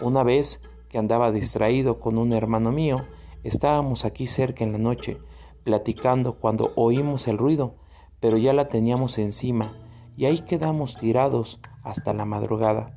Una 0.00 0.22
vez 0.22 0.62
que 0.88 0.98
andaba 0.98 1.32
distraído 1.32 1.98
con 1.98 2.18
un 2.18 2.32
hermano 2.32 2.70
mío, 2.70 3.04
estábamos 3.42 4.04
aquí 4.04 4.26
cerca 4.26 4.62
en 4.62 4.72
la 4.72 4.78
noche, 4.78 5.18
platicando 5.64 6.34
cuando 6.34 6.72
oímos 6.76 7.26
el 7.26 7.38
ruido, 7.38 7.74
pero 8.20 8.36
ya 8.36 8.52
la 8.52 8.68
teníamos 8.68 9.18
encima, 9.18 9.76
y 10.16 10.26
ahí 10.26 10.40
quedamos 10.40 10.96
tirados 10.96 11.60
hasta 11.82 12.12
la 12.12 12.24
madrugada, 12.24 12.92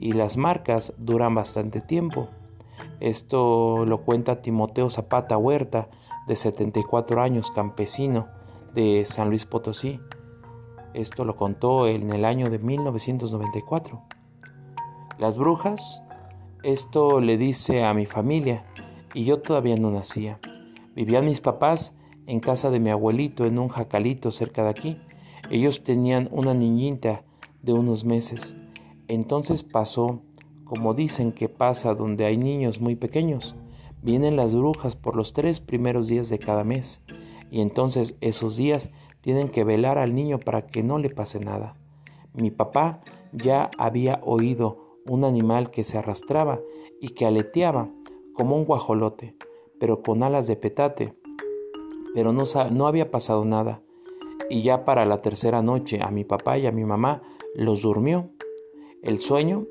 y 0.00 0.12
las 0.12 0.38
marcas 0.38 0.94
duran 0.96 1.34
bastante 1.34 1.82
tiempo. 1.82 2.30
Esto 3.00 3.84
lo 3.84 4.00
cuenta 4.00 4.40
Timoteo 4.40 4.88
Zapata 4.88 5.36
Huerta, 5.36 5.88
de 6.26 6.36
74 6.36 7.20
años, 7.20 7.50
campesino 7.50 8.28
de 8.74 9.04
San 9.04 9.28
Luis 9.28 9.44
Potosí. 9.44 10.00
Esto 10.94 11.26
lo 11.26 11.36
contó 11.36 11.86
en 11.86 12.12
el 12.14 12.24
año 12.24 12.48
de 12.48 12.58
1994. 12.58 14.02
Las 15.18 15.36
brujas, 15.36 16.02
esto 16.62 17.20
le 17.20 17.36
dice 17.36 17.84
a 17.84 17.92
mi 17.92 18.06
familia, 18.06 18.64
y 19.12 19.24
yo 19.24 19.42
todavía 19.42 19.76
no 19.76 19.90
nacía. 19.90 20.40
Vivían 20.94 21.26
mis 21.26 21.40
papás 21.40 21.94
en 22.26 22.40
casa 22.40 22.70
de 22.70 22.80
mi 22.80 22.88
abuelito 22.88 23.44
en 23.44 23.58
un 23.58 23.68
jacalito 23.68 24.30
cerca 24.30 24.64
de 24.64 24.70
aquí. 24.70 24.98
Ellos 25.50 25.84
tenían 25.84 26.28
una 26.32 26.54
niñita 26.54 27.22
de 27.62 27.74
unos 27.74 28.04
meses. 28.04 28.59
Entonces 29.10 29.64
pasó, 29.64 30.20
como 30.62 30.94
dicen 30.94 31.32
que 31.32 31.48
pasa 31.48 31.96
donde 31.96 32.26
hay 32.26 32.36
niños 32.36 32.80
muy 32.80 32.94
pequeños. 32.94 33.56
Vienen 34.02 34.36
las 34.36 34.54
brujas 34.54 34.94
por 34.94 35.16
los 35.16 35.32
tres 35.32 35.58
primeros 35.58 36.06
días 36.06 36.28
de 36.28 36.38
cada 36.38 36.62
mes. 36.62 37.02
Y 37.50 37.60
entonces 37.60 38.16
esos 38.20 38.56
días 38.56 38.92
tienen 39.20 39.48
que 39.48 39.64
velar 39.64 39.98
al 39.98 40.14
niño 40.14 40.38
para 40.38 40.68
que 40.68 40.84
no 40.84 40.98
le 40.98 41.10
pase 41.10 41.40
nada. 41.40 41.74
Mi 42.34 42.52
papá 42.52 43.00
ya 43.32 43.68
había 43.78 44.20
oído 44.22 45.00
un 45.04 45.24
animal 45.24 45.72
que 45.72 45.82
se 45.82 45.98
arrastraba 45.98 46.60
y 47.00 47.08
que 47.08 47.26
aleteaba 47.26 47.90
como 48.32 48.54
un 48.54 48.64
guajolote, 48.64 49.34
pero 49.80 50.02
con 50.04 50.22
alas 50.22 50.46
de 50.46 50.54
petate. 50.54 51.14
Pero 52.14 52.32
no, 52.32 52.44
no 52.70 52.86
había 52.86 53.10
pasado 53.10 53.44
nada. 53.44 53.82
Y 54.48 54.62
ya 54.62 54.84
para 54.84 55.04
la 55.04 55.20
tercera 55.20 55.62
noche 55.62 55.98
a 56.00 56.12
mi 56.12 56.22
papá 56.22 56.58
y 56.58 56.68
a 56.68 56.72
mi 56.72 56.84
mamá 56.84 57.22
los 57.56 57.82
durmió 57.82 58.30
el 59.02 59.20
sueño 59.20 59.66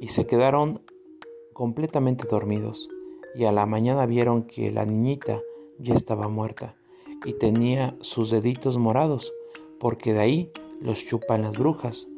y 0.00 0.08
se 0.08 0.26
quedaron 0.26 0.82
completamente 1.52 2.26
dormidos. 2.28 2.88
Y 3.34 3.44
a 3.44 3.52
la 3.52 3.66
mañana 3.66 4.06
vieron 4.06 4.44
que 4.44 4.70
la 4.70 4.84
niñita 4.84 5.40
ya 5.78 5.94
estaba 5.94 6.28
muerta 6.28 6.76
y 7.24 7.34
tenía 7.34 7.96
sus 8.00 8.30
deditos 8.30 8.78
morados, 8.78 9.32
porque 9.78 10.12
de 10.12 10.20
ahí 10.20 10.52
los 10.80 11.04
chupan 11.04 11.42
las 11.42 11.58
brujas. 11.58 12.08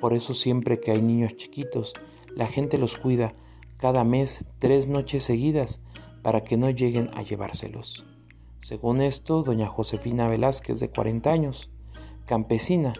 Por 0.00 0.14
eso 0.14 0.34
siempre 0.34 0.80
que 0.80 0.92
hay 0.92 1.02
niños 1.02 1.36
chiquitos, 1.36 1.94
la 2.34 2.46
gente 2.46 2.78
los 2.78 2.96
cuida 2.96 3.34
cada 3.76 4.04
mes 4.04 4.46
tres 4.58 4.88
noches 4.88 5.24
seguidas 5.24 5.82
para 6.22 6.44
que 6.44 6.56
no 6.56 6.70
lleguen 6.70 7.10
a 7.14 7.22
llevárselos. 7.22 8.06
Según 8.60 9.00
esto, 9.00 9.42
doña 9.42 9.66
Josefina 9.66 10.28
Velázquez, 10.28 10.78
de 10.78 10.88
40 10.88 11.30
años, 11.32 11.70
campesina 12.26 12.92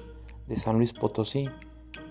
de 0.49 0.57
San 0.57 0.77
Luis 0.77 0.93
Potosí, 0.93 1.49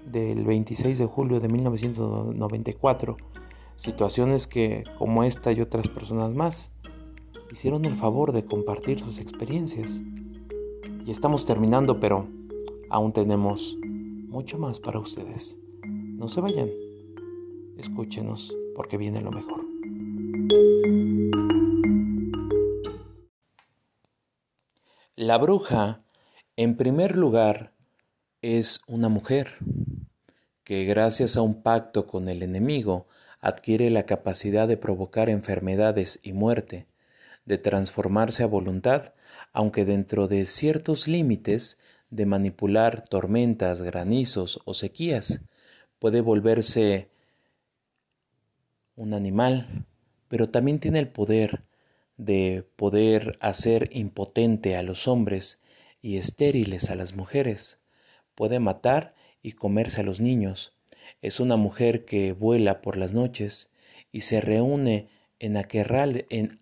del 0.06 0.44
26 0.46 0.98
de 0.98 1.06
julio 1.06 1.40
de 1.40 1.48
1994, 1.48 3.18
situaciones 3.76 4.48
que, 4.48 4.84
como 4.98 5.24
esta 5.24 5.52
y 5.52 5.62
otras 5.62 5.88
personas 5.88 6.34
más, 6.34 6.72
hicieron 7.52 7.86
el 7.86 7.96
favor 7.96 8.32
de 8.32 8.46
compartir 8.46 9.00
sus 9.00 9.20
experiencias. 9.20 10.04
Y 11.06 11.12
estamos 11.12 11.46
terminando, 11.46 12.00
pero 12.00 12.28
aún 12.90 13.14
tenemos 13.14 13.78
mucho 14.28 14.58
más 14.58 14.80
para 14.80 15.00
ustedes. 15.00 15.60
No 15.84 16.28
se 16.28 16.42
vayan, 16.42 16.70
escúchenos 17.78 18.56
porque 18.76 18.98
viene 18.98 19.22
lo 19.22 19.32
mejor. 19.32 19.62
La 25.16 25.38
bruja, 25.38 26.04
en 26.56 26.78
primer 26.78 27.18
lugar, 27.18 27.74
es 28.42 28.82
una 28.88 29.08
mujer 29.08 29.58
que 30.64 30.86
gracias 30.86 31.38
a 31.38 31.42
un 31.42 31.62
pacto 31.62 32.08
con 32.08 32.30
el 32.30 32.44
enemigo 32.44 33.08
adquiere 33.40 33.90
la 33.90 34.06
capacidad 34.06 34.68
de 34.68 34.78
provocar 34.78 35.30
enfermedades 35.30 36.20
y 36.22 36.34
muerte, 36.34 36.88
de 37.46 37.58
transformarse 37.58 38.44
a 38.44 38.48
voluntad, 38.48 39.14
aunque 39.52 39.86
dentro 39.86 40.28
de 40.28 40.46
ciertos 40.46 41.08
límites, 41.08 41.80
de 42.10 42.26
manipular 42.26 43.06
tormentas, 43.08 43.82
granizos 43.82 44.60
o 44.66 44.74
sequías, 44.74 45.42
puede 45.98 46.22
volverse 46.22 47.10
un 48.96 49.14
animal, 49.14 49.86
pero 50.28 50.50
también 50.50 50.80
tiene 50.80 51.00
el 51.00 51.08
poder 51.08 51.64
de 52.18 52.68
poder 52.76 53.38
hacer 53.42 53.90
impotente 53.94 54.76
a 54.76 54.84
los 54.84 55.08
hombres 55.08 55.64
y 56.02 56.18
estériles 56.18 56.92
a 56.92 56.96
las 56.96 57.16
mujeres. 57.16 57.80
Puede 58.36 58.60
matar 58.60 59.16
y 59.42 59.54
comerse 59.54 60.02
a 60.02 60.04
los 60.04 60.22
niños. 60.22 60.78
Es 61.22 61.40
una 61.40 61.58
mujer 61.58 62.06
que 62.06 62.34
vuela 62.34 62.82
por 62.82 62.98
las 62.98 63.14
noches 63.14 63.72
y 64.12 64.22
se 64.22 64.42
reúne 64.42 65.10
en, 65.40 65.58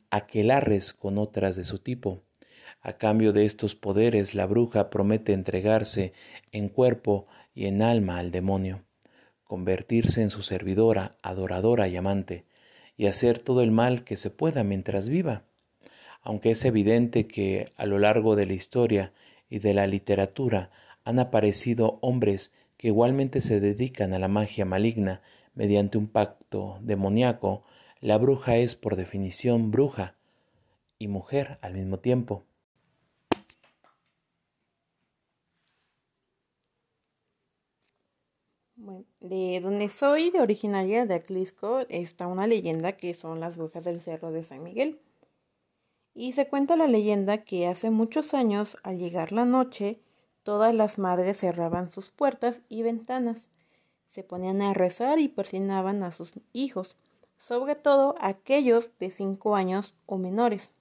aquelarres 0.09 0.93
con 0.93 1.17
otras 1.17 1.55
de 1.55 1.63
su 1.63 1.80
tipo. 1.80 2.23
A 2.82 2.93
cambio 2.93 3.34
de 3.34 3.45
estos 3.45 3.75
poderes, 3.75 4.36
la 4.36 4.45
bruja 4.45 4.89
promete 4.89 5.34
entregarse 5.34 6.13
en 6.51 6.69
cuerpo 6.69 7.27
y 7.53 7.65
en 7.65 7.82
alma 7.82 8.19
al 8.19 8.32
demonio, 8.32 8.86
convertirse 9.43 10.21
en 10.21 10.30
su 10.30 10.43
servidora, 10.43 11.17
adoradora 11.21 11.89
y 11.89 11.97
amante, 11.97 12.45
y 12.95 13.07
hacer 13.07 13.39
todo 13.39 13.63
el 13.63 13.71
mal 13.71 14.03
que 14.03 14.15
se 14.15 14.30
pueda 14.30 14.63
mientras 14.63 15.09
viva. 15.09 15.43
Aunque 16.21 16.51
es 16.51 16.63
evidente 16.63 17.27
que 17.27 17.73
a 17.75 17.86
lo 17.86 17.99
largo 17.99 18.36
de 18.36 18.45
la 18.45 18.53
historia 18.53 19.13
y 19.49 19.59
de 19.59 19.73
la 19.73 19.88
literatura 19.88 20.71
han 21.03 21.19
aparecido 21.19 21.97
hombres 22.01 22.53
que 22.80 22.88
igualmente 22.88 23.41
se 23.41 23.59
dedican 23.59 24.13
a 24.13 24.19
la 24.19 24.30
magia 24.30 24.63
maligna 24.63 25.21
mediante 25.53 25.97
un 25.97 26.07
pacto 26.07 26.80
demoníaco, 26.82 27.65
la 27.99 28.17
bruja 28.17 28.55
es 28.55 28.75
por 28.75 28.95
definición 28.95 29.69
bruja 29.69 30.15
y 30.97 31.09
mujer 31.09 31.59
al 31.61 31.73
mismo 31.73 31.99
tiempo. 31.99 32.45
de 39.19 39.59
donde 39.61 39.89
soy, 39.89 40.30
de 40.32 40.39
originaria 40.39 41.05
de 41.05 41.13
Aclisco, 41.13 41.82
está 41.89 42.27
una 42.27 42.47
leyenda 42.47 42.93
que 42.93 43.13
son 43.13 43.41
las 43.41 43.57
brujas 43.57 43.84
del 43.84 43.99
Cerro 43.99 44.32
de 44.32 44.45
San 44.45 44.63
Miguel. 44.63 45.01
Y 46.15 46.32
se 46.32 46.47
cuenta 46.47 46.77
la 46.77 46.88
leyenda 46.88 47.43
que 47.43 47.67
hace 47.67 47.89
muchos 47.89 48.34
años, 48.34 48.77
al 48.84 48.97
llegar 48.97 49.34
la 49.34 49.43
noche, 49.43 49.99
todas 50.43 50.73
las 50.73 50.97
madres 50.97 51.39
cerraban 51.39 51.91
sus 51.91 52.09
puertas 52.09 52.61
y 52.69 52.83
ventanas, 52.83 53.49
se 54.07 54.23
ponían 54.23 54.61
a 54.61 54.73
rezar 54.73 55.19
y 55.19 55.27
persinaban 55.27 56.03
a 56.03 56.11
sus 56.11 56.33
hijos, 56.51 56.97
sobre 57.37 57.75
todo 57.75 58.15
aquellos 58.19 58.91
de 58.99 59.11
cinco 59.11 59.55
años 59.55 59.95
o 60.05 60.17
menores. 60.17 60.71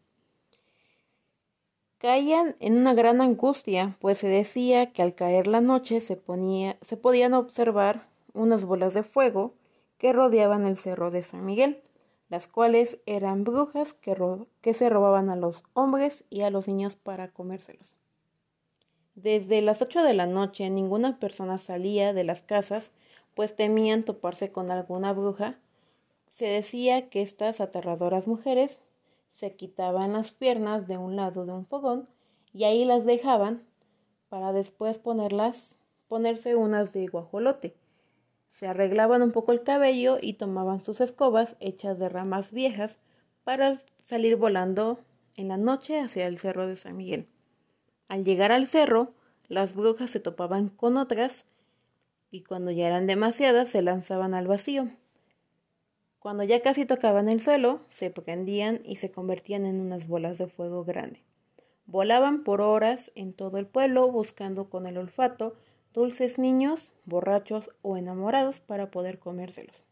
Caían 1.99 2.57
en 2.61 2.77
una 2.77 2.95
gran 2.95 3.21
angustia, 3.21 3.97
pues 4.01 4.19
se 4.19 4.29
decía 4.29 4.93
que 4.93 5.03
al 5.03 5.15
caer 5.15 5.47
la 5.47 5.61
noche 5.61 6.01
se, 6.01 6.17
ponía, 6.17 6.79
se 6.81 6.97
podían 6.97 7.35
observar 7.35 8.09
unas 8.33 8.65
bolas 8.65 8.95
de 8.95 9.03
fuego 9.03 9.55
que 9.99 10.13
rodeaban 10.13 10.65
el 10.65 10.79
cerro 10.79 11.11
de 11.11 11.23
San 11.23 11.45
Miguel, 11.45 11.83
las 12.29 12.47
cuales 12.47 12.99
eran 13.07 13.45
brujas 13.45 13.95
que, 13.95 14.17
que 14.61 14.75
se 14.75 14.89
robaban 14.89 15.29
a 15.29 15.37
los 15.37 15.65
hombres 15.75 16.25
y 16.31 16.43
a 16.43 16.51
los 16.51 16.69
niños 16.69 16.95
para 16.95 17.33
comérselos. 17.33 17.98
Desde 19.21 19.63
las 19.63 19.83
ocho 19.83 20.05
de 20.05 20.15
la 20.15 20.27
noche 20.27 20.71
ninguna 20.71 21.19
persona 21.19 21.59
salía 21.59 22.13
de 22.13 22.23
las 22.23 22.43
casas, 22.43 22.93
pues 23.35 23.57
temían 23.57 24.05
toparse 24.05 24.53
con 24.53 24.71
alguna 24.71 25.13
bruja. 25.13 25.59
Se 26.29 26.47
decía 26.47 27.09
que 27.09 27.23
estas 27.23 27.61
aterradoras 27.61 28.29
mujeres 28.29 28.79
se 29.33 29.57
quitaban 29.57 30.13
las 30.13 30.31
piernas 30.31 30.87
de 30.87 30.99
un 30.99 31.17
lado 31.17 31.47
de 31.47 31.53
un 31.53 31.67
fogón 31.67 32.09
y 32.53 32.63
ahí 32.63 32.85
las 32.85 33.05
dejaban 33.05 33.65
para 34.29 34.53
después 34.53 34.99
ponerlas, 34.99 35.81
ponerse 36.07 36.55
unas 36.55 36.93
de 36.93 37.09
guajolote. 37.09 37.75
Se 38.53 38.69
arreglaban 38.69 39.23
un 39.23 39.33
poco 39.33 39.51
el 39.51 39.65
cabello 39.65 40.19
y 40.23 40.35
tomaban 40.35 40.85
sus 40.85 41.01
escobas 41.01 41.57
hechas 41.59 41.99
de 41.99 42.09
ramas 42.09 42.53
viejas 42.53 43.01
para 43.43 43.81
salir 44.05 44.37
volando 44.37 45.01
en 45.35 45.49
la 45.49 45.57
noche 45.57 45.99
hacia 45.99 46.29
el 46.29 46.39
cerro 46.39 46.69
de 46.69 46.77
San 46.77 46.97
Miguel. 46.97 47.27
Al 48.09 48.25
llegar 48.25 48.53
al 48.53 48.67
cerro, 48.67 49.13
las 49.49 49.75
brujas 49.75 50.11
se 50.11 50.21
topaban 50.21 50.71
con 50.71 50.97
otras 50.97 51.45
y 52.31 52.43
cuando 52.43 52.71
ya 52.71 52.87
eran 52.87 53.07
demasiadas 53.07 53.69
se 53.69 53.83
lanzaban 53.83 54.35
al 54.35 54.47
vacío. 54.47 54.89
Cuando 56.19 56.43
ya 56.43 56.63
casi 56.63 56.85
tocaban 56.85 57.29
el 57.29 57.41
suelo, 57.41 57.81
se 57.89 58.11
prendían 58.11 58.81
y 58.85 58.97
se 58.97 59.11
convertían 59.11 59.67
en 59.67 59.81
unas 59.81 60.09
bolas 60.09 60.37
de 60.37 60.49
fuego 60.49 60.85
grande. 60.85 61.23
Volaban 61.87 62.45
por 62.45 62.61
horas 62.61 63.13
en 63.15 63.33
todo 63.33 63.59
el 63.59 63.67
pueblo 63.67 64.11
buscando 64.11 64.69
con 64.69 64.87
el 64.87 64.99
olfato 64.99 65.55
dulces 65.95 66.39
niños, 66.39 66.91
borrachos 67.07 67.71
o 67.83 67.97
enamorados 67.97 68.61
para 68.61 68.91
poder 68.91 69.19
comérselos. 69.19 69.83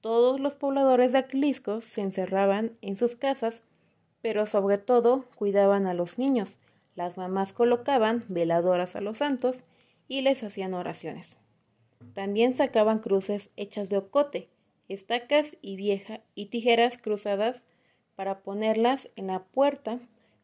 Todos 0.00 0.40
los 0.40 0.54
pobladores 0.54 1.12
de 1.12 1.18
Aclisco 1.18 1.80
se 1.80 2.00
encerraban 2.00 2.76
en 2.80 2.96
sus 2.96 3.16
casas, 3.16 3.64
pero 4.22 4.46
sobre 4.46 4.78
todo 4.78 5.24
cuidaban 5.36 5.86
a 5.86 5.94
los 5.94 6.18
niños, 6.18 6.56
las 6.96 7.16
mamás 7.16 7.52
colocaban 7.52 8.24
veladoras 8.28 8.96
a 8.96 9.00
los 9.00 9.18
santos 9.18 9.58
y 10.08 10.22
les 10.22 10.42
hacían 10.42 10.74
oraciones. 10.74 11.38
También 12.14 12.54
sacaban 12.54 12.98
cruces 12.98 13.50
hechas 13.56 13.90
de 13.90 13.98
ocote, 13.98 14.48
estacas 14.88 15.58
y 15.60 15.76
vieja 15.76 16.20
y 16.34 16.46
tijeras 16.46 16.98
cruzadas 16.98 17.62
para 18.14 18.40
ponerlas 18.40 19.10
en 19.16 19.28
la 19.28 19.44
puerta, 19.44 20.00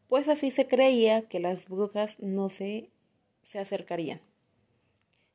pues 0.07 0.29
así 0.29 0.51
se 0.51 0.67
creía 0.67 1.23
que 1.23 1.39
las 1.39 1.67
brujas 1.67 2.19
no 2.19 2.49
se, 2.49 2.91
se 3.41 3.59
acercarían. 3.59 4.21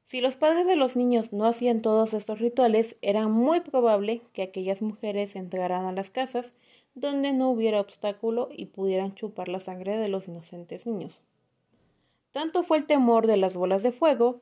Si 0.05 0.21
los 0.23 0.37
padres 0.37 0.66
de 0.66 0.77
los 0.77 0.97
niños 0.97 1.33
no 1.33 1.47
hacían 1.47 1.83
todos 1.83 2.14
estos 2.14 2.39
rituales, 2.39 2.97
era 3.03 3.29
muy 3.29 3.61
probable 3.61 4.23
que 4.33 4.43
aquellas 4.43 4.81
mujeres 4.81 5.37
entraran 5.37 5.85
a 5.85 5.93
las 5.93 6.09
casas 6.09 6.55
donde 7.01 7.32
no 7.32 7.51
hubiera 7.51 7.80
obstáculo 7.80 8.49
y 8.51 8.66
pudieran 8.66 9.14
chupar 9.14 9.49
la 9.49 9.59
sangre 9.59 9.99
de 9.99 10.09
los 10.09 10.28
inocentes 10.28 10.86
niños. 10.86 11.20
Tanto 12.32 12.62
fue 12.62 12.78
el 12.78 12.86
temor 12.86 13.26
de 13.26 13.36
las 13.36 13.55
bolas 13.55 13.82
de 13.82 13.92
fuego 13.92 14.40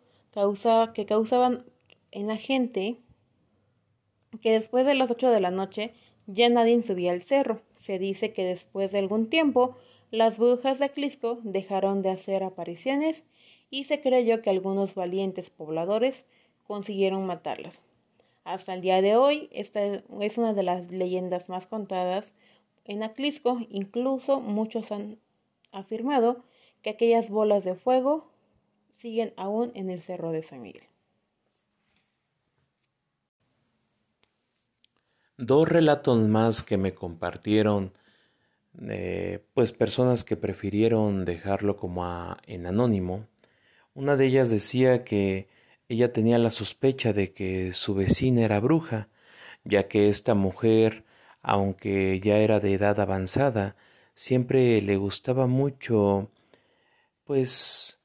que 0.95 1.07
causaban 1.07 1.65
en 2.11 2.27
la 2.27 2.37
gente 2.37 2.99
que 4.43 4.53
después 4.53 4.85
de 4.85 4.95
las 4.95 5.11
ocho 5.11 5.31
de 5.31 5.41
la 5.41 5.51
noche 5.51 5.95
ya 6.27 6.49
nadie 6.49 6.83
subía 6.83 7.13
al 7.13 7.23
cerro. 7.23 7.63
Se 7.75 7.99
dice 7.99 8.33
que 8.33 8.45
después 8.45 8.93
de 8.93 8.99
algún 8.99 9.31
tiempo 9.31 9.77
las 10.11 10.39
brujas 10.39 10.79
de 10.79 10.85
Aclisco 10.85 11.39
dejaron 11.43 12.03
de 12.03 12.11
hacer 12.11 12.43
apariciones 12.43 13.25
y 13.71 13.85
se 13.85 14.01
creyó 14.01 14.43
que 14.43 14.51
algunos 14.51 14.95
valientes 14.95 15.51
pobladores 15.51 16.27
consiguieron 16.67 17.27
matarlas. 17.27 17.81
Hasta 18.47 18.75
el 18.75 18.81
día 18.81 19.03
de 19.03 19.17
hoy, 19.17 19.49
esta 19.51 19.85
es 19.85 20.39
una 20.39 20.55
de 20.55 20.63
las 20.63 20.93
leyendas 20.93 21.49
más 21.49 21.67
contadas 21.67 22.37
en 22.85 23.03
Aclisco. 23.03 23.59
Incluso 23.71 24.39
muchos 24.39 24.93
han 24.93 25.19
afirmado 25.73 26.45
que 26.81 26.91
aquellas 26.91 27.29
bolas 27.29 27.65
de 27.65 27.75
fuego 27.75 28.31
siguen 28.93 29.35
aún 29.37 29.73
en 29.75 29.91
el 29.91 30.01
Cerro 30.01 30.31
de 30.31 30.45
San 30.45 30.63
Miguel. 30.63 30.85
Dos 35.39 35.69
relatos 35.69 36.17
más 36.17 36.63
que 36.63 36.77
me 36.77 36.95
compartieron, 36.95 37.95
pues 39.55 39.73
personas 39.73 40.23
que 40.23 40.37
prefirieron 40.37 41.25
dejarlo 41.25 41.77
como 41.77 42.37
en 42.47 42.67
anónimo. 42.67 43.27
Una 43.93 44.15
de 44.15 44.27
ellas 44.27 44.51
decía 44.51 45.03
que 45.03 45.49
ella 45.89 46.13
tenía 46.13 46.39
la 46.39 46.51
sospecha 46.51 47.13
de 47.13 47.33
que 47.33 47.73
su 47.73 47.95
vecina 47.95 48.43
era 48.43 48.61
bruja, 48.61 49.09
ya 49.65 49.89
que 49.89 50.09
esta 50.09 50.35
mujer, 50.35 51.05
aunque 51.43 52.21
ya 52.21 52.39
era 52.39 52.61
de 52.61 52.75
edad 52.75 52.99
avanzada, 53.01 53.77
siempre 54.15 54.81
le 54.83 54.97
gustaba 54.97 55.47
mucho, 55.47 56.31
pues, 57.25 58.01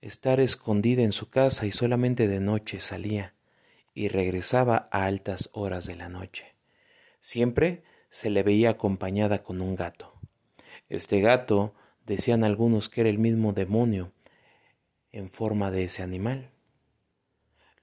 estar 0.00 0.40
escondida 0.40 1.02
en 1.02 1.12
su 1.12 1.30
casa 1.30 1.66
y 1.66 1.72
solamente 1.72 2.28
de 2.28 2.40
noche 2.40 2.80
salía 2.80 3.34
y 3.94 4.08
regresaba 4.08 4.88
a 4.90 5.06
altas 5.06 5.50
horas 5.52 5.86
de 5.86 5.96
la 5.96 6.08
noche. 6.08 6.54
Siempre 7.20 7.84
se 8.10 8.28
le 8.28 8.42
veía 8.42 8.70
acompañada 8.70 9.42
con 9.42 9.60
un 9.60 9.76
gato. 9.76 10.12
Este 10.88 11.20
gato, 11.20 11.74
decían 12.04 12.44
algunos 12.44 12.88
que 12.88 13.00
era 13.00 13.10
el 13.10 13.18
mismo 13.18 13.52
demonio 13.52 14.12
en 15.12 15.30
forma 15.30 15.70
de 15.70 15.84
ese 15.84 16.02
animal. 16.02 16.50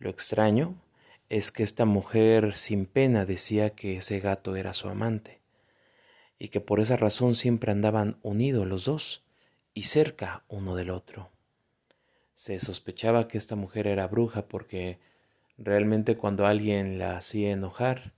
Lo 0.02 0.10
extraño 0.10 0.82
es 1.30 1.52
que 1.52 1.62
esta 1.62 1.86
mujer 1.86 2.58
sin 2.58 2.88
pena 2.88 3.24
decía 3.28 3.76
que 3.76 3.98
ese 3.98 4.20
gato 4.20 4.56
era 4.56 4.74
su 4.74 4.90
amante 4.90 5.42
y 6.40 6.48
que 6.48 6.60
por 6.60 6.80
esa 6.80 6.98
razón 6.98 7.36
siempre 7.36 7.72
andaban 7.72 8.18
unidos 8.24 8.66
los 8.66 8.86
dos 8.86 9.24
y 9.76 9.84
cerca 9.84 10.44
uno 10.48 10.76
del 10.76 10.90
otro. 10.90 11.30
Se 12.34 12.60
sospechaba 12.60 13.28
que 13.28 13.38
esta 13.38 13.56
mujer 13.56 13.86
era 13.86 14.08
bruja 14.08 14.48
porque 14.48 14.98
realmente 15.60 16.18
cuando 16.18 16.48
alguien 16.48 16.98
la 16.98 17.16
hacía 17.16 17.52
enojar, 17.52 18.14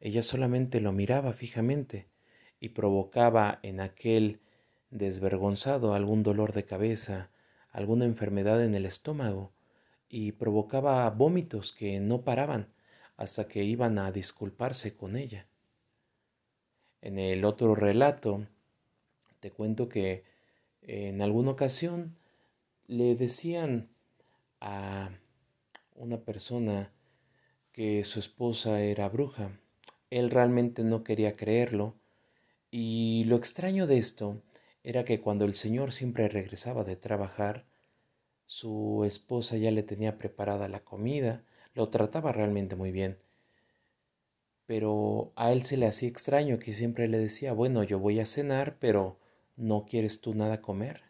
ella 0.00 0.22
solamente 0.22 0.78
lo 0.82 0.92
miraba 0.92 1.32
fijamente 1.32 2.06
y 2.60 2.68
provocaba 2.68 3.60
en 3.62 3.80
aquel 3.80 4.40
desvergonzado 4.90 5.94
algún 5.94 6.22
dolor 6.22 6.52
de 6.52 6.66
cabeza, 6.66 7.30
alguna 7.70 8.04
enfermedad 8.04 8.62
en 8.62 8.74
el 8.74 8.84
estómago 8.84 9.53
y 10.16 10.30
provocaba 10.30 11.10
vómitos 11.10 11.72
que 11.72 11.98
no 11.98 12.22
paraban 12.22 12.68
hasta 13.16 13.48
que 13.48 13.64
iban 13.64 13.98
a 13.98 14.12
disculparse 14.12 14.94
con 14.94 15.16
ella. 15.16 15.48
En 17.02 17.18
el 17.18 17.44
otro 17.44 17.74
relato 17.74 18.46
te 19.40 19.50
cuento 19.50 19.88
que 19.88 20.22
en 20.82 21.20
alguna 21.20 21.50
ocasión 21.50 22.14
le 22.86 23.16
decían 23.16 23.88
a 24.60 25.10
una 25.96 26.18
persona 26.20 26.92
que 27.72 28.04
su 28.04 28.20
esposa 28.20 28.82
era 28.82 29.08
bruja. 29.08 29.50
Él 30.10 30.30
realmente 30.30 30.84
no 30.84 31.02
quería 31.02 31.34
creerlo 31.34 31.96
y 32.70 33.24
lo 33.24 33.34
extraño 33.34 33.88
de 33.88 33.98
esto 33.98 34.40
era 34.84 35.04
que 35.04 35.20
cuando 35.20 35.44
el 35.44 35.56
señor 35.56 35.92
siempre 35.92 36.28
regresaba 36.28 36.84
de 36.84 36.94
trabajar, 36.94 37.64
su 38.46 39.04
esposa 39.06 39.56
ya 39.56 39.70
le 39.70 39.82
tenía 39.82 40.18
preparada 40.18 40.68
la 40.68 40.80
comida, 40.80 41.42
lo 41.74 41.88
trataba 41.88 42.32
realmente 42.32 42.76
muy 42.76 42.92
bien. 42.92 43.18
Pero 44.66 45.32
a 45.36 45.52
él 45.52 45.64
se 45.64 45.76
le 45.76 45.86
hacía 45.86 46.08
extraño 46.08 46.58
que 46.58 46.72
siempre 46.72 47.08
le 47.08 47.18
decía, 47.18 47.52
bueno, 47.52 47.82
yo 47.82 47.98
voy 47.98 48.20
a 48.20 48.26
cenar, 48.26 48.76
pero 48.78 49.18
¿no 49.56 49.84
quieres 49.84 50.20
tú 50.20 50.34
nada 50.34 50.62
comer? 50.62 51.02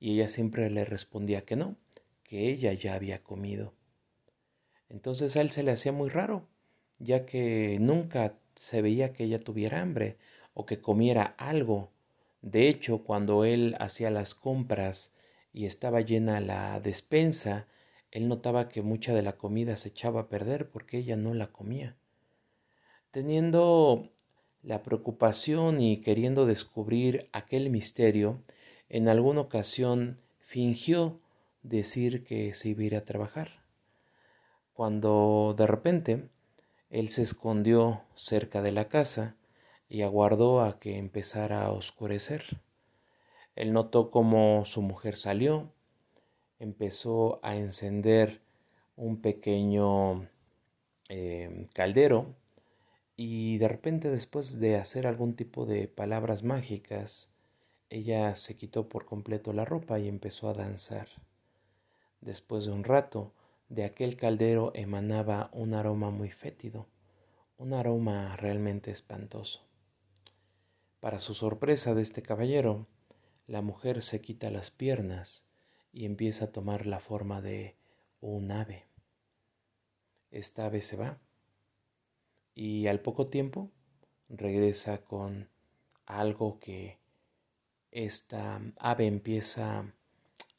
Y 0.00 0.14
ella 0.14 0.28
siempre 0.28 0.70
le 0.70 0.84
respondía 0.84 1.44
que 1.44 1.56
no, 1.56 1.76
que 2.24 2.50
ella 2.50 2.72
ya 2.72 2.94
había 2.94 3.22
comido. 3.22 3.74
Entonces 4.88 5.36
a 5.36 5.40
él 5.42 5.50
se 5.50 5.62
le 5.62 5.72
hacía 5.72 5.92
muy 5.92 6.08
raro, 6.08 6.46
ya 6.98 7.26
que 7.26 7.78
nunca 7.80 8.34
se 8.54 8.82
veía 8.82 9.12
que 9.12 9.24
ella 9.24 9.38
tuviera 9.38 9.80
hambre 9.80 10.16
o 10.54 10.66
que 10.66 10.80
comiera 10.80 11.34
algo. 11.36 11.90
De 12.42 12.68
hecho, 12.68 13.04
cuando 13.04 13.44
él 13.44 13.76
hacía 13.80 14.10
las 14.10 14.34
compras 14.34 15.14
y 15.52 15.66
estaba 15.66 16.00
llena 16.00 16.40
la 16.40 16.80
despensa, 16.80 17.66
él 18.10 18.28
notaba 18.28 18.68
que 18.68 18.82
mucha 18.82 19.14
de 19.14 19.22
la 19.22 19.36
comida 19.36 19.76
se 19.76 19.88
echaba 19.90 20.22
a 20.22 20.28
perder 20.28 20.70
porque 20.70 20.98
ella 20.98 21.16
no 21.16 21.34
la 21.34 21.48
comía. 21.48 21.96
Teniendo 23.10 24.10
la 24.62 24.82
preocupación 24.82 25.80
y 25.80 26.00
queriendo 26.00 26.46
descubrir 26.46 27.28
aquel 27.32 27.70
misterio, 27.70 28.42
en 28.88 29.08
alguna 29.08 29.42
ocasión 29.42 30.18
fingió 30.38 31.20
decir 31.62 32.24
que 32.24 32.54
se 32.54 32.70
iba 32.70 32.82
a 32.82 32.84
ir 32.84 32.96
a 32.96 33.04
trabajar. 33.04 33.62
Cuando 34.72 35.54
de 35.58 35.66
repente 35.66 36.28
él 36.90 37.08
se 37.10 37.22
escondió 37.22 38.02
cerca 38.14 38.62
de 38.62 38.72
la 38.72 38.88
casa 38.88 39.36
y 39.88 40.02
aguardó 40.02 40.62
a 40.62 40.78
que 40.78 40.96
empezara 40.96 41.64
a 41.64 41.72
oscurecer. 41.72 42.44
Él 43.58 43.72
notó 43.72 44.12
cómo 44.12 44.64
su 44.66 44.82
mujer 44.82 45.16
salió, 45.16 45.72
empezó 46.60 47.40
a 47.42 47.56
encender 47.56 48.40
un 48.94 49.20
pequeño 49.20 50.28
em, 51.08 51.66
caldero 51.74 52.36
y 53.16 53.58
de 53.58 53.66
repente 53.66 54.10
después 54.10 54.60
de 54.60 54.76
hacer 54.76 55.08
algún 55.08 55.34
tipo 55.34 55.66
de 55.66 55.88
palabras 55.88 56.44
mágicas, 56.44 57.34
ella 57.90 58.32
se 58.36 58.56
quitó 58.56 58.88
por 58.88 59.06
completo 59.06 59.52
la 59.52 59.64
ropa 59.64 59.98
y 59.98 60.06
empezó 60.06 60.48
a 60.48 60.54
danzar. 60.54 61.08
Después 62.20 62.64
de 62.64 62.70
un 62.70 62.84
rato, 62.84 63.32
de 63.68 63.84
aquel 63.84 64.16
caldero 64.16 64.70
emanaba 64.76 65.50
un 65.52 65.74
aroma 65.74 66.10
muy 66.10 66.30
fétido, 66.30 66.86
un 67.56 67.74
aroma 67.74 68.36
realmente 68.36 68.92
espantoso. 68.92 69.66
Para 71.00 71.18
su 71.18 71.34
sorpresa 71.34 71.96
de 71.96 72.02
este 72.02 72.22
caballero, 72.22 72.86
la 73.48 73.62
mujer 73.62 74.02
se 74.02 74.20
quita 74.20 74.50
las 74.50 74.70
piernas 74.70 75.46
y 75.90 76.04
empieza 76.04 76.44
a 76.44 76.52
tomar 76.52 76.86
la 76.86 77.00
forma 77.00 77.40
de 77.40 77.76
un 78.20 78.52
ave. 78.52 78.84
Esta 80.30 80.66
ave 80.66 80.82
se 80.82 80.96
va 80.98 81.18
y 82.54 82.86
al 82.88 83.00
poco 83.00 83.28
tiempo 83.28 83.70
regresa 84.28 84.98
con 84.98 85.48
algo 86.04 86.60
que 86.60 86.98
esta 87.90 88.60
ave 88.76 89.06
empieza 89.06 89.94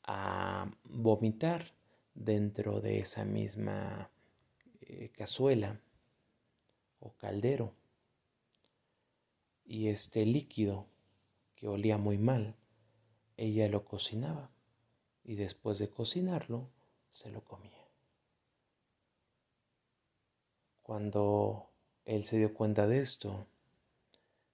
a 0.03 0.71
vomitar 0.83 1.73
dentro 2.15 2.81
de 2.81 2.99
esa 3.01 3.23
misma 3.23 4.09
eh, 4.81 5.11
cazuela 5.15 5.79
o 6.99 7.13
caldero. 7.13 7.75
Y 9.63 9.89
este 9.89 10.25
líquido 10.25 10.87
que 11.55 11.67
olía 11.67 11.99
muy 11.99 12.17
mal 12.17 12.55
ella 13.39 13.69
lo 13.69 13.85
cocinaba 13.85 14.51
y 15.23 15.35
después 15.35 15.79
de 15.79 15.89
cocinarlo 15.89 16.69
se 17.09 17.31
lo 17.31 17.41
comía. 17.41 17.87
Cuando 20.81 21.69
él 22.05 22.25
se 22.25 22.37
dio 22.37 22.53
cuenta 22.53 22.85
de 22.87 22.99
esto, 22.99 23.47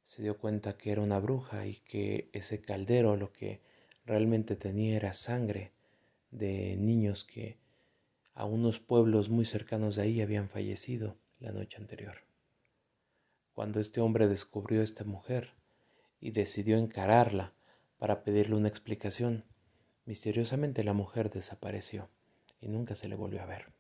se 0.04 0.22
dio 0.22 0.38
cuenta 0.38 0.78
que 0.78 0.92
era 0.92 1.02
una 1.02 1.20
bruja 1.20 1.66
y 1.66 1.78
que 1.78 2.30
ese 2.32 2.62
caldero 2.62 3.16
lo 3.16 3.32
que 3.32 3.62
realmente 4.06 4.56
tenía 4.56 4.98
era 4.98 5.14
sangre 5.14 5.72
de 6.30 6.76
niños 6.78 7.24
que 7.24 7.58
a 8.36 8.46
unos 8.46 8.80
pueblos 8.80 9.30
muy 9.30 9.46
cercanos 9.46 9.96
de 9.96 10.04
ahí 10.04 10.22
habían 10.22 10.50
fallecido 10.50 11.16
la 11.40 11.52
noche 11.52 11.78
anterior. 11.78 12.18
Cuando 13.54 13.80
este 13.80 14.02
hombre 14.02 14.28
descubrió 14.28 14.84
esta 14.84 15.06
mujer 15.06 15.54
y 16.20 16.32
decidió 16.32 16.78
encararla 16.78 17.54
para 17.98 18.24
pedirle 18.24 18.56
una 18.56 18.68
explicación. 18.68 19.46
Misteriosamente 20.06 20.84
la 20.84 20.94
mujer 20.94 21.30
desapareció 21.30 22.10
y 22.60 22.68
nunca 22.68 22.96
se 22.96 23.08
le 23.08 23.16
volvió 23.16 23.42
a 23.42 23.46
ver. 23.46 23.74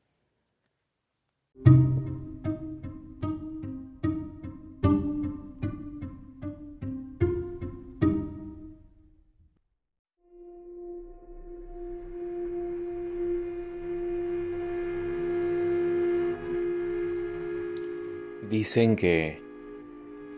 Dicen 18.49 18.95
que 18.95 19.41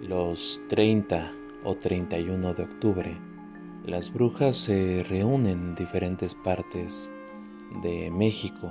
los 0.01 0.59
30 0.69 1.34
o 1.63 1.75
31 1.75 2.53
de 2.53 2.63
octubre 2.63 3.26
las 3.88 4.12
brujas 4.12 4.58
se 4.58 5.06
reúnen 5.08 5.70
en 5.70 5.76
diferentes 5.76 6.36
partes 6.36 7.10
de 7.82 8.12
México. 8.12 8.70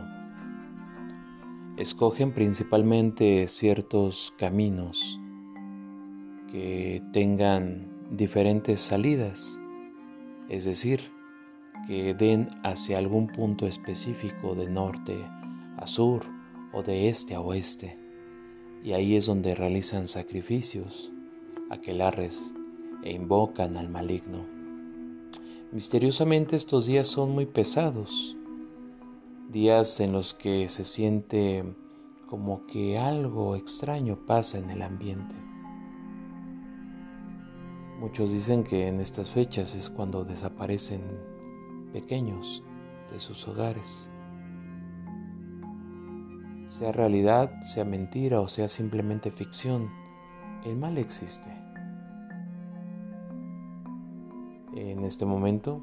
Escogen 1.78 2.32
principalmente 2.32 3.48
ciertos 3.48 4.34
caminos 4.36 5.18
que 6.52 7.02
tengan 7.14 7.88
diferentes 8.10 8.82
salidas, 8.82 9.58
es 10.50 10.66
decir, 10.66 11.00
que 11.86 12.12
den 12.12 12.48
hacia 12.62 12.98
algún 12.98 13.28
punto 13.28 13.66
específico 13.66 14.54
de 14.54 14.68
norte 14.68 15.16
a 15.78 15.86
sur 15.86 16.24
o 16.74 16.82
de 16.82 17.08
este 17.08 17.34
a 17.34 17.40
oeste. 17.40 17.98
Y 18.84 18.92
ahí 18.92 19.16
es 19.16 19.24
donde 19.24 19.54
realizan 19.54 20.08
sacrificios, 20.08 21.10
aquelarres 21.70 22.52
e 23.02 23.12
invocan 23.12 23.78
al 23.78 23.88
maligno. 23.88 24.55
Misteriosamente 25.76 26.56
estos 26.56 26.86
días 26.86 27.06
son 27.06 27.32
muy 27.32 27.44
pesados, 27.44 28.34
días 29.50 30.00
en 30.00 30.10
los 30.10 30.32
que 30.32 30.70
se 30.70 30.84
siente 30.84 31.64
como 32.30 32.66
que 32.66 32.96
algo 32.96 33.56
extraño 33.56 34.16
pasa 34.26 34.56
en 34.56 34.70
el 34.70 34.80
ambiente. 34.80 35.34
Muchos 38.00 38.32
dicen 38.32 38.64
que 38.64 38.88
en 38.88 39.00
estas 39.00 39.28
fechas 39.28 39.74
es 39.74 39.90
cuando 39.90 40.24
desaparecen 40.24 41.02
pequeños 41.92 42.62
de 43.12 43.20
sus 43.20 43.46
hogares. 43.46 44.10
Sea 46.64 46.90
realidad, 46.90 47.52
sea 47.64 47.84
mentira 47.84 48.40
o 48.40 48.48
sea 48.48 48.68
simplemente 48.68 49.30
ficción, 49.30 49.90
el 50.64 50.74
mal 50.76 50.96
existe. 50.96 51.65
En 54.86 55.04
este 55.04 55.26
momento 55.26 55.80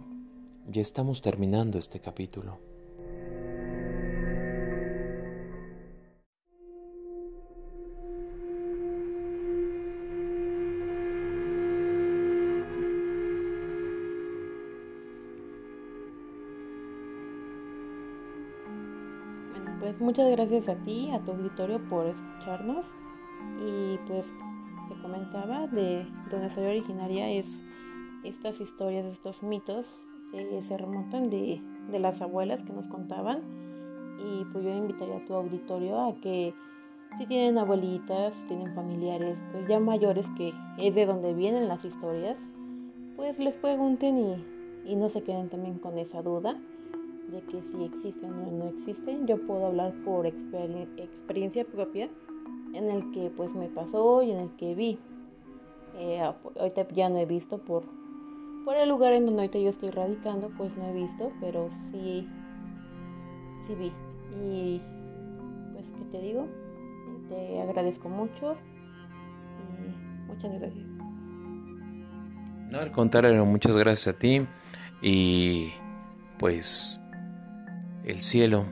ya 0.65 0.81
estamos 0.81 1.21
terminando 1.21 1.77
este 1.77 1.99
capítulo. 1.99 2.57
pues 19.81 19.99
muchas 19.99 20.31
gracias 20.31 20.69
a 20.69 20.75
ti, 20.75 21.11
a 21.11 21.19
tu 21.19 21.31
auditorio 21.31 21.77
por 21.89 22.07
escucharnos. 22.07 22.85
Y 23.59 23.97
pues 24.07 24.27
te 24.87 25.01
comentaba 25.01 25.67
de 25.67 26.07
donde 26.31 26.49
soy 26.49 26.67
originaria 26.67 27.29
es 27.29 27.65
estas 28.23 28.61
historias, 28.61 29.05
estos 29.05 29.43
mitos 29.43 29.85
que 30.31 30.61
se 30.61 30.77
remontan 30.77 31.29
de, 31.29 31.61
de 31.91 31.99
las 31.99 32.21
abuelas 32.21 32.63
que 32.63 32.73
nos 32.73 32.87
contaban. 32.87 33.41
Y 34.19 34.45
pues 34.45 34.63
yo 34.63 34.71
invitaría 34.71 35.17
a 35.17 35.25
tu 35.25 35.33
auditorio 35.33 35.99
a 35.99 36.15
que 36.15 36.53
si 37.17 37.25
tienen 37.25 37.57
abuelitas, 37.57 38.45
tienen 38.47 38.73
familiares, 38.73 39.41
pues 39.51 39.67
ya 39.67 39.79
mayores 39.79 40.27
que 40.37 40.51
es 40.77 40.95
de 40.95 41.05
donde 41.05 41.33
vienen 41.33 41.67
las 41.67 41.85
historias, 41.85 42.51
pues 43.15 43.37
les 43.39 43.55
pregunten 43.55 44.17
y, 44.17 44.91
y 44.91 44.95
no 44.95 45.09
se 45.09 45.21
queden 45.21 45.49
también 45.49 45.77
con 45.77 45.97
esa 45.99 46.21
duda 46.21 46.59
de 47.31 47.41
que 47.41 47.61
si 47.61 47.83
existen 47.83 48.33
o 48.33 48.51
no 48.51 48.67
existen. 48.67 49.27
Yo 49.27 49.45
puedo 49.45 49.67
hablar 49.67 49.93
por 50.03 50.25
experiencia 50.25 51.65
propia 51.65 52.09
en 52.73 52.89
el 52.89 53.11
que 53.11 53.29
pues 53.29 53.53
me 53.55 53.69
pasó 53.69 54.23
y 54.23 54.31
en 54.31 54.39
el 54.39 54.49
que 54.55 54.75
vi. 54.75 54.99
Eh, 55.95 56.21
ahorita 56.21 56.87
ya 56.89 57.09
no 57.09 57.19
he 57.19 57.25
visto 57.25 57.59
por, 57.59 57.83
por 58.63 58.77
el 58.77 58.89
lugar 58.89 59.13
en 59.13 59.25
donde 59.25 59.41
ahorita 59.41 59.59
yo 59.59 59.69
estoy 59.69 59.89
radicando, 59.89 60.49
pues 60.57 60.75
no 60.77 60.87
he 60.87 60.93
visto, 60.93 61.31
pero 61.39 61.69
sí, 61.91 62.27
sí 63.65 63.75
vi. 63.75 63.91
Y 64.35 64.81
pues, 65.73 65.91
¿qué 65.91 66.05
te 66.11 66.21
digo? 66.21 66.47
Te 67.29 67.61
agradezco 67.61 68.09
mucho 68.09 68.55
y 69.59 70.27
muchas 70.27 70.53
gracias. 70.59 70.85
No, 72.69 72.79
al 72.79 72.91
contrario, 72.91 73.45
muchas 73.45 73.75
gracias 73.77 74.15
a 74.15 74.17
ti 74.17 74.47
y 75.01 75.71
pues 76.39 77.01
el 78.03 78.21
cielo 78.21 78.65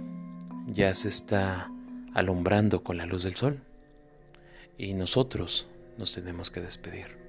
ya 0.67 0.93
se 0.93 1.09
está 1.09 1.69
alumbrando 2.13 2.83
con 2.83 2.97
la 2.97 3.05
luz 3.05 3.23
del 3.23 3.35
sol 3.35 3.61
y 4.77 4.93
nosotros 4.93 5.69
nos 5.97 6.13
tenemos 6.13 6.49
que 6.49 6.61
despedir. 6.61 7.20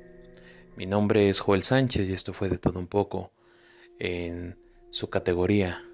Mi 0.74 0.86
nombre 0.86 1.28
es 1.28 1.40
Joel 1.40 1.64
Sánchez 1.64 2.08
y 2.08 2.14
esto 2.14 2.32
fue 2.32 2.48
de 2.48 2.56
todo 2.56 2.78
un 2.78 2.86
poco 2.86 3.30
en 3.98 4.56
su 4.90 5.10
categoría 5.10 5.84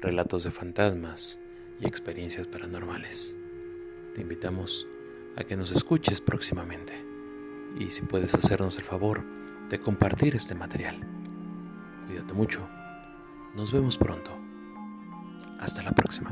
Relatos 0.00 0.44
de 0.44 0.50
fantasmas 0.50 1.40
y 1.80 1.86
experiencias 1.86 2.46
paranormales. 2.46 3.36
Te 4.14 4.20
invitamos 4.20 4.86
a 5.36 5.44
que 5.44 5.56
nos 5.56 5.72
escuches 5.72 6.20
próximamente 6.20 6.92
y 7.80 7.90
si 7.90 8.02
puedes 8.02 8.34
hacernos 8.34 8.76
el 8.76 8.84
favor 8.84 9.24
de 9.70 9.80
compartir 9.80 10.36
este 10.36 10.54
material. 10.54 11.00
Cuídate 12.06 12.34
mucho. 12.34 12.68
Nos 13.56 13.72
vemos 13.72 13.96
pronto. 13.96 14.30
Hasta 15.58 15.82
la 15.82 15.92
próxima. 15.92 16.30